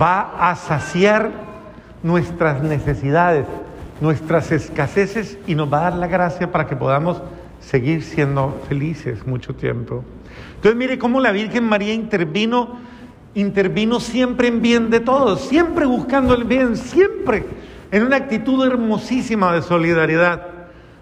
va 0.00 0.50
a 0.50 0.56
saciar 0.56 1.30
nuestras 2.02 2.62
necesidades, 2.62 3.46
nuestras 4.00 4.50
escaseces 4.52 5.38
y 5.46 5.54
nos 5.54 5.72
va 5.72 5.78
a 5.78 5.90
dar 5.90 5.98
la 5.98 6.06
gracia 6.06 6.50
para 6.50 6.66
que 6.66 6.76
podamos 6.76 7.22
seguir 7.60 8.02
siendo 8.02 8.60
felices 8.68 9.26
mucho 9.26 9.54
tiempo. 9.54 10.04
Entonces 10.56 10.76
mire 10.76 10.98
cómo 10.98 11.20
la 11.20 11.32
Virgen 11.32 11.64
María 11.64 11.94
intervino 11.94 12.76
intervino 13.34 14.00
siempre 14.00 14.48
en 14.48 14.62
bien 14.62 14.90
de 14.90 15.00
todos, 15.00 15.40
siempre 15.40 15.86
buscando 15.86 16.34
el 16.34 16.44
bien, 16.44 16.76
siempre 16.76 17.44
en 17.90 18.04
una 18.04 18.16
actitud 18.16 18.64
hermosísima 18.64 19.52
de 19.52 19.62
solidaridad. 19.62 20.46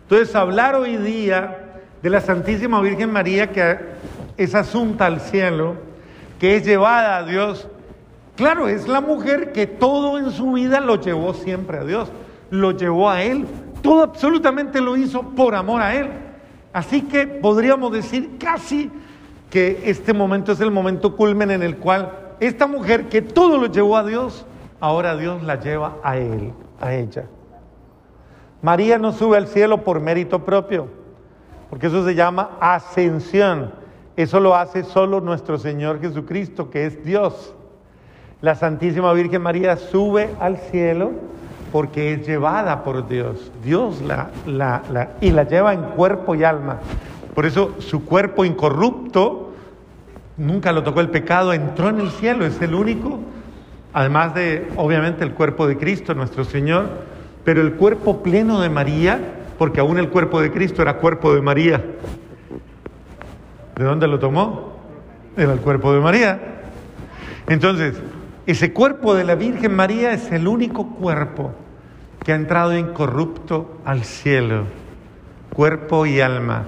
Entonces, 0.03 0.34
hablar 0.34 0.74
hoy 0.74 0.97
día 0.97 1.61
de 2.03 2.11
la 2.11 2.20
Santísima 2.20 2.80
Virgen 2.80 3.12
María, 3.12 3.50
que 3.50 3.78
es 4.36 4.55
asunta 4.55 5.07
al 5.07 5.20
cielo, 5.20 5.76
que 6.38 6.57
es 6.57 6.64
llevada 6.64 7.18
a 7.18 7.24
Dios, 7.24 7.68
claro, 8.36 8.68
es 8.68 8.88
la 8.88 9.00
mujer 9.00 9.53
que 9.53 9.66
todo 9.66 10.18
en 10.18 10.30
su 10.30 10.53
vida 10.53 10.80
lo 10.80 11.00
llevó 11.00 11.32
siempre 11.34 11.78
a 11.78 11.84
Dios, 11.84 12.11
lo 12.50 12.72
llevó 12.72 13.09
a 13.09 13.22
Él, 13.22 13.46
todo 13.82 14.03
absolutamente 14.03 14.80
lo 14.80 14.96
hizo 14.96 15.22
por 15.22 15.55
amor 15.55 15.80
a 15.80 15.94
Él. 15.94 16.09
Así 16.72 17.03
que 17.03 17.26
podríamos 17.26 17.92
decir 17.92 18.38
casi 18.38 18.90
que 19.50 19.82
este 19.84 20.12
momento 20.14 20.53
es 20.53 20.61
el 20.61 20.70
momento 20.70 21.14
culmen 21.14 21.50
en 21.50 21.62
el 21.62 21.76
cual 21.76 22.11
esta 22.40 22.66
mujer 22.66 23.09
que 23.09 23.22
todo 23.22 23.59
lo 23.59 23.66
llevó 23.66 23.96
a 23.96 24.05
Dios, 24.05 24.46
ahora 24.80 25.16
Dios 25.16 25.42
la 25.42 25.61
lleva 25.61 25.98
a 26.03 26.16
él, 26.16 26.53
a 26.80 26.94
ella. 26.94 27.26
María 28.62 28.98
no 28.98 29.12
sube 29.12 29.36
al 29.36 29.46
cielo 29.46 29.84
por 29.84 30.00
mérito 30.00 30.44
propio, 30.44 30.88
porque 31.72 31.86
eso 31.86 32.04
se 32.04 32.14
llama 32.14 32.50
ascensión. 32.60 33.72
Eso 34.14 34.40
lo 34.40 34.54
hace 34.54 34.84
solo 34.84 35.22
nuestro 35.22 35.56
Señor 35.56 36.02
Jesucristo, 36.02 36.68
que 36.68 36.84
es 36.84 37.02
Dios. 37.02 37.54
La 38.42 38.56
Santísima 38.56 39.10
Virgen 39.14 39.40
María 39.40 39.78
sube 39.78 40.28
al 40.38 40.58
cielo 40.58 41.12
porque 41.72 42.12
es 42.12 42.26
llevada 42.26 42.84
por 42.84 43.08
Dios. 43.08 43.50
Dios 43.64 44.02
la, 44.02 44.28
la, 44.44 44.82
la, 44.92 45.12
y 45.22 45.30
la 45.30 45.44
lleva 45.44 45.72
en 45.72 45.80
cuerpo 45.80 46.34
y 46.34 46.44
alma. 46.44 46.76
Por 47.34 47.46
eso 47.46 47.74
su 47.78 48.04
cuerpo 48.04 48.44
incorrupto 48.44 49.54
nunca 50.36 50.72
lo 50.72 50.82
tocó 50.82 51.00
el 51.00 51.08
pecado, 51.08 51.54
entró 51.54 51.88
en 51.88 52.00
el 52.00 52.10
cielo, 52.10 52.44
es 52.44 52.60
el 52.60 52.74
único, 52.74 53.18
además 53.94 54.34
de, 54.34 54.70
obviamente, 54.76 55.24
el 55.24 55.32
cuerpo 55.32 55.66
de 55.66 55.78
Cristo, 55.78 56.12
nuestro 56.12 56.44
Señor, 56.44 56.90
pero 57.44 57.62
el 57.62 57.76
cuerpo 57.76 58.22
pleno 58.22 58.60
de 58.60 58.68
María, 58.68 59.38
porque 59.62 59.78
aún 59.78 59.96
el 59.96 60.08
cuerpo 60.08 60.42
de 60.42 60.50
Cristo 60.50 60.82
era 60.82 60.96
cuerpo 60.96 61.32
de 61.32 61.40
María. 61.40 61.80
¿De 63.76 63.84
dónde 63.84 64.08
lo 64.08 64.18
tomó? 64.18 64.72
Era 65.36 65.52
el 65.52 65.60
cuerpo 65.60 65.92
de 65.92 66.00
María. 66.00 66.64
Entonces, 67.46 67.94
ese 68.44 68.72
cuerpo 68.72 69.14
de 69.14 69.22
la 69.22 69.36
Virgen 69.36 69.76
María 69.76 70.14
es 70.14 70.32
el 70.32 70.48
único 70.48 70.88
cuerpo 70.96 71.52
que 72.24 72.32
ha 72.32 72.34
entrado 72.34 72.76
incorrupto 72.76 73.78
al 73.84 74.02
cielo 74.02 74.64
cuerpo 75.54 76.06
y 76.06 76.20
alma. 76.20 76.64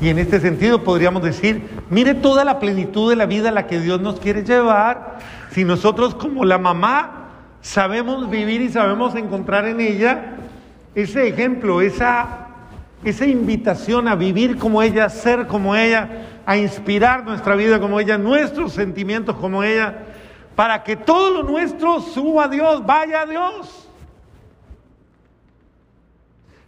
Y 0.00 0.08
en 0.08 0.18
este 0.18 0.40
sentido 0.40 0.82
podríamos 0.82 1.22
decir, 1.22 1.62
mire 1.90 2.14
toda 2.14 2.44
la 2.44 2.58
plenitud 2.58 3.08
de 3.08 3.14
la 3.14 3.26
vida 3.26 3.50
a 3.50 3.52
la 3.52 3.68
que 3.68 3.78
Dios 3.78 4.00
nos 4.00 4.18
quiere 4.18 4.42
llevar, 4.42 5.18
si 5.52 5.62
nosotros 5.64 6.16
como 6.16 6.44
la 6.44 6.58
mamá 6.58 7.28
sabemos 7.60 8.28
vivir 8.28 8.62
y 8.62 8.68
sabemos 8.68 9.14
encontrar 9.14 9.66
en 9.66 9.80
ella 9.80 10.38
ese 10.94 11.28
ejemplo, 11.28 11.80
esa, 11.80 12.48
esa 13.04 13.26
invitación 13.26 14.08
a 14.08 14.14
vivir 14.14 14.58
como 14.58 14.82
ella, 14.82 15.06
a 15.06 15.10
ser 15.10 15.46
como 15.46 15.74
ella, 15.74 16.28
a 16.44 16.56
inspirar 16.56 17.24
nuestra 17.24 17.54
vida 17.56 17.80
como 17.80 17.98
ella, 18.00 18.18
nuestros 18.18 18.72
sentimientos 18.72 19.36
como 19.36 19.62
ella, 19.62 20.06
para 20.54 20.82
que 20.82 20.96
todo 20.96 21.30
lo 21.30 21.42
nuestro 21.44 22.00
suba 22.00 22.44
a 22.44 22.48
Dios, 22.48 22.84
vaya 22.84 23.22
a 23.22 23.26
Dios. 23.26 23.88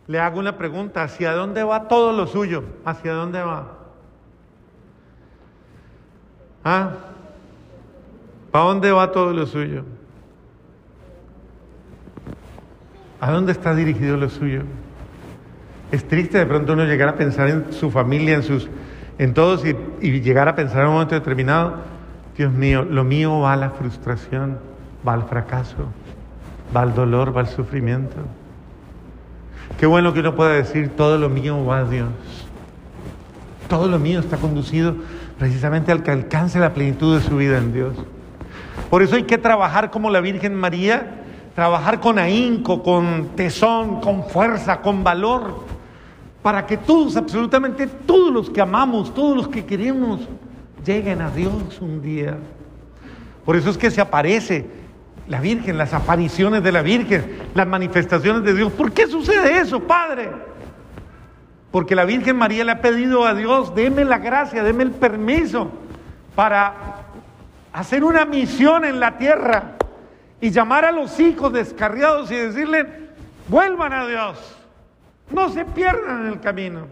Le 0.07 0.19
hago 0.21 0.39
una 0.39 0.57
pregunta, 0.57 1.03
¿hacia 1.03 1.33
dónde 1.33 1.63
va 1.65 1.89
todo 1.89 2.13
lo 2.13 2.27
suyo? 2.27 2.65
¿Hacia 2.85 3.13
dónde 3.15 3.43
va? 3.43 3.79
¿Ah? 6.63 6.91
¿Para 8.51 8.65
dónde 8.67 8.93
va 8.93 9.13
todo 9.13 9.33
lo 9.33 9.47
suyo? 9.47 9.85
¿A 13.25 13.31
dónde 13.31 13.53
está 13.53 13.75
dirigido 13.75 14.19
lo 14.19 14.29
suyo? 14.29 14.65
Es 15.91 16.07
triste 16.07 16.37
de 16.37 16.45
pronto 16.45 16.75
uno 16.75 16.85
llegar 16.85 17.09
a 17.09 17.17
pensar 17.17 17.49
en 17.49 17.73
su 17.73 17.91
familia, 17.91 18.35
en 18.35 18.43
sus, 18.43 18.69
en 19.17 19.33
todos 19.33 19.65
y, 19.65 19.75
y 20.03 20.21
llegar 20.21 20.47
a 20.47 20.55
pensar 20.55 20.83
en 20.83 20.89
un 20.89 20.93
momento 20.93 21.15
determinado, 21.15 21.77
Dios 22.37 22.53
mío, 22.53 22.85
lo 22.85 23.03
mío 23.03 23.41
va 23.41 23.55
a 23.55 23.57
la 23.57 23.71
frustración, 23.71 24.59
va 25.09 25.15
al 25.15 25.23
fracaso, 25.23 25.87
va 26.77 26.83
al 26.83 26.95
dolor, 26.95 27.35
va 27.35 27.41
al 27.41 27.49
sufrimiento. 27.49 28.17
Qué 29.81 29.87
bueno 29.87 30.13
que 30.13 30.21
uno 30.21 30.35
pueda 30.35 30.53
decir, 30.53 30.91
todo 30.95 31.17
lo 31.17 31.31
mío 31.31 31.65
va 31.65 31.79
a 31.79 31.85
Dios. 31.85 32.11
Todo 33.71 33.89
lo 33.89 33.99
mío 33.99 34.21
está 34.21 34.37
conducido 34.37 34.97
precisamente 35.39 35.93
al 35.93 36.03
que 36.03 36.11
alcance 36.11 36.59
la 36.59 36.75
plenitud 36.75 37.19
de 37.19 37.27
su 37.27 37.39
vida 37.39 37.57
en 37.57 37.73
Dios. 37.73 37.95
Por 38.91 39.03
eso 39.03 39.17
hay 39.17 39.23
que 39.23 39.39
trabajar 39.39 39.91
como 39.91 40.11
la 40.11 40.21
Virgen 40.21 40.55
María, 40.55 41.24
trabajar 41.55 42.01
con 42.01 42.19
ahínco, 42.19 42.83
con 42.83 43.31
tesón, 43.37 44.01
con 44.01 44.25
fuerza, 44.29 44.81
con 44.81 45.05
valor, 45.05 45.65
para 46.43 46.67
que 46.67 46.77
todos, 46.77 47.17
absolutamente 47.17 47.87
todos 47.87 48.33
los 48.33 48.51
que 48.51 48.61
amamos, 48.61 49.15
todos 49.15 49.37
los 49.37 49.49
que 49.49 49.65
queremos, 49.65 50.21
lleguen 50.85 51.23
a 51.23 51.31
Dios 51.31 51.81
un 51.81 52.03
día. 52.03 52.37
Por 53.45 53.57
eso 53.57 53.71
es 53.71 53.79
que 53.79 53.91
se 53.91 54.01
aparece 54.01 54.67
la 55.29 55.41
Virgen, 55.41 55.79
las 55.79 55.95
apariciones 55.95 56.63
de 56.63 56.73
la 56.73 56.83
Virgen, 56.83 57.39
las 57.55 57.67
manifestaciones 57.67 58.43
de 58.43 58.55
Dios. 58.55 58.73
¿Por 58.73 58.93
qué 58.93 59.07
sucede 59.07 59.59
eso, 59.59 59.81
Padre? 59.81 60.31
Porque 61.71 61.95
la 61.95 62.05
Virgen 62.05 62.37
María 62.37 62.65
le 62.65 62.73
ha 62.73 62.81
pedido 62.81 63.25
a 63.25 63.35
Dios, 63.35 63.75
deme 63.75 64.05
la 64.05 64.19
gracia, 64.19 64.63
deme 64.63 64.83
el 64.83 64.91
permiso 64.91 65.71
para 66.35 66.75
hacer 67.73 68.05
una 68.05 68.25
misión 68.25 68.85
en 68.85 69.01
la 69.01 69.17
tierra 69.17 69.74
y 70.41 70.51
llamar 70.51 70.85
a 70.85 70.93
los 70.93 71.19
hijos 71.21 71.53
descarriados 71.53 72.31
y 72.31 72.37
decirle, 72.37 72.87
vuelvan 73.49 73.93
a 73.93 74.07
Dios, 74.07 74.57
no 75.31 75.49
se 75.49 75.65
pierdan 75.65 76.27
en 76.27 76.33
el 76.33 76.41
camino. 76.41 76.87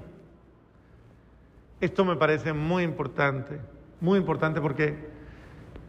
Esto 1.80 2.04
me 2.04 2.16
parece 2.16 2.52
muy 2.52 2.84
importante, 2.84 3.58
muy 4.00 4.18
importante 4.18 4.60
porque 4.60 4.96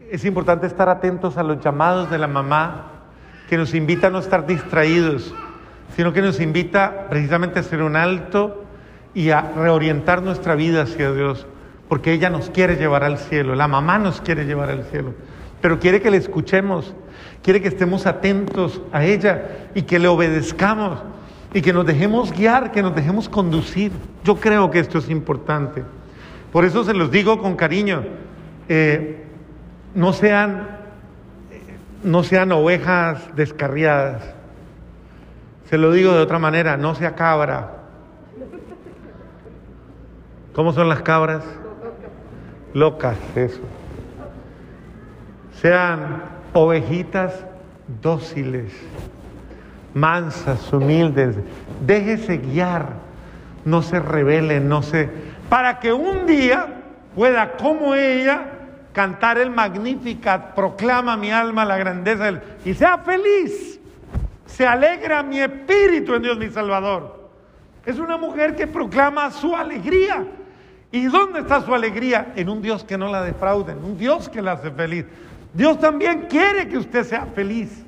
es 0.10 0.26
importante 0.26 0.68
estar 0.68 0.90
atentos 0.90 1.38
a 1.38 1.44
los 1.44 1.64
llamados 1.64 2.10
de 2.10 2.18
la 2.18 2.28
mamá 2.28 2.92
que 3.48 3.58
nos 3.58 3.74
invita 3.74 4.08
a 4.08 4.10
no 4.10 4.20
estar 4.20 4.46
distraídos, 4.46 5.34
sino 5.96 6.14
que 6.14 6.22
nos 6.22 6.40
invita 6.40 7.08
precisamente 7.10 7.60
a 7.60 7.62
hacer 7.62 7.82
un 7.82 7.96
alto 7.96 8.64
y 9.14 9.30
a 9.30 9.42
reorientar 9.42 10.22
nuestra 10.22 10.56
vida 10.56 10.84
hacia 10.84 11.12
Dios, 11.12 11.46
porque 11.88 12.14
ella 12.14 12.30
nos 12.30 12.50
quiere 12.50 12.76
llevar 12.76 13.04
al 13.04 13.18
cielo, 13.18 13.56
la 13.56 13.68
mamá 13.68 14.00
nos 14.00 14.22
quiere 14.22 14.46
llevar 14.46 14.70
al 14.70 14.84
cielo, 14.86 15.14
pero 15.62 15.80
quiere 15.80 16.02
que 16.02 16.10
le 16.12 16.18
escuchemos, 16.18 16.96
quiere 17.44 17.62
que 17.62 17.68
estemos 17.68 18.08
atentos 18.08 18.82
a 18.92 19.04
ella 19.04 19.68
y 19.76 19.84
que 19.84 20.00
le 20.00 20.08
obedezcamos 20.08 21.00
y 21.54 21.62
que 21.62 21.74
nos 21.74 21.86
dejemos 21.86 22.32
guiar, 22.32 22.72
que 22.72 22.82
nos 22.82 22.96
dejemos 22.96 23.30
conducir. 23.30 23.92
Yo 24.24 24.38
creo 24.38 24.72
que 24.72 24.80
esto 24.80 24.98
es 24.98 25.10
importante. 25.10 25.84
Por 26.52 26.66
eso 26.66 26.84
se 26.84 26.94
los 26.94 27.12
digo 27.12 27.40
con 27.40 27.56
cariño. 27.56 28.04
Eh, 28.70 29.24
no 29.94 30.14
sean, 30.14 30.68
no 32.04 32.24
sean 32.24 32.52
ovejas 32.54 33.36
descarriadas. 33.36 34.24
Se 35.70 35.78
lo 35.78 35.92
digo 35.92 36.14
de 36.14 36.22
otra 36.22 36.40
manera, 36.40 36.78
no 36.78 36.96
sea 36.96 37.14
cabra. 37.14 37.84
¿Cómo 40.54 40.72
son 40.72 40.88
las 40.88 41.02
cabras? 41.02 41.44
Locas, 42.74 43.18
eso. 43.36 43.62
Sean 45.62 46.33
ovejitas 46.54 47.34
dóciles, 48.02 48.72
mansas, 49.94 50.72
humildes. 50.72 51.36
Déjese 51.86 52.38
guiar, 52.38 52.94
no 53.66 53.82
se 53.82 54.00
revele, 54.00 54.60
no 54.60 54.82
se... 54.82 55.10
Para 55.50 55.80
que 55.80 55.92
un 55.92 56.26
día 56.26 56.82
pueda, 57.16 57.54
como 57.54 57.96
ella, 57.96 58.46
cantar 58.94 59.38
el 59.38 59.50
Magnificat, 59.50 60.54
proclama 60.54 61.18
mi 61.18 61.32
alma 61.32 61.66
la 61.66 61.78
grandeza 61.78 62.26
del... 62.26 62.42
y 62.64 62.74
sea 62.74 63.00
feliz, 63.00 63.80
se 64.46 64.66
alegra 64.66 65.24
mi 65.24 65.40
espíritu 65.40 66.14
en 66.14 66.22
Dios 66.22 66.38
mi 66.38 66.50
Salvador. 66.50 67.30
Es 67.86 68.00
una 68.00 68.18
mujer 68.18 68.56
que 68.56 68.68
proclama 68.68 69.30
su 69.32 69.56
alegría. 69.56 70.26
¿Y 70.92 71.06
dónde 71.06 71.40
está 71.40 71.62
su 71.62 71.74
alegría? 71.74 72.34
En 72.36 72.50
un 72.50 72.62
Dios 72.62 72.84
que 72.84 72.98
no 72.98 73.12
la 73.12 73.24
defraude, 73.24 73.72
en 73.74 73.84
un 73.84 73.98
Dios 73.98 74.30
que 74.30 74.42
la 74.42 74.54
hace 74.54 74.70
feliz. 74.70 75.06
Dios 75.54 75.80
también 75.80 76.26
quiere 76.30 76.68
que 76.68 76.78
usted 76.78 77.04
sea 77.04 77.26
feliz, 77.28 77.86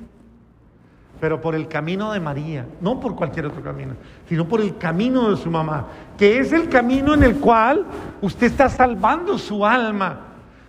pero 1.20 1.40
por 1.40 1.54
el 1.54 1.66
camino 1.66 2.12
de 2.12 2.20
María, 2.20 2.66
no 2.80 3.00
por 3.00 3.16
cualquier 3.16 3.46
otro 3.46 3.62
camino, 3.62 3.94
sino 4.28 4.46
por 4.46 4.60
el 4.60 4.76
camino 4.76 5.30
de 5.30 5.36
su 5.36 5.50
mamá, 5.50 5.86
que 6.16 6.38
es 6.38 6.52
el 6.52 6.68
camino 6.68 7.14
en 7.14 7.24
el 7.24 7.36
cual 7.36 7.84
usted 8.20 8.46
está 8.46 8.68
salvando 8.68 9.36
su 9.38 9.64
alma 9.66 10.26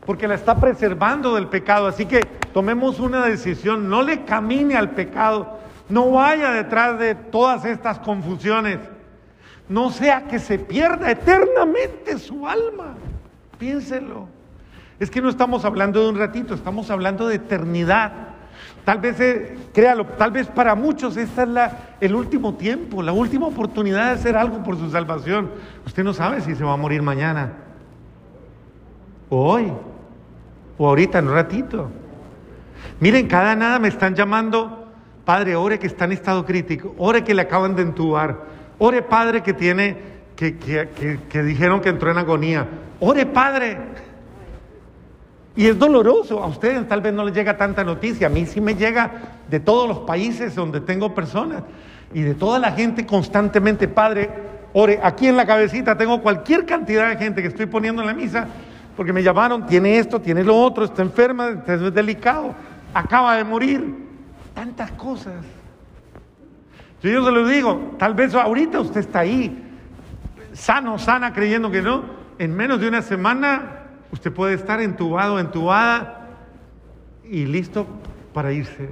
porque 0.07 0.25
la 0.25 0.35
está 0.35 0.55
preservando 0.55 1.35
del 1.35 1.47
pecado. 1.47 1.85
Así 1.85 2.05
que 2.05 2.21
tomemos 2.53 2.99
una 3.01 3.25
decisión, 3.25 3.89
no 3.89 4.01
le 4.01 4.23
camine 4.23 4.77
al 4.77 4.91
pecado, 4.91 5.59
no 5.89 6.11
vaya 6.11 6.51
detrás 6.51 6.97
de 6.97 7.13
todas 7.13 7.65
estas 7.65 7.99
confusiones, 7.99 8.79
no 9.67 9.91
sea 9.91 10.23
que 10.23 10.39
se 10.39 10.57
pierda 10.57 11.11
eternamente 11.11 12.17
su 12.17 12.47
alma. 12.47 12.95
Piénselo. 13.59 14.36
Es 14.99 15.11
que 15.11 15.21
no 15.21 15.29
estamos 15.29 15.63
hablando 15.65 16.01
de 16.01 16.09
un 16.09 16.17
ratito, 16.17 16.53
estamos 16.53 16.89
hablando 16.89 17.27
de 17.27 17.35
eternidad. 17.35 18.11
Tal 18.83 18.99
vez, 18.99 19.19
eh, 19.19 19.57
créalo, 19.73 20.05
tal 20.05 20.31
vez 20.31 20.47
para 20.47 20.73
muchos 20.73 21.17
esta 21.17 21.43
es 21.43 21.71
el 22.01 22.15
último 22.15 22.55
tiempo, 22.55 23.03
la 23.03 23.11
última 23.11 23.47
oportunidad 23.47 24.05
de 24.05 24.11
hacer 24.11 24.37
algo 24.37 24.63
por 24.63 24.77
su 24.77 24.89
salvación. 24.89 25.51
Usted 25.85 26.03
no 26.03 26.13
sabe 26.13 26.41
si 26.41 26.55
se 26.55 26.63
va 26.63 26.73
a 26.73 26.77
morir 26.77 27.01
mañana, 27.01 27.53
o 29.29 29.53
hoy, 29.53 29.71
o 30.77 30.87
ahorita 30.87 31.19
en 31.19 31.27
un 31.27 31.33
ratito. 31.33 31.91
Miren, 32.99 33.27
cada 33.27 33.55
nada 33.55 33.77
me 33.77 33.89
están 33.89 34.15
llamando, 34.15 34.87
Padre, 35.25 35.55
ore 35.55 35.77
que 35.77 35.87
está 35.87 36.05
en 36.05 36.13
estado 36.13 36.45
crítico, 36.45 36.95
ore 36.97 37.23
que 37.23 37.33
le 37.33 37.43
acaban 37.43 37.75
de 37.75 37.83
entubar, 37.83 38.45
ore 38.79 39.01
Padre 39.01 39.43
que 39.43 39.53
tiene, 39.53 39.97
que, 40.35 40.57
que, 40.57 41.19
que, 41.29 41.43
dijeron 41.43 41.81
que 41.81 41.89
entró 41.89 42.09
en 42.11 42.17
agonía, 42.17 42.67
ore 42.99 43.25
Padre. 43.25 43.77
Y 45.57 45.65
es 45.65 45.79
doloroso, 45.79 46.43
a 46.43 46.45
ustedes 46.45 46.87
tal 46.87 47.01
vez 47.01 47.11
no 47.15 47.25
les 47.25 47.33
llega 47.33 47.57
tanta 47.57 47.83
noticia, 47.83 48.27
a 48.27 48.29
mí 48.29 48.45
sí 48.45 48.61
me 48.61 48.75
llega 48.75 49.11
de 49.49 49.59
todos 49.59 49.89
los 49.89 49.97
países 50.01 50.53
donde 50.53 50.81
tengo 50.81 51.15
personas 51.15 51.63
y 52.13 52.21
de 52.21 52.35
toda 52.35 52.59
la 52.59 52.73
gente 52.73 53.07
constantemente, 53.07 53.87
Padre, 53.87 54.29
ore, 54.73 54.99
aquí 55.01 55.25
en 55.25 55.35
la 55.35 55.47
cabecita 55.47 55.97
tengo 55.97 56.21
cualquier 56.21 56.67
cantidad 56.67 57.09
de 57.09 57.17
gente 57.17 57.41
que 57.41 57.47
estoy 57.47 57.65
poniendo 57.65 58.03
en 58.03 58.07
la 58.07 58.13
misa 58.13 58.47
porque 58.95 59.11
me 59.11 59.23
llamaron, 59.23 59.65
tiene 59.65 59.97
esto, 59.97 60.21
tiene 60.21 60.43
lo 60.43 60.55
otro, 60.55 60.85
está 60.85 61.01
enferma, 61.01 61.63
es 61.65 61.91
delicado, 61.91 62.53
acaba 62.93 63.35
de 63.35 63.43
morir, 63.43 63.95
tantas 64.53 64.91
cosas. 64.91 65.43
Yo, 67.01 67.25
se 67.25 67.31
lo 67.31 67.47
digo, 67.47 67.95
tal 67.97 68.13
vez 68.13 68.35
ahorita 68.35 68.79
usted 68.79 68.99
está 68.99 69.19
ahí, 69.21 69.63
sano, 70.53 70.99
sana, 70.99 71.33
creyendo 71.33 71.71
que 71.71 71.81
no, 71.81 72.03
en 72.37 72.55
menos 72.55 72.79
de 72.79 72.87
una 72.87 73.01
semana 73.01 73.76
usted 74.11 74.31
puede 74.31 74.53
estar 74.53 74.81
entubado, 74.81 75.39
entubada 75.39 76.27
y 77.23 77.45
listo 77.45 77.85
para 78.33 78.51
irse. 78.51 78.89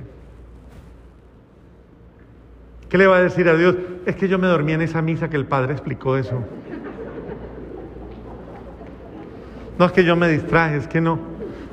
¿Qué 2.90 2.98
le 2.98 3.08
va 3.08 3.18
a 3.18 3.22
decir 3.22 3.50
a 3.50 3.56
Dios? 3.56 3.76
Es 4.06 4.16
que 4.16 4.28
yo 4.28 4.40
me 4.40 4.48
dormí 4.48 4.74
en 4.74 4.82
esa 4.82 5.02
misa 5.02 5.30
que 5.30 5.38
el 5.38 5.46
Padre 5.46 5.74
explicó 5.74 6.18
eso. 6.18 6.44
No 9.78 9.86
es 9.86 9.92
que 9.92 10.04
yo 10.04 10.16
me 10.16 10.30
distraje, 10.30 10.78
es 10.78 10.88
que 10.88 11.02
no. 11.02 11.20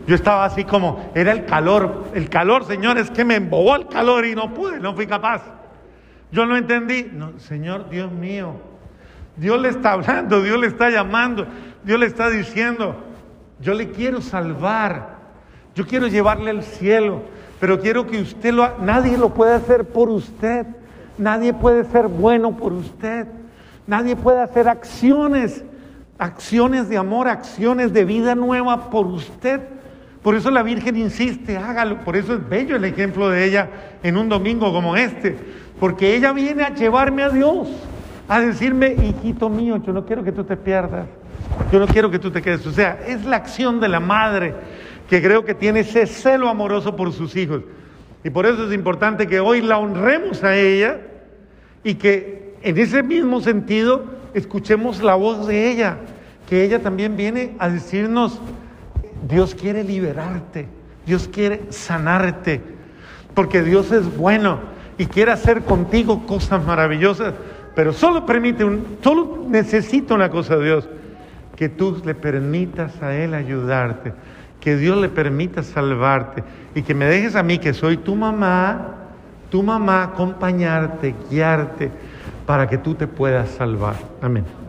Yo 0.06 0.16
estaba 0.16 0.44
así 0.44 0.64
como, 0.64 1.12
era 1.14 1.30
el 1.30 1.44
calor, 1.44 2.06
el 2.14 2.28
calor, 2.28 2.64
Señor, 2.64 2.98
es 2.98 3.10
que 3.10 3.24
me 3.24 3.36
embobó 3.36 3.76
el 3.76 3.86
calor 3.86 4.26
y 4.26 4.34
no 4.34 4.52
pude, 4.52 4.80
no 4.80 4.94
fui 4.94 5.06
capaz. 5.06 5.42
Yo 6.32 6.46
no 6.46 6.56
entendí. 6.56 7.10
Señor, 7.38 7.88
Dios 7.88 8.10
mío, 8.10 8.54
Dios 9.36 9.60
le 9.60 9.68
está 9.68 9.92
hablando, 9.92 10.42
Dios 10.42 10.58
le 10.58 10.66
está 10.66 10.90
llamando, 10.90 11.46
Dios 11.84 12.00
le 12.00 12.06
está 12.06 12.30
diciendo, 12.30 12.96
yo 13.62 13.72
le 13.72 13.90
quiero 13.90 14.20
salvar, 14.20 15.16
yo 15.74 15.86
quiero 15.86 16.08
llevarle 16.08 16.50
al 16.50 16.62
cielo, 16.62 17.22
pero 17.60 17.80
quiero 17.80 18.06
que 18.06 18.20
usted 18.20 18.52
lo, 18.52 18.78
nadie 18.78 19.16
lo 19.16 19.32
puede 19.32 19.54
hacer 19.54 19.84
por 19.86 20.10
usted, 20.10 20.66
nadie 21.16 21.54
puede 21.54 21.84
ser 21.84 22.08
bueno 22.08 22.56
por 22.56 22.72
usted, 22.72 23.26
nadie 23.86 24.16
puede 24.16 24.42
hacer 24.42 24.68
acciones 24.68 25.64
acciones 26.22 26.88
de 26.88 26.96
amor, 26.96 27.28
acciones 27.28 27.92
de 27.92 28.04
vida 28.04 28.34
nueva 28.34 28.90
por 28.90 29.06
usted. 29.06 29.60
Por 30.22 30.36
eso 30.36 30.50
la 30.50 30.62
Virgen 30.62 30.96
insiste, 30.96 31.56
hágalo. 31.56 32.04
Por 32.04 32.16
eso 32.16 32.34
es 32.34 32.48
bello 32.48 32.76
el 32.76 32.84
ejemplo 32.84 33.28
de 33.28 33.44
ella 33.44 33.68
en 34.02 34.16
un 34.16 34.28
domingo 34.28 34.72
como 34.72 34.96
este. 34.96 35.36
Porque 35.80 36.14
ella 36.14 36.32
viene 36.32 36.62
a 36.62 36.74
llevarme 36.74 37.24
a 37.24 37.30
Dios, 37.30 37.68
a 38.28 38.40
decirme, 38.40 38.92
hijito 38.92 39.48
mío, 39.48 39.82
yo 39.84 39.92
no 39.92 40.06
quiero 40.06 40.22
que 40.22 40.30
tú 40.30 40.44
te 40.44 40.56
pierdas. 40.56 41.06
Yo 41.72 41.80
no 41.80 41.86
quiero 41.86 42.10
que 42.10 42.18
tú 42.18 42.30
te 42.30 42.42
quedes. 42.42 42.66
O 42.66 42.72
sea, 42.72 43.00
es 43.06 43.24
la 43.24 43.36
acción 43.36 43.80
de 43.80 43.88
la 43.88 44.00
madre 44.00 44.54
que 45.08 45.22
creo 45.22 45.44
que 45.44 45.54
tiene 45.54 45.80
ese 45.80 46.06
celo 46.06 46.48
amoroso 46.48 46.96
por 46.96 47.12
sus 47.12 47.36
hijos. 47.36 47.62
Y 48.24 48.30
por 48.30 48.46
eso 48.46 48.66
es 48.66 48.74
importante 48.74 49.26
que 49.26 49.40
hoy 49.40 49.60
la 49.60 49.78
honremos 49.78 50.44
a 50.44 50.56
ella 50.56 51.00
y 51.84 51.94
que 51.94 52.54
en 52.62 52.78
ese 52.78 53.02
mismo 53.02 53.40
sentido 53.40 54.04
escuchemos 54.34 55.02
la 55.02 55.14
voz 55.14 55.46
de 55.46 55.70
ella, 55.70 55.98
que 56.48 56.64
ella 56.64 56.80
también 56.80 57.16
viene 57.16 57.56
a 57.58 57.68
decirnos, 57.68 58.40
Dios 59.28 59.54
quiere 59.54 59.84
liberarte, 59.84 60.66
Dios 61.04 61.28
quiere 61.28 61.62
sanarte, 61.70 62.60
porque 63.34 63.62
Dios 63.62 63.90
es 63.92 64.16
bueno 64.16 64.60
y 64.98 65.06
quiere 65.06 65.32
hacer 65.32 65.62
contigo 65.62 66.26
cosas 66.26 66.64
maravillosas, 66.64 67.34
pero 67.74 67.92
solo 67.92 68.24
permite, 68.24 68.64
un, 68.64 68.98
solo 69.02 69.44
necesita 69.48 70.14
una 70.14 70.30
cosa 70.30 70.56
Dios, 70.58 70.88
que 71.56 71.68
tú 71.68 72.02
le 72.04 72.14
permitas 72.14 73.02
a 73.02 73.14
Él 73.14 73.34
ayudarte, 73.34 74.12
que 74.60 74.76
Dios 74.76 74.98
le 74.98 75.08
permita 75.08 75.62
salvarte 75.62 76.44
y 76.74 76.82
que 76.82 76.94
me 76.94 77.06
dejes 77.06 77.36
a 77.36 77.42
mí, 77.42 77.58
que 77.58 77.74
soy 77.74 77.96
tu 77.96 78.14
mamá, 78.14 78.94
tu 79.50 79.62
mamá, 79.62 80.04
acompañarte, 80.04 81.14
guiarte 81.30 81.90
para 82.46 82.68
que 82.68 82.78
tú 82.78 82.94
te 82.94 83.06
puedas 83.06 83.50
salvar. 83.50 83.96
Amén. 84.20 84.61